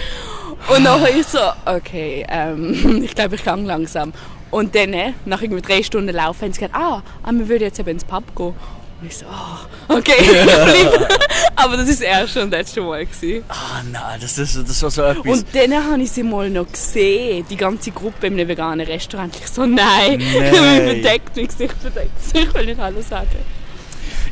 Und 0.75 0.83
dann 0.83 1.03
ich 1.05 1.25
so, 1.25 1.39
okay, 1.65 2.25
ähm, 2.29 3.03
ich 3.03 3.15
glaube, 3.15 3.35
ich 3.35 3.43
gehe 3.43 3.55
langsam. 3.55 4.13
Und 4.49 4.75
dann, 4.75 4.93
äh, 4.93 5.13
nach 5.25 5.41
irgendwie 5.41 5.61
drei 5.61 5.81
Stunden 5.81 6.13
Laufen, 6.13 6.41
haben 6.41 6.53
sie 6.53 6.59
gesagt, 6.59 6.75
ah, 6.75 7.01
ah 7.23 7.31
wir 7.31 7.47
würden 7.47 7.63
jetzt 7.63 7.79
eben 7.79 7.89
ins 7.89 8.03
Pub 8.03 8.23
gehen. 8.35 8.53
Und 9.01 9.07
ich 9.07 9.17
so, 9.17 9.25
ah, 9.25 9.61
okay, 9.87 10.13
ich 10.19 10.29
bleib. 10.29 11.19
Aber 11.55 11.77
das 11.77 11.87
war 11.87 11.93
das 11.93 12.01
erste 12.01 12.43
und 12.43 12.51
letzte 12.51 12.81
Mal. 12.81 13.05
Gewesen. 13.05 13.43
Ah 13.47 13.81
nein, 13.91 14.19
das, 14.21 14.35
das, 14.35 14.53
das 14.53 14.83
war 14.83 14.91
so 14.91 15.01
etwas. 15.01 15.25
Und 15.25 15.45
dann 15.53 15.73
habe 15.73 16.01
ich 16.03 16.11
sie 16.11 16.21
mal 16.21 16.49
noch 16.49 16.71
gesehen, 16.71 17.45
die 17.49 17.55
ganze 17.57 17.91
Gruppe 17.91 18.27
in 18.27 18.33
einem 18.33 18.47
veganen 18.47 18.85
Restaurant. 18.85 19.35
Ich 19.35 19.47
so, 19.47 19.65
nein, 19.65 20.19
Nein. 20.19 20.51
mein 20.51 21.01
verdeckt 21.01 21.35
mich, 21.35 21.47
Gesicht 21.47 21.75
verdeckt 21.81 22.11
ich 22.33 22.53
will 22.53 22.65
nicht 22.65 22.79
alles 22.79 23.09
sagen. 23.09 23.60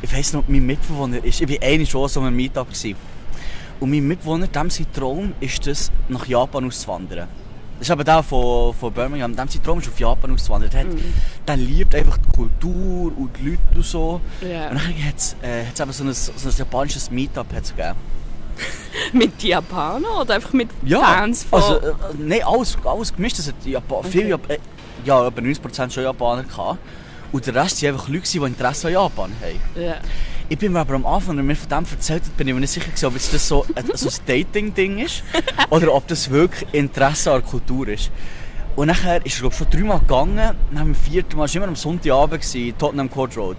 Ich 0.02 0.14
weiss 0.14 0.34
noch, 0.34 0.44
mein 0.48 0.66
Mitbewohner 0.66 1.24
ist, 1.24 1.42
ich 1.42 1.50
war 1.50 1.68
einmal 1.68 1.86
schon 1.88 2.08
so 2.08 2.22
einem 2.22 2.36
Meetup. 2.36 2.68
Gewesen. 2.68 2.96
Und 3.80 3.90
mein 3.92 4.08
Mitbewohner, 4.08 4.48
dem 4.48 4.70
sein 4.70 4.88
Traum 4.94 5.34
ist 5.40 5.66
es, 5.68 5.92
nach 6.10 6.26
Japan 6.28 6.66
auszuwandern. 6.66 7.28
Das 7.78 7.88
ist 7.88 7.92
aber 7.92 8.04
der 8.04 8.22
von, 8.24 8.74
von 8.74 8.92
Birmingham. 8.92 9.34
Dem 9.36 9.48
sein 9.48 9.64
Traum 9.64 9.80
ist, 9.80 9.88
auf 9.88 9.98
Japan 10.00 10.32
auszuwandern. 10.34 10.70
Der, 10.70 10.80
hat, 10.82 10.88
Mhm. 10.88 11.14
der 11.48 11.58
liebt 11.58 11.96
einfach 11.96 12.18
die 12.18 12.30
Kultur 12.36 13.14
und 13.18 13.30
die 13.40 13.52
Leute 13.52 13.62
und 13.76 13.86
so. 13.86 14.20
Ja. 14.42 14.70
Und 14.70 14.76
dann 14.76 15.06
hat 15.08 15.16
es 15.18 15.36
äh, 15.42 15.66
hat's 15.66 15.80
eben 15.80 15.92
so 15.94 16.04
ein, 16.04 16.14
so 16.14 16.50
ein 16.50 16.56
japanisches 16.58 17.10
Meetup 17.10 17.46
hat's 17.54 17.70
gegeben. 17.74 17.96
Mit 19.14 19.42
Japanern 19.42 20.04
oder 20.20 20.36
einfach 20.36 20.52
mit 20.52 20.68
Ja, 20.84 21.00
Fans 21.00 21.46
von... 21.46 21.62
also, 21.62 21.76
äh, 21.78 21.94
nein, 22.18 22.42
alles, 22.46 22.78
alles 22.84 23.16
gemischt. 23.16 23.40
Es 23.40 23.48
hat 23.48 23.56
Japan 23.64 24.00
Okay. 24.00 24.10
viele 24.12 24.30
Jap 24.30 24.50
äh, 24.50 24.58
ja, 25.06 25.26
etwa 25.28 25.40
90% 25.42 25.92
schon 25.92 26.04
Japaner 26.04 26.44
gehabt. 26.44 26.80
Und 27.32 27.46
der 27.46 27.56
Rest 27.56 27.78
sind 27.78 27.90
einfach 27.90 28.08
Leute, 28.08 28.30
die 28.30 28.38
Interesse 28.38 28.88
an 28.88 28.94
Japan 28.94 29.32
haben. 29.42 29.82
ja. 29.82 29.98
Ich 30.52 30.58
bin 30.58 30.74
mir 30.74 30.80
aber 30.80 30.96
am 30.96 31.06
Anfang, 31.06 31.38
als 31.38 31.38
er 31.38 31.44
mir 31.44 31.56
von 31.56 31.70
dem 31.70 31.86
erzählt 31.92 32.24
hat, 32.24 32.38
bin 32.38 32.48
ich 32.48 32.54
mir 32.56 32.60
nicht 32.60 32.72
sicher 32.72 32.88
gewesen, 32.88 33.06
ob 33.06 33.14
das 33.14 33.48
so 33.48 33.68
ein, 33.76 33.86
so 33.94 34.10
ein 34.10 34.16
Dating-Ding 34.26 34.98
ist 34.98 35.22
oder 35.70 35.94
ob 35.94 36.08
das 36.08 36.32
wirklich 36.32 36.74
Interesse 36.74 37.32
an 37.32 37.42
der 37.42 37.50
Kultur 37.50 37.88
ist. 37.88 38.10
Und 38.76 38.88
nachher 38.88 39.24
ist 39.24 39.38
er 39.38 39.42
glaub, 39.42 39.54
schon 39.54 39.70
dreimal 39.70 40.00
gegangen, 40.00 40.56
nach 40.72 40.82
dem 40.82 40.96
vierten 40.96 41.38
Mal, 41.38 41.48
war 41.48 41.56
immer 41.56 41.68
am 41.68 41.76
Sonntagabend, 41.76 42.42
gewesen, 42.42 42.76
Tottenham 42.80 43.12
Court 43.12 43.38
Road. 43.38 43.58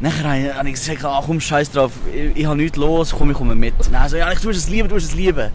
Nachher 0.00 0.54
habe 0.56 0.68
ich, 0.68 0.74
gesagt, 0.74 1.04
ach 1.04 1.22
komm, 1.26 1.40
scheiß 1.40 1.70
drauf, 1.70 1.92
ich, 2.12 2.40
ich 2.40 2.46
habe 2.46 2.56
nichts 2.56 2.76
los, 2.76 3.14
komm, 3.16 3.30
ich 3.30 3.36
komme 3.36 3.54
mit. 3.54 3.74
Und 3.78 3.92
dann 3.92 4.08
so, 4.08 4.16
ja, 4.16 4.32
ich 4.32 4.40
tue 4.40 4.50
es 4.50 4.68
lieben, 4.68 4.88
du 4.88 4.96
es 4.96 5.14
lieben. 5.14 5.50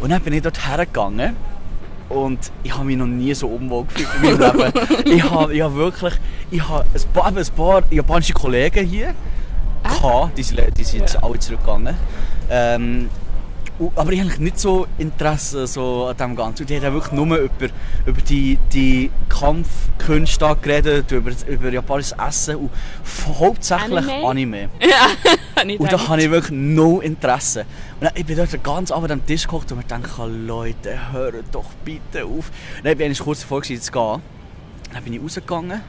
Und 0.00 0.08
dann 0.08 0.22
bin 0.22 0.32
ich 0.32 0.40
dort 0.40 0.66
hergegangen 0.66 1.36
und 2.08 2.38
ich 2.62 2.72
habe 2.74 2.84
mich 2.84 2.96
noch 2.96 3.06
nie 3.06 3.34
so 3.34 3.48
unwohl 3.48 3.84
gefühlt 3.86 4.08
in 4.32 4.38
meinem 4.38 4.58
Leben. 4.58 4.72
Ich 5.16 5.22
habe, 5.30 5.54
ich 5.54 5.60
habe 5.62 5.74
wirklich, 5.74 6.14
ich 6.50 6.68
habe 6.68 6.84
ein 6.94 7.12
paar, 7.12 7.26
ein 7.26 7.46
paar 7.56 7.82
japanische 7.90 8.32
Kollegen 8.32 8.86
hier 8.86 9.14
gehabt, 9.82 10.36
die 10.38 10.42
sind, 10.42 10.60
die 10.76 10.84
sind 10.84 11.00
jetzt 11.00 11.14
Ja. 11.14 11.22
alle 11.22 11.38
zurückgegangen. 11.38 11.94
Ähm, 12.50 13.08
aber 13.78 14.12
ich 14.12 14.20
habe 14.20 14.28
eigentlich 14.28 14.38
nicht 14.38 14.58
so 14.58 14.86
Interesse 14.98 15.66
so 15.66 16.06
an 16.06 16.16
dem 16.16 16.36
Ganzen. 16.36 16.62
Und 16.62 16.70
die 16.70 16.80
haben 16.80 16.94
wirklich 16.94 17.12
nur 17.12 17.36
über, 17.36 17.68
über 18.06 18.20
die, 18.22 18.58
die 18.72 19.10
Kampfkünste 19.28 20.56
geredet, 20.62 21.12
über, 21.12 21.30
über 21.46 21.68
japanisches 21.70 22.14
Essen 22.18 22.56
und 22.56 22.70
hauptsächlich 23.38 23.98
Anime? 23.98 24.26
Anime. 24.26 24.68
Ja, 24.80 25.62
ich 25.66 25.80
Und 25.80 25.92
da 25.92 26.08
habe 26.08 26.22
ich 26.22 26.30
wirklich 26.30 26.58
no 26.58 27.00
Interesse. 27.00 27.66
Und 28.00 28.04
dann, 28.04 28.12
ich 28.14 28.24
bin 28.24 28.36
dort 28.36 28.64
ganz 28.64 28.90
Abend 28.90 29.10
am 29.10 29.26
Tisch 29.26 29.42
gekocht 29.42 29.70
und 29.72 29.78
mir 29.78 29.84
dachte, 29.84 30.26
Leute, 30.26 31.12
hört 31.12 31.44
doch 31.52 31.70
bitte 31.84 32.24
auf. 32.24 32.50
Dann 32.82 32.96
bin 32.96 33.12
ich 33.12 33.18
kurz 33.18 33.40
davor 33.40 33.62
zu 33.62 33.74
gehen. 33.74 34.22
Dann 34.92 35.04
bin 35.04 35.12
ich 35.12 35.20
rausgegangen, 35.22 35.82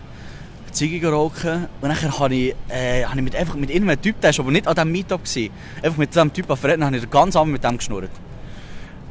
Ziege 0.78 1.00
gerauchen 1.00 1.68
und 1.82 1.90
dann 1.90 2.20
habe 2.20 2.36
ich, 2.36 2.56
äh, 2.70 3.04
habe 3.04 3.18
ich 3.18 3.24
mit, 3.24 3.36
einfach 3.36 3.56
mit 3.56 3.70
irgendeinem 3.70 4.02
Typ, 4.02 4.22
der 4.22 4.32
war 4.32 4.40
aber 4.46 4.52
nicht 4.52 4.68
an 4.68 4.76
diesem 4.76 4.92
Meetup, 4.92 5.24
gewesen, 5.24 5.50
einfach 5.82 5.98
mit 5.98 6.13
diesem 6.13 6.32
Typ 6.32 6.58
verreden, 6.58 6.86
habe 6.86 6.98
ich 6.98 7.10
ganz 7.10 7.36
Abend 7.36 7.54
mit 7.54 7.63
dem 7.63 7.78
geschnurrt. 7.78 8.12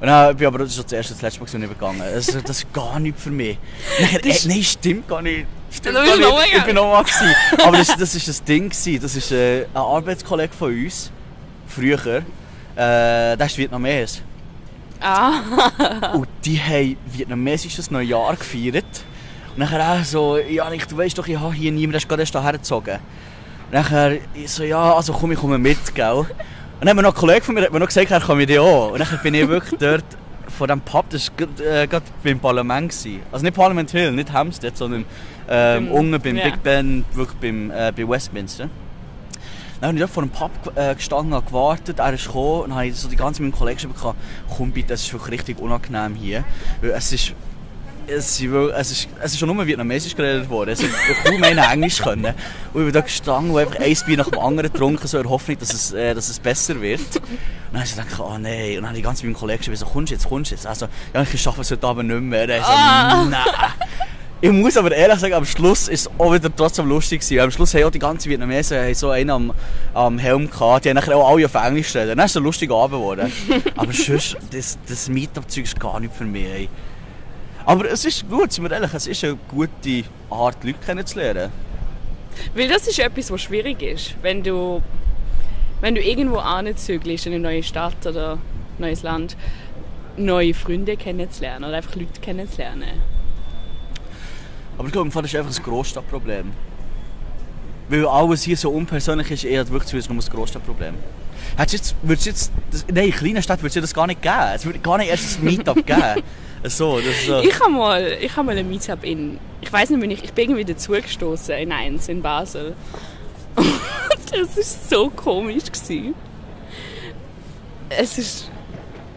Und 0.01 0.07
dann 0.09 0.37
bin 0.37 0.47
aber 0.47 0.59
das 0.59 0.77
ist 0.77 0.85
das 0.85 0.93
erste 0.93 1.15
das 1.15 1.23
letzte 1.23 1.59
Mal 1.59 1.67
nicht 1.67 1.79
gegangen. 1.79 2.03
Das, 2.15 2.27
das 2.27 2.59
ist 2.59 2.73
gar 2.73 3.01
nicht 3.01 3.19
für 3.19 3.31
mich. 3.31 3.59
Nachher, 3.99 4.25
äh, 4.25 4.39
nein, 4.47 4.63
stimmt 4.63 5.09
gar 5.09 5.23
nicht. 5.23 5.47
Stimmt 5.71 5.95
gar 5.95 6.05
nicht. 6.05 6.55
Ich 6.55 6.65
bin 6.65 6.75
nochmal 6.75 7.03
gewesen. 7.03 7.35
Aber 7.65 7.79
das, 7.79 7.97
das 7.97 8.15
ist 8.15 8.29
das 8.29 8.45
Ding 8.45 8.69
gewesen. 8.69 9.01
Das 9.01 9.17
ist 9.17 9.33
äh, 9.33 9.63
ein 9.63 9.77
Arbeitskollege 9.77 10.53
von 10.53 10.71
uns. 10.71 11.11
Früher. 11.67 11.99
Äh, 12.19 12.23
das 13.39 13.53
ist 13.53 13.59
Vietnames. 13.59 14.23
Ah, 15.01 16.13
Und 16.13 16.29
die 16.45 16.59
haben 16.61 16.97
vietnamesisches 17.07 17.91
Neujahr 17.91 18.37
gefeiert. 18.37 18.85
Nachher 19.57 19.93
auch 19.93 20.05
so, 20.05 20.37
Janik, 20.37 20.87
du 20.87 20.97
weißt 20.97 21.17
doch, 21.17 21.27
ich 21.27 21.39
habe 21.39 21.55
hier 21.55 21.73
niemanden, 21.73 21.93
der 21.93 21.99
ist 21.99 22.09
gerade 22.09 22.23
erst 22.23 22.33
hierher 22.33 22.53
gezogen. 22.53 22.99
Nachher 23.73 24.19
ich 24.35 24.51
so, 24.51 24.63
ja, 24.63 24.95
also 24.95 25.13
komm, 25.13 25.33
ich 25.33 25.39
komme 25.39 25.59
mit, 25.59 25.95
gell. 25.95 26.13
Und 26.13 26.27
dann 26.81 26.91
hat 26.91 26.97
mir 26.97 27.03
noch 27.03 27.15
ein 27.15 27.19
Kollege 27.19 27.43
von 27.43 27.55
mir 27.55 27.63
hat 27.63 27.73
mir 27.73 27.81
noch 27.81 27.87
gesagt, 27.87 28.11
er 28.11 28.21
kann 28.21 28.37
mit 28.37 28.51
dir 28.51 28.63
auch. 28.63 28.93
Und 28.93 28.99
dann 28.99 29.21
bin 29.23 29.35
ich 29.35 29.49
wirklich 29.49 29.79
dort 29.81 30.05
von 30.57 30.69
diesem 30.69 30.81
Pub, 30.83 31.09
das 31.11 31.31
war 31.31 31.47
gerade 31.47 31.83
äh, 31.83 31.87
gerade 31.87 32.07
beim 32.23 32.39
Parlament. 32.39 32.91
Gewesen. 32.91 33.21
Also 33.33 33.45
nicht 33.45 33.55
Parliament 33.55 33.91
Hill, 33.91 34.13
nicht 34.13 34.33
Hampstead, 34.33 34.77
sondern 34.77 35.05
ähm, 35.49 35.91
unten 35.91 36.21
beim 36.21 36.37
ja. 36.37 36.45
Big 36.45 36.63
Ben, 36.63 37.05
wirklich 37.13 37.39
beim, 37.39 37.71
äh, 37.71 37.93
bei 37.97 38.07
Westminster. 38.07 38.69
Dann 39.81 39.89
habe 39.89 39.99
ich 39.99 40.01
dort 40.01 40.13
vor 40.13 40.23
dem 40.23 40.31
Pub 40.31 40.51
äh, 40.75 40.95
gestanden 40.95 41.35
und 41.35 41.47
gewartet, 41.47 41.99
er 41.99 42.13
ist 42.13 42.27
gekommen 42.27 42.63
und 42.63 42.75
habe 42.75 42.93
so 42.93 43.09
die 43.09 43.17
ganze 43.17 43.43
mit 43.43 43.53
meinem 43.53 43.59
Kollegen 43.59 43.93
gehabt, 43.93 44.19
komm 44.57 44.71
bitte, 44.71 44.95
es 44.95 45.03
ist 45.03 45.13
wirklich 45.13 45.41
richtig 45.41 45.61
unangenehm 45.61 46.15
hier. 46.15 46.45
Weil 46.81 46.91
es 46.91 47.13
ist, 47.13 47.35
es, 48.09 48.41
es, 48.41 48.91
ist, 48.91 49.09
es 49.21 49.33
ist 49.33 49.39
schon 49.39 49.55
nur 49.55 49.67
Vietnamesisch 49.67 50.15
geredet 50.15 50.49
worden, 50.49 50.71
es 50.71 50.83
hat 50.83 50.91
kaum 51.25 51.43
einer 51.43 51.71
Englisch 51.71 51.99
können. 51.99 52.35
Und 52.73 52.81
ich 52.81 52.87
bin 52.87 52.93
da 52.93 53.01
gestanden 53.01 53.51
und 53.51 53.59
einfach 53.59 53.81
ein 53.81 53.97
Bier 54.07 54.17
nach 54.17 54.31
dem 54.31 54.39
anderen 54.39 54.73
getrunken, 54.73 55.07
so 55.07 55.17
in 55.17 55.25
der 55.25 55.31
Hoffnung, 55.31 55.59
dass 55.59 55.73
es, 55.73 55.93
äh, 55.93 56.15
dass 56.15 56.29
es 56.29 56.39
besser 56.39 56.81
wird. 56.81 57.01
Und 57.01 57.23
dann 57.73 57.81
habe 57.81 57.85
ich 57.85 57.97
gedacht, 57.97 58.21
oh 58.21 58.39
nein, 58.39 58.71
und 58.71 58.77
dann 58.77 58.89
habe 58.89 58.99
ich 58.99 59.05
ganz 59.05 59.23
mit 59.23 59.33
meinem 59.33 59.39
Kollegen 59.39 59.59
geschrieben, 59.59 59.77
so, 59.77 59.87
kommst 59.87 60.11
du 60.11 60.15
jetzt, 60.15 60.29
kommst 60.29 60.51
du 60.51 60.55
jetzt? 60.55 60.67
Also, 60.67 60.89
ja, 61.15 61.23
ich 61.23 61.41
schaffe 61.41 61.61
es 61.63 61.71
heute 61.71 61.87
Abend 61.87 62.09
nicht 62.09 62.21
mehr. 62.21 62.49
Er 62.49 62.63
so, 62.63 63.31
nein. 63.31 63.45
Ich 64.43 64.53
muss 64.53 64.77
aber 64.77 64.93
ehrlich 64.93 65.19
sagen, 65.19 65.33
am 65.33 65.47
Schluss 65.47 65.89
ist 65.89 66.03
es 66.03 66.11
auch 66.19 66.33
wieder 66.35 66.55
trotzdem 66.55 66.87
lustig 66.87 67.23
gewesen. 67.23 67.41
Am 67.41 67.51
Schluss 67.51 67.73
haben 67.73 67.85
auch 67.85 67.91
die 67.91 67.99
ganzen 67.99 68.29
Vietnamesen 68.29 68.79
haben 68.79 68.95
so 68.95 69.09
einen 69.09 69.31
am, 69.31 69.53
am 69.95 70.19
Helm 70.19 70.51
gehabt. 70.51 70.85
Die 70.85 70.91
haben 70.91 70.97
nachher 70.97 71.17
auch 71.17 71.31
alle 71.31 71.47
auf 71.47 71.55
Englisch 71.55 71.91
geredet. 71.95 72.19
Dann 72.19 72.25
ist 72.27 72.33
es 72.33 72.37
ein 72.37 72.43
lustiger 72.43 72.75
Abend 72.75 72.99
geworden. 73.01 73.33
aber 73.77 73.93
sonst, 73.95 74.37
das, 74.51 74.79
das 74.87 75.09
Meetup-Zeug 75.09 75.65
ist 75.65 75.81
gar 75.81 76.01
nicht 76.01 76.15
für 76.15 76.25
mich. 76.25 76.45
Ey. 76.45 76.69
Aber 77.67 77.91
es 77.91 78.05
ist 78.05 78.29
gut, 78.31 78.53
sind 78.53 78.63
wir 78.63 78.71
ehrlich, 78.71 78.95
es 78.95 79.09
ist 79.09 79.25
eine 79.25 79.37
gute 79.49 80.05
Art, 80.31 80.63
Leute 80.63 80.79
kennenzulernen. 80.79 81.51
weil 82.55 82.69
das 82.69 82.87
ist 82.87 83.01
etwas, 83.01 83.29
was 83.33 83.43
schwierig 83.43 83.83
ist. 83.83 84.15
Wenn 84.23 84.45
du, 84.45 84.81
wenn 85.81 85.97
du 85.97 86.01
irgendwo 86.01 86.37
anzügelst 86.37 87.27
in 87.27 87.35
eine 87.35 87.43
neue 87.43 87.65
Stadt 87.65 88.07
oder 88.07 88.35
ein 88.35 88.41
neues 88.79 89.03
Land, 89.03 89.37
neue 90.17 90.55
Freunde 90.55 90.97
kennenzulernen 90.97 91.65
oder 91.65 91.79
einfach 91.79 91.97
Leute 91.97 92.21
kennenzulernen. 92.21 93.01
Aber 94.79 94.87
ich 94.87 94.93
glaube, 94.93 95.11
Fall 95.11 95.25
ist 95.25 95.35
einfach 95.35 95.57
ein 95.57 95.63
Großstadtproblem. 95.65 96.53
Weil 97.89 98.07
alles 98.07 98.45
hier 98.45 98.57
so 98.57 98.71
unpersönlich 98.71 99.29
ist, 99.33 99.45
eher 99.45 99.69
wirklich 99.69 100.05
zu 100.05 100.13
nur 100.13 100.23
ein 100.23 100.31
Großstadtproblem. 100.31 100.95
Hättest 101.57 101.73
jetzt, 101.73 101.95
würdest 102.03 102.27
jetzt, 102.27 102.53
das, 102.71 102.85
nein, 102.93 103.07
in 103.07 103.13
kleinen 103.13 103.43
Städten 103.43 103.63
würde 103.63 103.79
es 103.79 103.83
das 103.83 103.95
gar 103.95 104.07
nicht 104.07 104.23
geben. 104.23 104.53
Es 104.55 104.65
würde 104.65 104.79
gar 104.79 104.99
nicht 104.99 105.11
erst 105.11 105.41
ein 105.41 105.45
Meetup 105.45 105.75
geben. 105.87 106.23
So, 106.65 107.01
so. 107.27 107.41
Ich 107.41 107.61
habe 107.61 107.71
mal, 107.71 108.17
ich 108.21 108.37
hab 108.37 108.45
mal 108.45 108.57
ein 108.57 108.69
Meetup 108.69 109.05
in, 109.05 109.39
ich 109.61 109.73
weiß 109.73 109.91
nicht, 109.91 110.01
wenn 110.01 110.11
ich, 110.11 110.25
ich 110.25 110.33
bin 110.33 110.51
irgendwie 110.51 110.65
dazugestoßen 110.65 111.55
in 111.57 111.73
eins 111.73 112.09
in 112.09 112.23
Basel. 112.23 112.75
das 114.31 114.57
ist 114.57 114.91
so 114.91 115.11
komisch 115.11 115.65
gewesen. 115.65 116.15
Es 117.89 118.19
ist, 118.19 118.51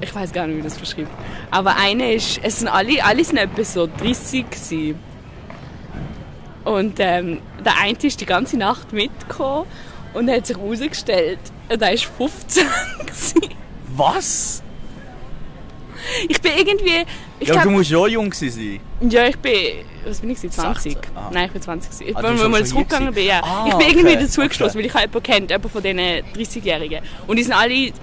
ich 0.02 0.14
weiß 0.14 0.32
gar 0.32 0.48
nicht, 0.48 0.58
wie 0.58 0.62
das 0.62 0.78
beschreibt. 0.78 1.10
Aber 1.50 1.76
eine 1.76 2.14
ist, 2.14 2.40
es 2.44 2.60
sind 2.60 2.68
alle, 2.68 3.04
alle 3.04 3.24
sind 3.24 3.38
etwa 3.38 3.64
so 3.64 3.88
30 3.88 4.50
gewesen. 4.50 5.00
Und 6.66 7.00
ähm, 7.00 7.42
der 7.66 7.78
eine 7.80 7.98
ist 8.00 8.22
die 8.22 8.26
ganze 8.26 8.58
Nacht 8.58 8.94
mitgekommen 8.94 9.66
und 10.14 10.30
hat 10.30 10.46
sich 10.46 10.58
herausgestellt, 10.58 11.40
er 11.68 11.94
ist 11.94 12.06
15 12.06 12.68
gewesen. 13.00 13.42
Was? 13.96 14.62
Ich 16.28 16.40
bin 16.42 16.52
irgendwie, 16.58 17.06
ich 17.40 17.48
ja, 17.48 17.54
glaub- 17.54 17.64
du 17.66 17.70
musst 17.72 17.90
ja 17.90 17.98
auch 17.98 18.08
jung 18.08 18.34
sein. 18.34 18.80
Ja, 19.10 19.26
ich 19.28 19.38
bin. 19.38 19.54
Was 20.06 20.20
bin 20.20 20.30
ich? 20.32 20.38
gewesen? 20.38 20.52
20? 20.54 20.94
16? 20.94 21.12
Ah. 21.16 21.30
Nein, 21.32 21.46
ich 21.48 21.52
bin 21.52 21.62
20. 21.62 21.92
gewesen. 21.92 22.08
Ich 22.10 22.16
Ah, 22.18 22.22
bin 22.22 22.32
bist 22.34 22.48
mal 22.50 22.66
zurückgegangen 22.66 23.14
bin, 23.14 23.26
ja. 23.26 23.40
gewesen. 23.42 23.68
ich 23.68 23.74
Ah, 23.74 23.78
bin 23.78 23.88
irgendwie 23.88 24.14
okay, 24.16 24.22
dazugestoßen, 24.24 24.70
okay. 24.72 24.78
weil 24.80 24.86
ich 24.86 24.94
halt 24.94 25.06
jemanden 25.06 25.24
kennt, 25.24 25.50
jemanden 25.52 25.70
von 25.70 25.84
diesen 25.84 26.00
30-Jährigen. 26.00 27.00
Und 27.28 27.36
die 27.38 27.44
sind 27.44 27.54
alle, 27.54 27.74
eben, 27.74 27.94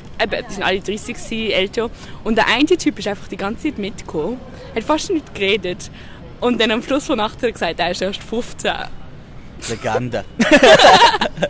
die 0.48 0.52
sind 0.54 0.62
alle 0.62 0.80
30 0.80 1.06
gewesen, 1.16 1.50
älter. 1.52 1.90
Und 2.24 2.36
der 2.36 2.46
eine 2.48 2.64
Typ 2.64 2.98
ist 2.98 3.08
einfach 3.08 3.28
die 3.28 3.36
ganze 3.36 3.64
Zeit 3.64 3.78
mitgekommen, 3.78 4.38
hat 4.74 4.84
fast 4.84 5.10
nicht 5.10 5.34
geredet. 5.34 5.90
Und 6.40 6.60
dann 6.60 6.70
am 6.70 6.82
Schluss 6.82 7.06
von 7.06 7.16
Nacht 7.16 7.36
hat 7.36 7.44
er 7.44 7.52
gesagt, 7.52 7.80
er 7.80 7.90
ist 7.90 8.02
erst 8.02 8.22
15. 8.22 8.72
Legende. 9.70 10.24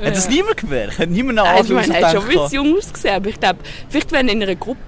Hat 0.00 0.14
das 0.14 0.28
niemand 0.28 0.56
gemerkt? 0.56 0.98
Hat 1.00 1.08
niemand 1.08 1.36
Nein, 1.36 1.64
ich 1.64 1.70
meine, 1.70 1.98
er 1.98 2.06
hat 2.06 2.12
schon 2.14 2.22
ein 2.22 2.28
bisschen 2.28 2.50
jung 2.64 2.76
ausgesehen, 2.78 3.16
aber 3.16 3.28
ich 3.30 3.40
glaube, 3.40 3.58
vielleicht 3.88 4.12
wenn 4.12 4.28
in 4.28 4.40
einer 4.42 4.54
Gruppe, 4.54 4.78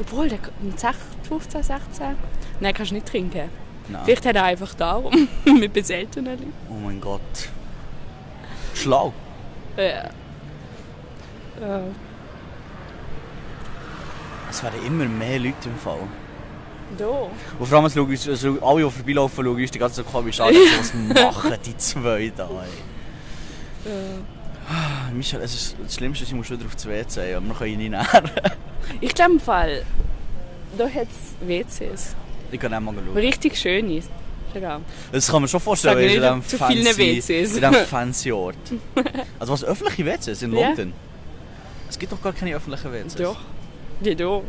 obwohl, 0.00 0.28
der 0.28 0.38
mit 0.60 0.78
16, 0.78 1.00
15, 1.28 1.62
16, 1.62 2.06
nein, 2.60 2.74
kannst 2.74 2.90
du 2.90 2.94
nicht 2.94 3.06
trinken. 3.06 3.48
Nein. 3.88 4.02
Vielleicht 4.04 4.26
hat 4.26 4.36
er 4.36 4.44
einfach 4.44 4.74
darum, 4.74 5.28
mit 5.44 5.72
bis 5.72 5.90
Eltern. 5.90 6.28
Oh 6.70 6.74
mein 6.74 7.00
Gott. 7.00 7.20
Schlau. 8.74 9.12
Ja. 9.76 10.10
Ja. 11.60 11.80
Es 14.50 14.62
werden 14.62 14.86
immer 14.86 15.04
mehr 15.06 15.38
Leute 15.38 15.68
im 15.68 15.76
Fall. 15.76 16.00
Da. 16.96 17.06
Und 17.58 17.66
vor 17.66 17.78
allem 17.78 17.90
schauen 17.90 18.08
uns, 18.08 18.28
also 18.28 18.58
alle, 18.62 18.84
die 18.84 18.90
vorbeilaufen, 18.90 19.44
schauen 19.44 19.56
uns 19.60 19.70
die 19.70 19.78
ganze 19.78 20.02
Zeit 20.02 20.12
komisch 20.12 20.40
an. 20.40 20.54
Was 20.78 20.94
machen 20.94 21.58
die 21.64 21.76
zwei 21.76 22.32
da? 22.36 22.48
Ey? 22.48 23.92
Ah, 23.92 24.35
Michael, 25.12 25.42
es 25.42 25.54
ist, 25.54 25.76
das 25.82 25.94
Schlimmste 25.94 26.24
ist, 26.24 26.30
ich 26.30 26.36
muss 26.36 26.50
wieder 26.50 26.64
auf 26.64 26.74
das 26.74 26.86
WC, 26.86 27.34
aber 27.34 27.46
wir 27.46 27.54
können 27.54 27.72
ihn 27.72 27.78
nicht 27.78 27.90
nähren. 27.90 28.30
Ich 29.00 29.12
glaube 29.14 29.32
im 29.32 29.40
Fall, 29.40 29.84
da 30.78 30.88
hat 30.88 31.08
es 31.08 31.48
WCs. 31.48 32.14
Ich 32.52 32.60
kann 32.60 32.72
auch 32.72 32.80
mal 32.80 32.94
schauen. 32.94 33.16
richtig 33.16 33.58
schön 33.58 33.90
ist. 33.90 34.08
Schau. 34.54 34.80
Das 35.10 35.26
kann 35.26 35.42
man 35.42 35.48
schon 35.48 35.60
vorstellen, 35.60 35.98
in 35.98 36.08
diesem 36.08 36.42
fancy, 36.42 37.18
in 37.28 37.74
fancy 37.90 38.32
Ort. 38.32 38.56
Also 39.40 39.52
was, 39.52 39.64
öffentliche 39.64 40.06
WCs 40.06 40.42
in. 40.42 40.52
London? 40.52 40.92
Es 41.88 41.98
gibt 41.98 42.12
doch 42.12 42.22
gar 42.22 42.32
keine 42.32 42.54
öffentlichen 42.54 42.92
WCs. 42.92 43.14
Doch. 43.16 43.38
Die 44.00 44.14
da. 44.14 44.26
Oh 44.26 44.44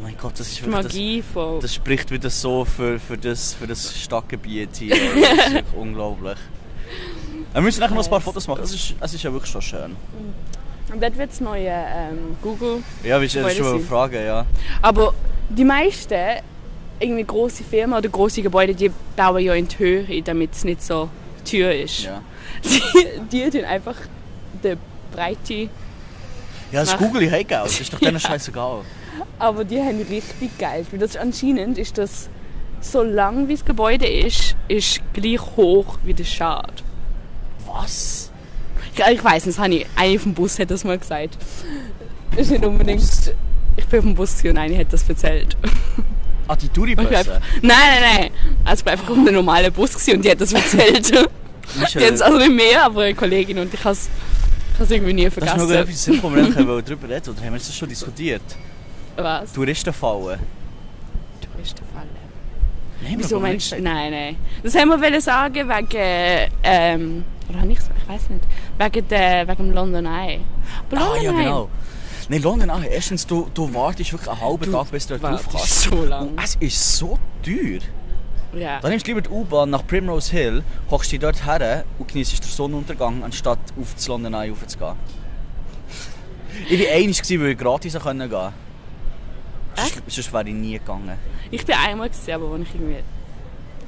mein 0.00 0.16
Gott, 0.16 0.38
das 0.38 0.48
ist 0.48 0.62
wirklich... 0.62 0.76
Das, 0.76 0.84
Magie 0.84 1.22
von. 1.22 1.60
das 1.60 1.74
spricht 1.74 2.10
wieder 2.12 2.30
so 2.30 2.64
für, 2.64 3.00
für, 3.00 3.18
das, 3.18 3.54
für 3.54 3.66
das 3.66 4.00
Stadtgebiet 4.00 4.76
hier. 4.76 4.90
Das 4.90 5.00
ist 5.00 5.52
wirklich 5.52 5.74
unglaublich. 5.74 6.38
Wir 7.52 7.60
müssen 7.62 7.80
nachher 7.80 7.94
noch 7.94 8.04
ein 8.04 8.10
paar 8.10 8.20
Fotos 8.20 8.46
machen. 8.46 8.62
Es 8.62 8.74
ist, 8.74 8.94
es 9.00 9.14
ist 9.14 9.22
ja 9.22 9.32
wirklich 9.32 9.50
schon 9.50 9.62
schön. 9.62 9.96
Und 10.92 11.02
dort 11.02 11.16
wird 11.18 11.30
das 11.30 11.40
neue 11.40 11.68
ähm, 11.70 12.36
Google. 12.42 12.82
Ja, 13.04 13.20
willst 13.20 13.34
du 13.34 13.40
das 13.40 13.54
Gebäude 13.54 13.56
schon 13.64 13.72
mal 13.72 13.78
sind. 13.80 13.88
fragen, 13.88 14.24
ja. 14.24 14.46
Aber 14.82 15.14
die 15.48 15.64
meisten 15.64 16.14
irgendwie 17.00 17.24
grosse 17.24 17.62
Firmen 17.64 17.96
oder 17.98 18.08
grosse 18.08 18.42
Gebäude, 18.42 18.74
die 18.74 18.90
bauen 19.16 19.42
ja 19.42 19.54
in 19.54 19.68
die 19.68 19.78
Höhe, 19.78 20.22
damit 20.22 20.52
es 20.52 20.64
nicht 20.64 20.82
so 20.82 21.08
teuer 21.48 21.72
ist. 21.72 22.02
ja. 22.04 22.20
Die, 22.64 23.42
die 23.44 23.50
tun 23.50 23.64
einfach 23.64 23.94
die 24.64 24.76
Breite. 25.12 25.68
Ja, 26.72 26.80
das. 26.80 26.96
Google 26.96 27.30
hey 27.30 27.44
Geld, 27.44 27.64
das 27.66 27.80
ist 27.80 27.92
doch 27.92 27.98
denen 28.00 28.14
Ja. 28.14 28.20
scheißegal. 28.20 28.80
Aber 29.38 29.64
die 29.64 29.78
haben 29.78 30.00
richtig 30.10 30.58
geil. 30.58 30.84
Weil 30.90 30.98
das 30.98 31.10
ist 31.10 31.16
anscheinend 31.18 31.78
ist 31.78 31.96
das 31.98 32.28
so 32.80 33.02
lang 33.02 33.46
wie 33.48 33.54
das 33.54 33.64
Gebäude 33.64 34.06
ist, 34.08 34.56
ist 34.66 35.00
gleich 35.12 35.40
hoch 35.56 35.98
wie 36.04 36.14
der 36.14 36.24
Schad. 36.24 36.82
Was? 37.80 38.30
Ich, 38.94 39.24
weiß 39.24 39.46
nicht, 39.46 39.58
habe 39.58 39.74
ich, 39.74 39.86
eine 39.94 40.18
vom 40.18 40.34
Bus 40.34 40.58
hat 40.58 40.70
das 40.70 40.82
mal 40.84 40.98
gesagt. 40.98 41.36
Ist 42.36 42.50
nicht 42.50 42.64
unbedingt. 42.64 43.02
Ich 43.76 43.86
bin 43.86 43.98
auf 44.00 44.04
dem 44.04 44.14
Bus 44.14 44.42
und 44.44 44.58
eine 44.58 44.76
hat 44.78 44.92
das 44.92 45.08
erzählt. 45.08 45.56
Ah, 46.48 46.56
die 46.56 46.68
einfach, 46.98 47.40
nein, 47.62 47.76
nein, 48.00 48.02
nein. 48.16 48.30
Also 48.64 48.80
ich 48.80 48.84
bin 48.84 48.92
einfach 48.92 49.10
auf 49.10 49.18
einem 49.18 49.34
normalen 49.34 49.72
Bus 49.72 50.08
und 50.08 50.24
die 50.24 50.30
hat 50.30 50.40
das 50.40 50.52
erzählt. 50.52 51.12
es 51.94 52.22
also 52.22 52.38
nicht 52.38 52.54
mehr, 52.54 52.84
aber 52.84 53.02
eine 53.02 53.14
Kollegin 53.14 53.58
und 53.58 53.72
ich 53.72 53.84
habe 53.84 53.94
es 53.94 54.90
irgendwie 54.90 55.12
nie 55.12 55.24
Das 55.24 55.36
ist 55.36 55.42
noch 55.42 55.66
vergessen. 55.66 55.82
etwas 55.82 56.04
Sinn, 56.04 56.18
wo 56.22 56.30
wir 56.34 56.42
darüber 56.50 57.08
reden 57.08 57.30
oder 57.30 57.40
haben 57.40 57.52
wir 57.52 57.58
das 57.58 57.76
schon 57.76 57.88
diskutiert? 57.88 58.42
Was? 59.16 59.52
Touristenfallen. 59.52 60.38
Touristenfalle. 61.40 62.06
Nein, 63.02 63.14
Wieso 63.18 63.38
meinst 63.38 63.72
du? 63.72 63.82
Nein, 63.82 64.10
nein. 64.10 64.36
Das 64.62 64.74
haben 64.74 65.00
wir 65.00 65.20
sagen 65.20 65.68
wegen. 65.68 66.50
Ähm, 66.62 67.24
oder 67.48 67.60
habe 67.60 67.72
ich 67.72 67.78
Ich 67.78 68.08
weiß 68.08 68.30
nicht. 68.30 68.44
Wegen, 68.78 69.08
der, 69.08 69.48
wegen 69.48 69.56
dem 69.68 69.70
London 69.72 70.06
Eye. 70.06 70.40
Aber 70.90 71.00
Ah, 71.00 71.06
London 71.14 71.22
ja, 71.24 71.30
Eye. 71.32 71.36
genau. 71.44 71.68
Nein, 72.30 72.42
London 72.42 72.70
auch. 72.70 72.82
Erstens, 72.82 73.26
du, 73.26 73.48
du 73.54 73.72
wartest 73.72 74.12
wirklich 74.12 74.30
einen 74.30 74.40
halben 74.40 74.70
Tag, 74.72 74.90
bis 74.90 75.06
du 75.06 75.18
dort 75.18 75.32
drauf 75.32 75.48
kannst. 75.50 75.80
so 75.82 76.04
lang. 76.04 76.28
Und 76.28 76.42
es 76.44 76.54
ist 76.56 76.96
so 76.98 77.18
teuer. 77.42 77.80
Ja. 78.54 78.80
Dann 78.80 78.90
nimmst 78.90 79.06
du 79.06 79.10
lieber 79.10 79.20
die 79.22 79.30
U-Bahn 79.30 79.70
nach 79.70 79.86
Primrose 79.86 80.30
Hill, 80.32 80.62
hockst 80.90 81.12
dich 81.12 81.20
dort 81.20 81.44
her 81.46 81.84
und 81.98 82.08
genießt 82.08 82.42
den 82.42 82.48
Sonnenuntergang, 82.50 83.22
anstatt 83.22 83.58
auf 83.80 83.94
das 83.94 84.08
London 84.08 84.34
Eye 84.34 84.50
raufzugehen. 84.50 84.94
Ich 86.68 86.80
war 86.80 86.94
einig, 86.94 87.22
weil 87.40 87.46
ich 87.50 87.58
gratis 87.58 87.92
gehen 87.92 88.02
konnte. 88.02 88.52
Echt? 89.76 90.02
Sonst 90.10 90.32
wäre 90.32 90.48
ich 90.48 90.54
nie 90.54 90.72
gegangen. 90.78 91.18
Ich 91.50 91.64
bin 91.64 91.76
einmal 91.76 92.08
gesehen, 92.08 92.34
aber 92.34 92.52
als 92.52 92.62
ich 92.62 92.74
irgendwie 92.74 92.96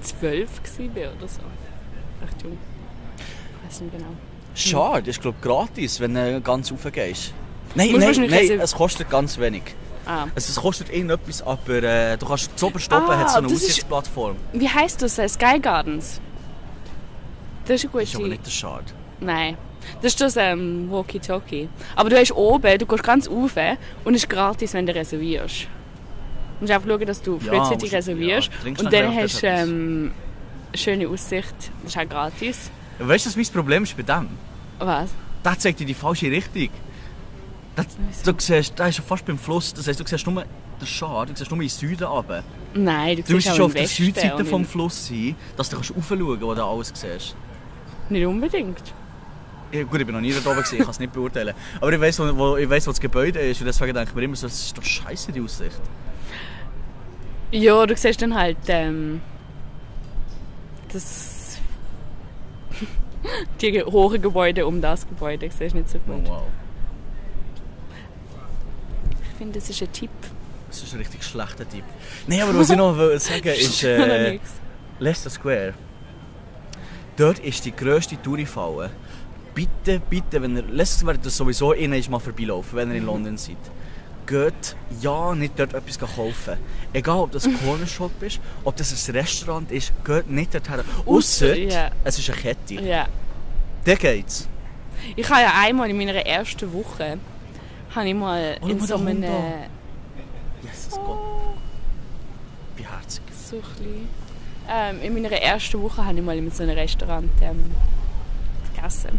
zwölf 0.02 0.50
war 0.78 1.12
oder 1.18 1.28
so. 1.28 1.40
Recht 2.22 2.42
jung. 2.42 2.58
Weiß 3.70 3.80
nicht 3.82 3.92
genau. 3.96 4.10
Schade, 4.54 5.10
ist 5.10 5.20
glaube 5.22 5.38
gratis, 5.40 6.00
wenn 6.00 6.14
du 6.14 6.40
ganz 6.40 6.72
rauf 6.72 6.80
gehst. 6.92 7.32
Nein, 7.76 7.92
Musst 7.92 8.18
nein, 8.18 8.28
nein, 8.30 8.60
es 8.60 8.74
kostet 8.74 9.08
ganz 9.08 9.38
wenig. 9.38 9.62
Ah. 10.06 10.26
Also, 10.34 10.50
es 10.50 10.56
kostet 10.56 10.90
irgendetwas, 10.92 11.40
aber 11.42 11.82
äh, 11.84 12.16
du 12.16 12.26
kannst 12.26 12.58
zu 12.58 12.66
oben 12.66 12.80
Ah, 12.90 13.16
hat 13.18 13.30
so 13.30 13.38
eine 13.38 13.46
das 13.46 13.56
ist- 13.58 13.62
Aussichtsplattform. 13.62 14.36
Wie 14.52 14.68
heisst 14.68 15.02
das? 15.02 15.18
Äh, 15.18 15.28
Sky 15.28 15.60
Gardens? 15.60 16.20
Das 17.66 17.76
ist 17.76 17.84
eine 17.84 17.92
gute 17.92 18.04
Das 18.04 18.10
ist 18.10 18.16
aber 18.16 18.28
nicht 18.28 18.46
der 18.46 18.50
Schade. 18.50 18.84
Nein. 19.20 19.56
Das 20.02 20.12
ist 20.12 20.20
das 20.20 20.36
ähm, 20.36 20.88
Walkie-Talkie. 20.90 21.68
Aber 21.94 22.10
du 22.10 22.18
hast 22.18 22.32
oben, 22.32 22.78
du 22.78 22.86
gehst 22.86 23.02
ganz 23.04 23.30
rauf 23.30 23.52
und 24.04 24.14
es 24.14 24.22
ist 24.24 24.28
gratis, 24.28 24.74
wenn 24.74 24.86
du 24.86 24.94
reservierst. 24.94 25.62
Du 25.62 25.68
musst 26.62 26.72
einfach 26.72 26.88
schauen, 26.88 27.06
dass 27.06 27.22
du 27.22 27.38
Ja, 27.44 27.52
frühzeitig 27.52 27.82
musst- 27.82 27.92
reservierst. 27.94 28.50
ja, 28.64 28.70
und 28.84 28.92
dann 28.92 29.14
hast 29.16 29.42
du 29.42 29.46
ähm, 29.46 30.12
eine 30.72 30.78
schöne 30.78 31.08
Aussicht. 31.08 31.54
Das 31.84 31.94
ist 31.94 31.98
auch 31.98 32.08
gratis. 32.08 32.70
Weißt 33.00 33.24
du, 33.26 33.30
was 33.30 33.36
mein 33.36 33.46
Problem 33.46 33.82
ist 33.82 33.96
bei 33.96 34.02
dem? 34.02 34.28
Was? 34.78 35.10
Der 35.44 35.58
zeigt 35.58 35.80
dir 35.80 35.86
die 35.86 35.94
falsche 35.94 36.30
Richtung. 36.30 36.68
Das, 37.74 37.86
du 38.24 38.34
siehst, 38.36 38.78
der 38.78 38.88
ist 38.88 38.98
ja 38.98 39.04
fast 39.04 39.24
beim 39.24 39.38
Fluss. 39.38 39.72
Das 39.72 39.86
heisst, 39.86 40.00
du 40.00 40.06
siehst 40.06 40.26
nur 40.26 40.44
den 40.44 40.86
Schad, 40.86 41.30
du 41.30 41.36
siehst 41.36 41.50
nur 41.50 41.60
in 41.60 41.66
den 41.66 41.70
Süden 41.70 42.04
runter. 42.04 42.42
Nein, 42.74 43.16
du, 43.16 43.22
Du 43.22 43.26
siehst 43.28 43.46
musst 43.46 43.56
schon 43.56 43.66
auf 43.66 43.72
der 43.72 43.82
Westen 43.82 44.04
Südseite 44.04 44.44
vom 44.44 44.64
Fluss 44.64 45.08
sein, 45.08 45.34
dass 45.56 45.70
du 45.70 45.76
kannst 45.76 45.96
raufschauen 45.96 46.26
kannst, 46.28 46.42
wo 46.42 46.54
du 46.54 46.64
alles 46.64 46.92
siehst. 46.94 47.36
Nicht 48.10 48.26
unbedingt. 48.26 48.82
Ja, 49.72 49.84
gut, 49.84 50.00
ich 50.00 50.06
bin 50.06 50.14
noch 50.14 50.20
nie 50.20 50.32
da 50.32 50.38
oben, 50.50 50.56
gewesen, 50.58 50.74
ich 50.74 50.80
kann 50.80 50.90
es 50.90 50.98
nicht 50.98 51.12
beurteilen. 51.12 51.54
Aber 51.80 51.92
ich 51.92 52.18
wo, 52.18 52.36
wo, 52.36 52.56
ich 52.56 52.68
weiss, 52.68 52.86
wo 52.86 52.90
das 52.90 53.00
Gebäude 53.00 53.38
ist 53.38 53.60
und 53.60 53.66
deswegen 53.66 53.94
denke 53.94 54.10
ich 54.10 54.14
mir 54.16 54.22
immer 54.24 54.36
so, 54.36 54.48
das 54.48 54.60
ist 54.60 54.76
doch 54.76 54.82
scheiße, 54.82 55.30
die 55.30 55.40
Aussicht. 55.40 55.80
Ja, 57.52 57.86
du 57.86 57.96
siehst 57.96 58.20
dann 58.20 58.34
halt 58.34 58.58
ähm, 58.66 59.20
das 60.92 61.29
die 63.60 63.82
hohen 63.82 64.20
Gebäude 64.22 64.66
um 64.66 64.80
das 64.80 65.06
Gebäude. 65.06 65.48
Das 65.48 65.58
siehst 65.58 65.74
du 65.74 65.78
nicht 65.78 65.90
so 65.90 65.98
Oh, 66.08 66.12
gut. 66.12 66.28
wow. 66.28 66.42
Ich 69.22 69.36
finde, 69.38 69.58
das 69.58 69.70
ist 69.70 69.82
ein 69.82 69.92
Tipp. 69.92 70.10
Das 70.68 70.82
ist 70.82 70.92
ein 70.92 70.98
richtig 70.98 71.24
schlechter 71.24 71.68
Typ. 71.68 71.82
Nein, 72.26 72.42
aber 72.42 72.56
was 72.58 72.70
ich 72.70 72.76
noch 72.76 72.96
will 72.96 73.18
sagen 73.18 73.48
ist, 73.58 73.82
äh. 73.84 74.38
Leicester 74.98 75.30
Square. 75.30 75.74
Dort 77.16 77.38
ist 77.40 77.64
die 77.64 77.72
grösste 77.74 78.20
Tourifalle. 78.20 78.90
Bitte, 79.54 80.00
bitte, 80.08 80.40
wenn 80.42 80.56
ihr, 80.56 80.62
Leicester 80.62 81.00
Square 81.00 81.18
das 81.18 81.36
sowieso 81.36 81.72
innen 81.72 82.02
mal 82.10 82.18
vorbeilaufen, 82.20 82.76
wenn 82.76 82.90
ihr 82.90 82.98
in 82.98 83.06
London 83.06 83.36
seid. 83.36 83.56
Geht 84.30 84.76
ja 85.00 85.34
nicht 85.34 85.58
dort 85.58 85.74
etwas 85.74 85.98
kaufen. 85.98 86.56
Egal, 86.92 87.18
ob 87.18 87.32
das 87.32 87.46
ein 87.46 87.58
Cornershop 87.64 88.22
ist, 88.22 88.38
ob 88.64 88.76
das 88.76 89.08
ein 89.08 89.16
Restaurant 89.16 89.72
ist, 89.72 89.92
geht 90.04 90.30
nicht 90.30 90.54
dorthin. 90.54 90.84
Ausser, 91.04 91.56
ja. 91.56 91.90
es 92.04 92.16
ist 92.16 92.30
eine 92.30 92.38
Kette. 92.38 92.74
Ja. 92.74 93.08
Der 93.84 93.96
geht's. 93.96 94.48
Ich 95.16 95.28
habe 95.28 95.40
ja 95.40 95.52
einmal 95.56 95.90
in 95.90 95.96
meiner 95.98 96.14
ersten 96.14 96.72
Woche 96.72 97.18
habe 97.94 98.08
ich 98.08 98.14
mal 98.14 98.56
Oh, 98.60 98.68
in 98.68 98.78
so 98.78 98.94
einem 98.94 99.24
Jesus 100.62 100.94
Gott. 100.94 101.18
Wie 102.76 102.84
herzig. 102.86 103.22
so 103.48 103.56
ein 103.56 103.62
bisschen, 103.62 104.08
ähm, 104.68 105.02
in 105.02 105.14
meiner 105.14 105.32
ersten 105.32 105.82
Woche 105.82 106.04
habe 106.04 106.16
ich 106.16 106.24
mal 106.24 106.38
in 106.38 106.48
so 106.52 106.62
einem 106.62 106.76
Restaurant 106.78 107.30
ähm, 107.42 107.64
gegessen. 108.76 109.18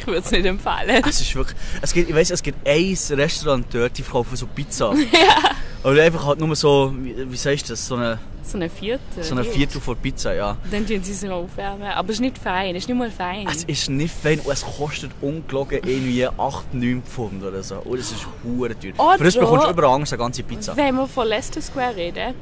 Ich 0.00 0.06
würde 0.06 0.18
es 0.20 0.30
nicht 0.30 0.46
empfehlen. 0.46 1.02
Es 1.08 1.20
ist 1.20 1.34
wirklich, 1.34 1.56
es 1.82 1.92
gibt, 1.92 2.08
ich 2.08 2.14
weiss, 2.16 2.30
es 2.30 2.42
gibt 2.42 2.66
ein 2.66 2.96
Restaurant 3.18 3.66
dort, 3.72 3.96
die 3.98 4.02
verkaufen 4.02 4.36
so 4.36 4.46
Pizza. 4.46 4.94
Aber 5.82 6.02
einfach 6.02 6.26
halt 6.26 6.40
nur 6.40 6.54
so, 6.56 6.92
wie, 6.98 7.14
wie 7.30 7.36
sagst 7.36 7.68
du 7.68 7.72
das, 7.72 7.86
so 7.86 7.94
eine, 7.96 8.18
So 8.42 8.58
eine 8.58 8.68
vierte. 8.68 9.22
so 9.22 9.34
eine 9.34 9.44
Viertel 9.44 9.80
von 9.80 9.96
Pizza, 9.96 10.34
ja. 10.34 10.56
Dann 10.70 10.86
tun 10.86 11.02
sie 11.02 11.12
es 11.12 11.22
noch 11.22 11.44
aufwärmen. 11.44 11.88
Aber 11.88 12.08
es 12.10 12.16
ist 12.16 12.20
nicht 12.20 12.36
fein. 12.38 12.74
Es 12.76 12.82
ist 12.82 12.88
nicht 12.88 12.98
mal 12.98 13.10
fein. 13.10 13.46
Es 13.50 13.64
ist 13.64 13.88
nicht 13.88 14.14
fein 14.14 14.40
und 14.40 14.52
es 14.52 14.62
kostet 14.62 15.10
ungelogen 15.22 15.80
irgendwie 15.84 16.26
8, 16.26 16.74
9 16.74 17.02
Pfund 17.02 17.42
oder 17.42 17.62
so. 17.62 17.76
Und 17.76 17.98
es 17.98 18.12
ist 18.12 18.26
hure 18.44 18.78
teuer. 18.78 18.92
Oder- 18.98 19.18
Für 19.18 19.24
das 19.24 19.38
bekommst 19.38 19.66
du 19.66 19.70
überall 19.70 19.94
Angst, 19.94 20.12
eine 20.12 20.18
ganze 20.22 20.42
Pizza. 20.42 20.76
Wenn 20.76 20.94
wir 20.96 21.06
von 21.06 21.26
Leicester 21.26 21.62
Square 21.62 21.96
reden, 21.96 22.34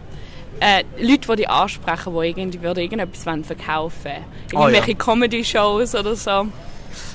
äh, 0.60 0.82
Leute, 1.00 1.28
die 1.28 1.36
dich 1.36 1.48
ansprechen, 1.48 2.12
die 2.12 2.26
irgendwie 2.28 2.60
würden 2.62 2.80
irgendetwas 2.80 3.22
verkaufen 3.46 4.04
wollen. 4.04 4.24
Ah, 4.54 4.60
Irgendwelche 4.68 4.90
ja. 4.92 4.96
Comedy-Shows 4.98 5.94
oder 5.94 6.16
so. 6.16 6.48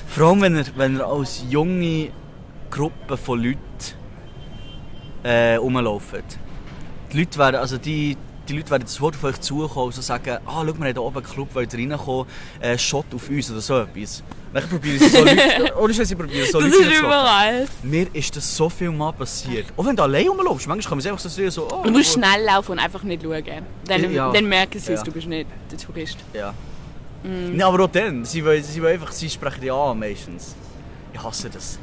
Vor 0.08 0.28
allem, 0.28 0.40
wenn 0.42 0.56
ihr, 0.56 0.64
wenn 0.76 0.96
ihr 0.96 1.06
als 1.06 1.44
junge 1.48 2.10
Gruppe 2.70 3.16
von 3.16 3.42
Leuten 3.42 3.58
äh, 5.22 5.54
rumlauft. 5.56 6.14
Die 7.12 7.18
Leute 7.18 7.38
werden, 7.38 7.56
also 7.56 7.78
die, 7.78 8.16
die 8.48 8.56
Leute 8.56 8.70
werden 8.70 8.86
sofort 8.86 9.14
auf 9.16 9.24
euch 9.24 9.40
zukommen 9.40 9.86
und 9.86 9.94
so 9.94 10.02
sagen, 10.02 10.38
ah, 10.44 10.50
schau, 10.52 10.66
wir 10.66 10.74
haben 10.74 10.84
hier 10.84 11.02
oben 11.02 11.16
einen 11.18 11.26
Club, 11.26 11.48
wollt 11.54 11.72
ihr 11.74 11.90
reinkommen, 11.90 12.26
äh, 12.60 12.76
Shot 12.76 13.06
auf 13.14 13.28
uns 13.28 13.50
oder 13.50 13.60
so 13.60 13.78
etwas. 13.80 14.22
Dann 14.52 14.68
probieren 14.68 14.98
sie 14.98 15.08
so 15.08 15.18
Leute, 15.24 15.74
oder 15.76 15.92
sie 15.94 16.14
probieren 16.14 16.46
so 16.50 16.60
Das 16.60 16.70
Leute 16.70 16.76
ist 16.76 16.80
reinzulocken. 16.82 17.06
überall. 17.06 17.66
Mir 17.82 18.06
ist 18.14 18.36
das 18.36 18.56
so 18.56 18.68
viel 18.68 18.90
Mal 18.90 19.12
passiert. 19.12 19.66
Auch 19.76 19.84
wenn 19.86 19.96
du 19.96 20.02
allein 20.02 20.28
rumlaufst, 20.28 20.66
manchmal 20.68 20.88
kann 20.90 20.98
man 20.98 21.00
sich 21.02 21.10
einfach 21.10 21.28
so 21.30 21.50
so, 21.50 21.68
oh, 21.72 21.82
Du 21.84 21.90
musst 21.90 22.12
schnell 22.12 22.44
laufen 22.44 22.72
und 22.72 22.78
einfach 22.78 23.02
nicht 23.02 23.22
schauen. 23.22 23.42
Dann, 23.86 24.12
Ja. 24.12 24.30
dann 24.32 24.46
merken 24.48 24.78
sie 24.78 24.92
es, 24.92 25.00
Ja. 25.00 25.04
du 25.04 25.12
bist 25.12 25.26
nicht 25.26 25.48
der 25.70 25.78
Tourist. 25.78 26.18
Ja. 26.34 26.52
Nein, 27.24 27.62
aber 27.62 27.84
auch 27.84 27.90
dann. 27.90 28.24
Sie, 28.24 28.44
wollen, 28.44 28.62
sie, 28.62 28.82
wollen 28.82 28.92
einfach, 28.94 29.10
sie 29.12 29.30
sprechen 29.30 29.60
dich 29.62 29.72
an 29.72 29.98
meistens. 29.98 30.54
Ich 31.12 31.22
hasse 31.22 31.48
das. 31.48 31.78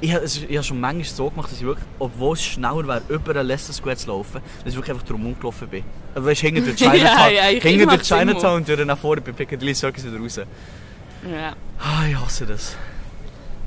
Ich 0.00 0.12
habe 0.14 0.24
ich 0.26 0.42
habe 0.56 0.62
schon 0.62 0.78
manchmal 0.78 1.04
so 1.04 1.30
gemacht, 1.30 1.50
dass 1.50 1.58
ich 1.58 1.64
wirklich, 1.64 1.86
obwohl 1.98 2.34
es 2.34 2.44
schneller 2.44 2.86
wäre, 2.86 3.02
über 3.08 3.32
den 3.34 3.46
Leicester 3.46 3.72
Square 3.72 3.96
zu 3.96 4.08
laufen, 4.08 4.40
dass 4.62 4.72
ich 4.72 4.76
wirklich 4.76 4.92
einfach 4.94 5.06
drum 5.06 5.22
rumgelaufen 5.24 5.68
bin. 5.68 5.84
Aber 6.14 6.26
weißt 6.26 6.42
du, 6.42 6.46
hinter 6.46 6.60
durch 6.60 6.76
Chinatown, 6.76 7.00
Ja, 7.02 7.28
ja, 7.30 7.42
hinter 7.60 7.86
durch. 7.86 8.02
Chinatown 8.02 8.56
und 8.58 8.68
durch 8.68 8.84
nach 8.84 8.98
vorne 8.98 9.22
bei 9.22 9.32
Piccadilly 9.32 9.74
Circus 9.74 10.04
wieder 10.04 10.18
raus. 10.18 10.36
Ja. 10.36 11.56
Ah, 11.80 12.06
ich 12.08 12.14
hasse 12.20 12.44
das. 12.46 12.76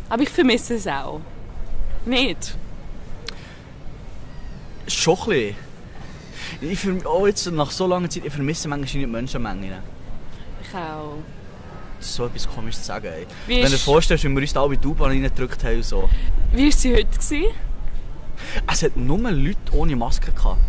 Aber 0.08 0.22
ich 0.22 0.30
vermisse 0.30 0.76
es 0.76 0.86
auch. 0.88 1.20
Nicht? 2.06 2.56
Schon 4.88 5.18
ein 5.18 5.26
bisschen. 5.30 5.56
Ich 6.62 6.80
verm- 6.80 7.06
auch 7.06 7.26
jetzt 7.28 7.52
nach 7.52 7.72
so 7.72 7.88
langer 7.88 8.10
Zeit, 8.10 8.24
ich 8.26 8.32
vermisse 8.34 8.68
manchmal 8.70 9.02
die 9.02 9.08
Menschenmengen. 9.08 9.74
Auch. 10.74 11.18
Das 11.98 12.08
ist 12.08 12.16
so 12.16 12.26
etwas 12.26 12.48
komisch 12.48 12.76
zu 12.76 12.84
sagen. 12.84 13.08
Ey. 13.08 13.26
Wie 13.48 13.58
Wenn 13.58 13.64
du 13.64 13.72
dir 13.72 13.78
vorstellst, 13.78 14.24
wie 14.24 14.30
wir 14.30 14.42
uns 14.42 14.54
da 14.54 14.62
alle 14.62 14.76
in 14.76 14.82
die 14.82 14.88
U-Bahn 14.88 15.10
reingedrückt 15.10 15.64
haben 15.64 15.78
und 15.78 15.86
so. 15.86 16.10
Wie 16.54 16.66
war 16.66 16.72
sie 16.72 16.94
heute? 16.94 17.06
Gewesen? 17.08 17.46
Es 18.72 18.84
hat 18.84 18.96
nur 18.96 19.32
Leute 19.32 19.58
ohne 19.72 19.96
Maske 19.96 20.32
gehabt. 20.32 20.60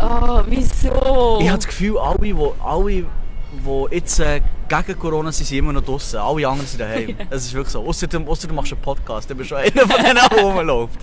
Oh, 0.00 0.42
wieso? 0.48 1.38
Ich 1.40 1.48
habe 1.48 1.58
das 1.58 1.66
Gefühl, 1.66 1.98
alle, 1.98 2.18
die 2.18 2.34
alle, 2.64 2.90
die 2.90 3.94
jetzt 3.94 4.18
äh, 4.18 4.40
gegen 4.68 4.98
Corona 4.98 5.30
sind, 5.30 5.46
sind 5.46 5.58
immer 5.58 5.72
noch 5.72 5.84
draußen. 5.84 6.18
Alle 6.18 6.48
anderen 6.48 6.66
sind 6.66 6.80
daheim. 6.80 7.16
Es 7.30 7.44
ist 7.44 7.52
wirklich 7.54 7.72
so. 7.72 7.86
Außer 7.86 8.06
du, 8.08 8.26
ausser 8.26 8.48
du 8.48 8.54
machst 8.54 8.72
einen 8.72 8.82
Podcast, 8.82 9.30
dann 9.30 9.36
bist 9.36 9.50
du 9.50 9.56
einer 9.56 9.70
von 9.70 10.02
denen, 10.02 10.18
der 10.30 10.38
rumläuft. 10.42 10.98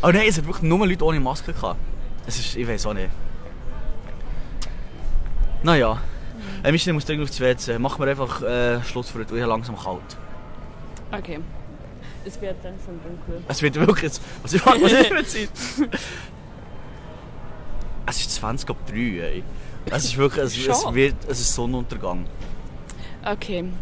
Aber 0.00 0.12
nein, 0.12 0.26
es 0.28 0.38
hat 0.38 0.46
wirklich 0.46 0.62
nur 0.62 0.86
Leute 0.86 1.04
ohne 1.04 1.20
Maske 1.20 1.52
gehabt. 1.52 1.78
Es 2.26 2.38
ist, 2.38 2.56
ich 2.56 2.66
weiß 2.66 2.86
auch 2.86 2.94
nicht. 2.94 3.10
Naja. 5.62 5.98
Äh, 6.62 6.70
Michel, 6.72 6.90
ich 6.90 6.94
muss 6.94 7.04
dringend 7.04 7.28
aufs 7.28 7.40
WC. 7.40 7.78
Machen 7.78 8.00
wir 8.04 8.10
einfach 8.10 8.42
äh, 8.42 8.82
Schluss 8.84 9.10
für 9.10 9.18
heute. 9.20 9.34
Ich 9.34 9.40
habe 9.42 9.50
langsam 9.50 9.76
kalt. 9.76 10.00
Okay. 11.10 11.40
Es 12.24 12.40
wird 12.40 12.62
langsam 12.62 13.00
dunkel. 13.02 13.42
Es 13.48 13.60
wird 13.62 13.74
wirklich... 13.74 14.02
jetzt- 14.04 14.22
Was 14.42 14.52
ist 14.52 14.64
was 14.64 14.76
ist 14.76 15.10
eine 15.10 15.24
Zeit? 15.24 15.48
Es 18.04 18.20
ist 18.20 18.34
20 18.34 18.68
ab 18.68 18.76
3, 18.88 18.94
ey. 18.96 19.44
Es 19.86 20.04
ist 20.04 20.16
wirklich... 20.16 20.44
Es, 20.44 20.56
es, 20.56 20.94
wird, 20.94 21.14
es 21.28 21.40
ist 21.40 21.54
Sonnenuntergang. 21.54 22.26
Okay. 23.24 23.60
In 23.60 23.72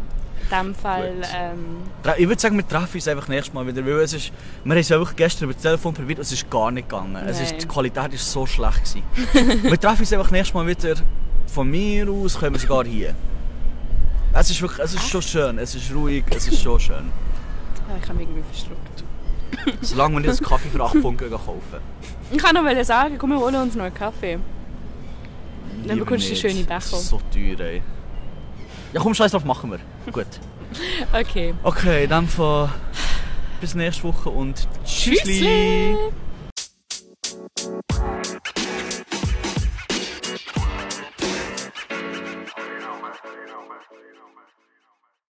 diesem 0.49 0.75
Fall, 0.75 1.13
ähm, 1.35 1.77
Ich 2.17 2.27
würde 2.27 2.39
sagen, 2.41 2.55
wir 2.57 2.67
treffen 2.67 2.95
uns 2.95 3.07
einfach 3.07 3.27
nächstes 3.27 3.53
Mal 3.53 3.65
wieder, 3.67 3.85
weil 3.85 3.99
es 3.99 4.13
ist, 4.13 4.31
wir 4.63 4.71
haben 4.71 4.77
es 4.79 4.89
ja 4.89 5.03
gestern 5.15 5.45
über 5.45 5.53
das 5.53 5.61
Telefon 5.61 5.93
probiert 5.93 6.19
und 6.19 6.23
es 6.23 6.31
ist 6.31 6.49
gar 6.49 6.71
nicht 6.71 6.87
gegangen. 6.89 7.15
Es 7.27 7.39
ist, 7.39 7.61
die 7.61 7.67
Qualität 7.67 8.13
ist 8.13 8.31
so 8.31 8.45
schlecht 8.45 8.83
gewesen. 8.83 9.63
wir 9.63 9.79
treffen 9.79 10.01
uns 10.01 10.13
einfach 10.13 10.31
nächstes 10.31 10.53
Mal 10.53 10.67
wieder, 10.67 10.95
von 11.53 11.69
mir 11.69 12.09
aus 12.09 12.39
können 12.39 12.55
wir 12.55 12.59
sogar 12.59 12.85
hier. 12.85 13.13
Es 14.33 14.49
ist 14.49 14.61
wirklich, 14.61 14.79
es 14.79 14.93
ist 14.93 15.09
schon 15.09 15.21
schön, 15.21 15.57
es 15.57 15.75
ist 15.75 15.93
ruhig, 15.93 16.23
es 16.29 16.47
ist 16.47 16.61
schon 16.61 16.79
schön. 16.79 17.11
ah, 17.89 17.97
ich 18.01 18.07
habe 18.07 18.17
mich 18.19 18.27
irgendwie 18.27 18.43
verschluckt. 18.49 19.03
Solange 19.81 20.13
wir 20.15 20.19
nicht 20.21 20.29
einen 20.29 20.39
Kaffee 20.49 20.69
für 20.69 20.81
8 20.81 20.97
Pfund 20.97 21.17
gehen 21.17 21.29
kaufen. 21.31 21.81
Ich 22.31 22.37
kann 22.37 22.55
noch 22.55 22.83
sagen, 22.85 23.17
komm, 23.17 23.31
wir 23.31 23.39
holen 23.39 23.55
uns 23.55 23.75
noch 23.75 23.83
einen 23.83 23.93
Kaffee. 23.93 24.39
Dann 25.85 25.99
bekommst 25.99 26.25
du 26.27 26.29
nicht. 26.31 26.41
schöne 26.41 26.63
Das 26.63 26.85
Becher. 26.85 26.97
ist 26.97 27.07
so 27.09 27.21
teuer, 27.33 27.59
ey. 27.59 27.81
Ja 28.93 29.01
komm, 29.01 29.13
scheiß 29.13 29.31
drauf, 29.31 29.43
machen 29.45 29.71
wir. 29.71 29.79
Gut. 30.11 30.25
Okay. 31.11 31.53
Okay, 31.63 32.07
dann 32.07 32.29
von 32.29 32.69
bis 33.59 33.75
nächste 33.75 34.05
Woche 34.05 34.29
und 34.29 34.65
tschüssli. 34.85 35.97
Tschüssli! 35.97 35.97